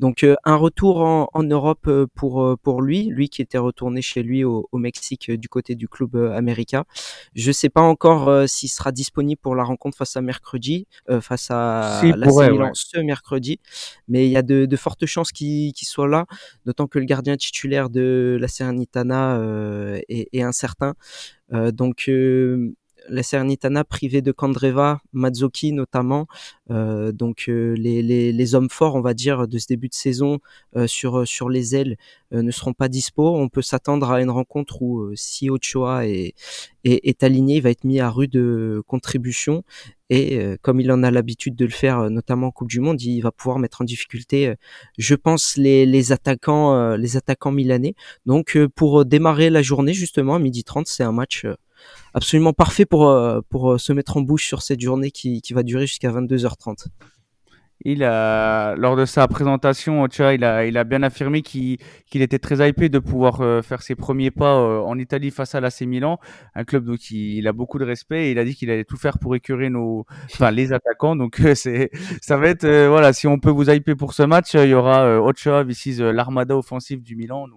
Donc 0.03 0.25
euh, 0.25 0.35
un 0.45 0.57
retour 0.57 1.01
en, 1.01 1.29
en 1.33 1.45
Europe 1.45 1.87
euh, 1.87 2.09
pour 2.17 2.43
euh, 2.43 2.57
pour 2.61 2.83
lui, 2.83 3.05
lui 3.05 3.29
qui 3.29 3.41
était 3.41 3.57
retourné 3.57 4.03
chez 4.03 4.25
lui 4.25 4.43
au, 4.43 4.69
au 4.73 4.79
Mexique 4.79 5.31
du 5.31 5.49
côté 5.49 5.77
du 5.77 5.87
club 5.87 6.17
américain. 6.35 6.85
Je 7.37 7.53
sais 7.53 7.69
pas 7.69 7.83
encore 7.83 8.49
s'il 8.49 8.69
sera 8.69 8.91
disponible 8.91 9.41
pour 9.41 9.55
la 9.55 9.63
rencontre 9.63 9.97
face 9.97 10.17
à 10.17 10.21
mercredi, 10.21 10.89
face 11.21 11.53
à 11.53 12.01
la 12.03 12.27
Milan 12.51 12.72
ce 12.75 12.99
mercredi, 12.99 13.61
mais 14.09 14.27
il 14.27 14.31
y 14.33 14.37
a 14.37 14.43
de, 14.43 14.77
fortes 14.77 15.07
chances 15.07 15.33
qu'il 15.33 15.73
soit 15.77 16.09
là, 16.09 16.27
d'autant 16.67 16.87
que 16.87 16.99
le 16.99 17.05
gardien 17.05 17.37
titulaire 17.37 17.91
de 17.91 18.37
la 18.41 18.49
Serenitana 18.49 19.39
est, 20.09 20.29
est, 20.33 20.43
incertain. 20.43 20.95
donc 21.51 22.09
la 23.09 23.23
Serenitana 23.23 23.85
privée 23.85 24.23
de 24.23 24.33
Kandreva, 24.33 25.01
Mazzoki 25.13 25.73
notamment, 25.73 26.27
euh, 26.71 27.13
donc 27.13 27.47
euh, 27.49 27.75
les, 27.77 28.03
les, 28.03 28.33
les, 28.33 28.55
hommes 28.55 28.71
forts, 28.71 28.95
on 28.95 29.01
va 29.01 29.15
dire, 29.15 29.49
de 29.49 29.59
ce 29.59 29.67
début 29.67 29.89
de 29.89 29.95
saison 29.95 30.39
euh, 30.77 30.87
sur 30.87 31.27
sur 31.27 31.49
les 31.49 31.77
ailes 31.77 31.97
ne 32.31 32.51
seront 32.51 32.73
pas 32.73 32.89
dispo. 32.89 33.37
On 33.37 33.49
peut 33.49 33.63
s'attendre 33.63 34.11
à 34.11 34.23
une 34.23 34.31
rencontre 34.31 34.81
où 34.81 35.15
si 35.15 35.51
Ochoa 35.51 36.07
est, 36.07 36.35
est, 36.85 37.01
est, 37.07 37.23
aligné, 37.23 37.57
il 37.57 37.63
va 37.63 37.71
être 37.71 37.85
mis 37.85 38.01
à 38.01 38.09
rude 38.11 38.41
contribution 38.87 39.65
et 40.09 40.39
comme 40.63 40.81
il 40.81 40.91
en 40.93 41.03
a 41.03 41.11
l'habitude 41.11 41.55
de 41.57 41.65
le 41.67 41.71
faire, 41.71 42.11
notamment 42.11 42.49
en 42.49 42.51
Coupe 42.51 42.69
du 42.69 42.81
Monde, 42.81 43.03
il 43.03 43.21
va 43.21 43.33
pouvoir 43.33 43.59
mettre 43.59 43.83
en 43.83 43.85
difficulté, 43.85 44.55
je 44.99 45.15
pense, 45.15 45.57
les, 45.59 45.85
les 45.85 46.13
attaquants 46.13 46.97
les 46.97 47.19
attaquants 47.19 47.53
milanais. 47.53 47.95
Donc 48.25 48.59
pour 48.75 49.05
démarrer 49.05 49.51
la 49.51 49.61
journée 49.61 49.93
justement 49.93 50.37
à 50.37 50.39
midi 50.39 50.65
30, 50.65 50.87
c'est 50.87 51.03
un 51.03 51.13
match 51.13 51.47
absolument 52.15 52.53
parfait 52.53 52.87
pour, 52.87 53.09
euh, 53.09 53.41
pour 53.49 53.73
euh, 53.73 53.79
se 53.79 53.93
mettre 53.93 54.17
en 54.17 54.21
bouche 54.21 54.47
sur 54.47 54.63
cette 54.63 54.81
journée 54.81 55.11
qui, 55.11 55.41
qui 55.41 55.53
va 55.55 55.63
durer 55.63 55.87
jusqu'à 55.87 56.11
22h30. 56.11 56.87
Il 57.85 58.05
a, 58.05 58.77
lors 58.77 58.95
de 58.95 59.05
sa 59.05 59.27
présentation, 59.27 60.03
Ocha, 60.03 60.35
il 60.35 60.45
a, 60.45 60.67
il 60.67 60.79
a 60.79 60.85
bien 60.85 61.03
affirmé 61.03 61.43
qu'il 61.43 61.79
était 62.15 62.39
très 62.39 62.69
hypé 62.69 62.89
de 62.89 63.01
pouvoir 63.01 63.41
euh, 63.41 63.61
faire 63.61 63.83
ses 63.83 63.97
premiers 63.97 64.31
pas 64.31 64.55
en 64.55 64.97
Italie 65.01 65.33
face 65.33 65.57
à 65.57 65.61
l'AC 65.61 65.81
Milan, 65.81 66.21
un 66.55 66.63
club 66.63 66.85
dont 66.85 66.95
il, 66.95 67.49
a 67.49 67.53
beaucoup 67.53 67.81
de 67.81 67.85
respect 67.85 68.29
et 68.29 68.31
il 68.31 68.39
a 68.39 68.45
dit 68.45 68.55
qu'il 68.55 68.71
allait 68.71 68.85
tout 68.85 68.97
faire 68.97 69.19
pour 69.19 69.35
écurer 69.35 69.69
nos, 69.69 70.07
enfin, 70.27 70.53
les 70.53 70.73
attaquants. 70.73 71.17
Donc, 71.17 71.43
c'est, 71.57 71.91
ça 72.21 72.37
va 72.37 72.51
être, 72.51 72.69
voilà, 72.87 73.13
si 73.13 73.27
on 73.27 73.41
peut 73.41 73.51
vous 73.51 73.69
hyper 73.69 73.97
pour 73.97 74.15
ce 74.15 74.23
match, 74.23 74.55
il 74.55 74.69
y 74.69 74.75
aura 74.75 75.21
Ocha, 75.21 75.65
this 75.65 75.99
l'armada 75.99 76.57
offensive 76.57 77.03
du 77.03 77.17
Milan. 77.17 77.49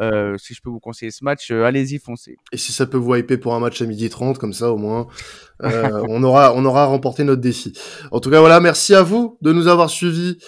Euh, 0.00 0.36
si 0.38 0.54
je 0.54 0.60
peux 0.62 0.70
vous 0.70 0.80
conseiller 0.80 1.10
ce 1.10 1.24
match, 1.24 1.50
euh, 1.50 1.64
allez-y, 1.64 1.98
foncez. 1.98 2.36
Et 2.52 2.56
si 2.56 2.72
ça 2.72 2.86
peut 2.86 2.96
vous 2.96 3.14
hyper 3.14 3.40
pour 3.40 3.54
un 3.54 3.60
match 3.60 3.80
à 3.82 3.86
midi 3.86 4.08
30, 4.08 4.38
comme 4.38 4.52
ça 4.52 4.72
au 4.72 4.76
moins, 4.76 5.06
euh, 5.62 6.04
on 6.08 6.22
aura 6.22 6.54
on 6.54 6.64
aura 6.64 6.86
remporté 6.86 7.24
notre 7.24 7.40
défi. 7.40 7.72
En 8.10 8.20
tout 8.20 8.30
cas, 8.30 8.40
voilà, 8.40 8.60
merci 8.60 8.94
à 8.94 9.02
vous 9.02 9.38
de 9.42 9.52
nous 9.52 9.68
avoir 9.68 9.90
suivis 9.90 10.38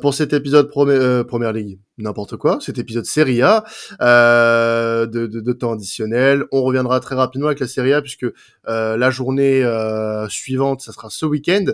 pour 0.00 0.14
cet 0.14 0.32
épisode 0.32 0.68
Première 0.70 1.52
Ligue 1.52 1.78
n'importe 1.98 2.36
quoi, 2.36 2.58
cet 2.60 2.78
épisode 2.78 3.06
Serie 3.06 3.42
A 3.42 3.64
euh, 4.00 5.06
de, 5.06 5.26
de, 5.26 5.40
de, 5.40 5.52
temps 5.52 5.72
additionnel. 5.72 6.44
On 6.52 6.62
reviendra 6.62 7.00
très 7.00 7.14
rapidement 7.14 7.46
avec 7.46 7.60
la 7.60 7.66
Serie 7.66 7.92
A 7.94 8.02
puisque 8.02 8.26
euh, 8.68 8.96
la 8.96 9.10
journée 9.10 9.64
euh, 9.64 10.28
suivante, 10.28 10.82
ça 10.82 10.92
sera 10.92 11.08
ce 11.10 11.24
week-end. 11.24 11.64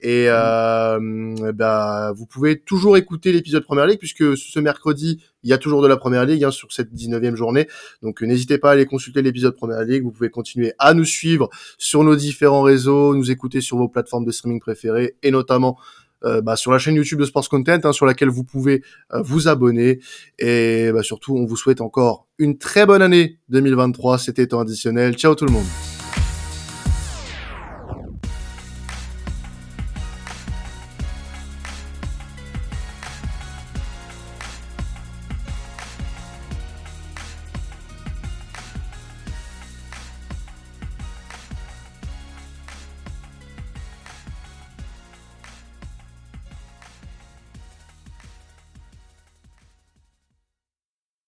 Et 0.00 0.26
euh, 0.28 1.52
bah, 1.52 2.12
vous 2.14 2.26
pouvez 2.26 2.60
toujours 2.60 2.96
écouter 2.96 3.32
l'épisode 3.32 3.64
Première 3.64 3.86
Ligue 3.86 3.98
puisque 3.98 4.36
ce 4.36 4.60
mercredi, 4.60 5.22
il 5.42 5.50
y 5.50 5.52
a 5.52 5.58
toujours 5.58 5.82
de 5.82 5.88
la 5.88 5.96
Première 5.96 6.24
Ligue 6.24 6.44
hein, 6.44 6.50
sur 6.50 6.72
cette 6.72 6.92
19e 6.92 7.34
journée. 7.34 7.68
Donc 8.02 8.22
n'hésitez 8.22 8.58
pas 8.58 8.70
à 8.70 8.72
aller 8.72 8.86
consulter 8.86 9.22
l'épisode 9.22 9.56
Première 9.56 9.82
Ligue. 9.82 10.02
Vous 10.02 10.12
pouvez 10.12 10.30
continuer 10.30 10.72
à 10.78 10.94
nous 10.94 11.04
suivre 11.04 11.48
sur 11.78 12.04
nos 12.04 12.16
différents 12.16 12.62
réseaux, 12.62 13.14
nous 13.14 13.30
écouter 13.30 13.60
sur 13.60 13.76
vos 13.76 13.88
plateformes 13.88 14.24
de 14.24 14.32
streaming 14.32 14.60
préférées 14.60 15.16
et 15.22 15.30
notamment 15.30 15.78
euh, 16.24 16.40
bah, 16.40 16.56
sur 16.56 16.72
la 16.72 16.78
chaîne 16.78 16.94
YouTube 16.94 17.20
de 17.20 17.24
Sports 17.24 17.48
Content, 17.48 17.80
hein, 17.84 17.92
sur 17.92 18.06
laquelle 18.06 18.28
vous 18.28 18.44
pouvez 18.44 18.82
euh, 19.12 19.22
vous 19.22 19.48
abonner. 19.48 20.00
Et 20.38 20.90
bah, 20.92 21.02
surtout, 21.02 21.36
on 21.36 21.44
vous 21.44 21.56
souhaite 21.56 21.80
encore 21.80 22.26
une 22.38 22.58
très 22.58 22.86
bonne 22.86 23.02
année 23.02 23.38
2023. 23.48 24.18
C'était 24.18 24.46
temps 24.46 24.60
additionnel. 24.60 25.14
Ciao 25.14 25.34
tout 25.34 25.46
le 25.46 25.52
monde. 25.52 25.87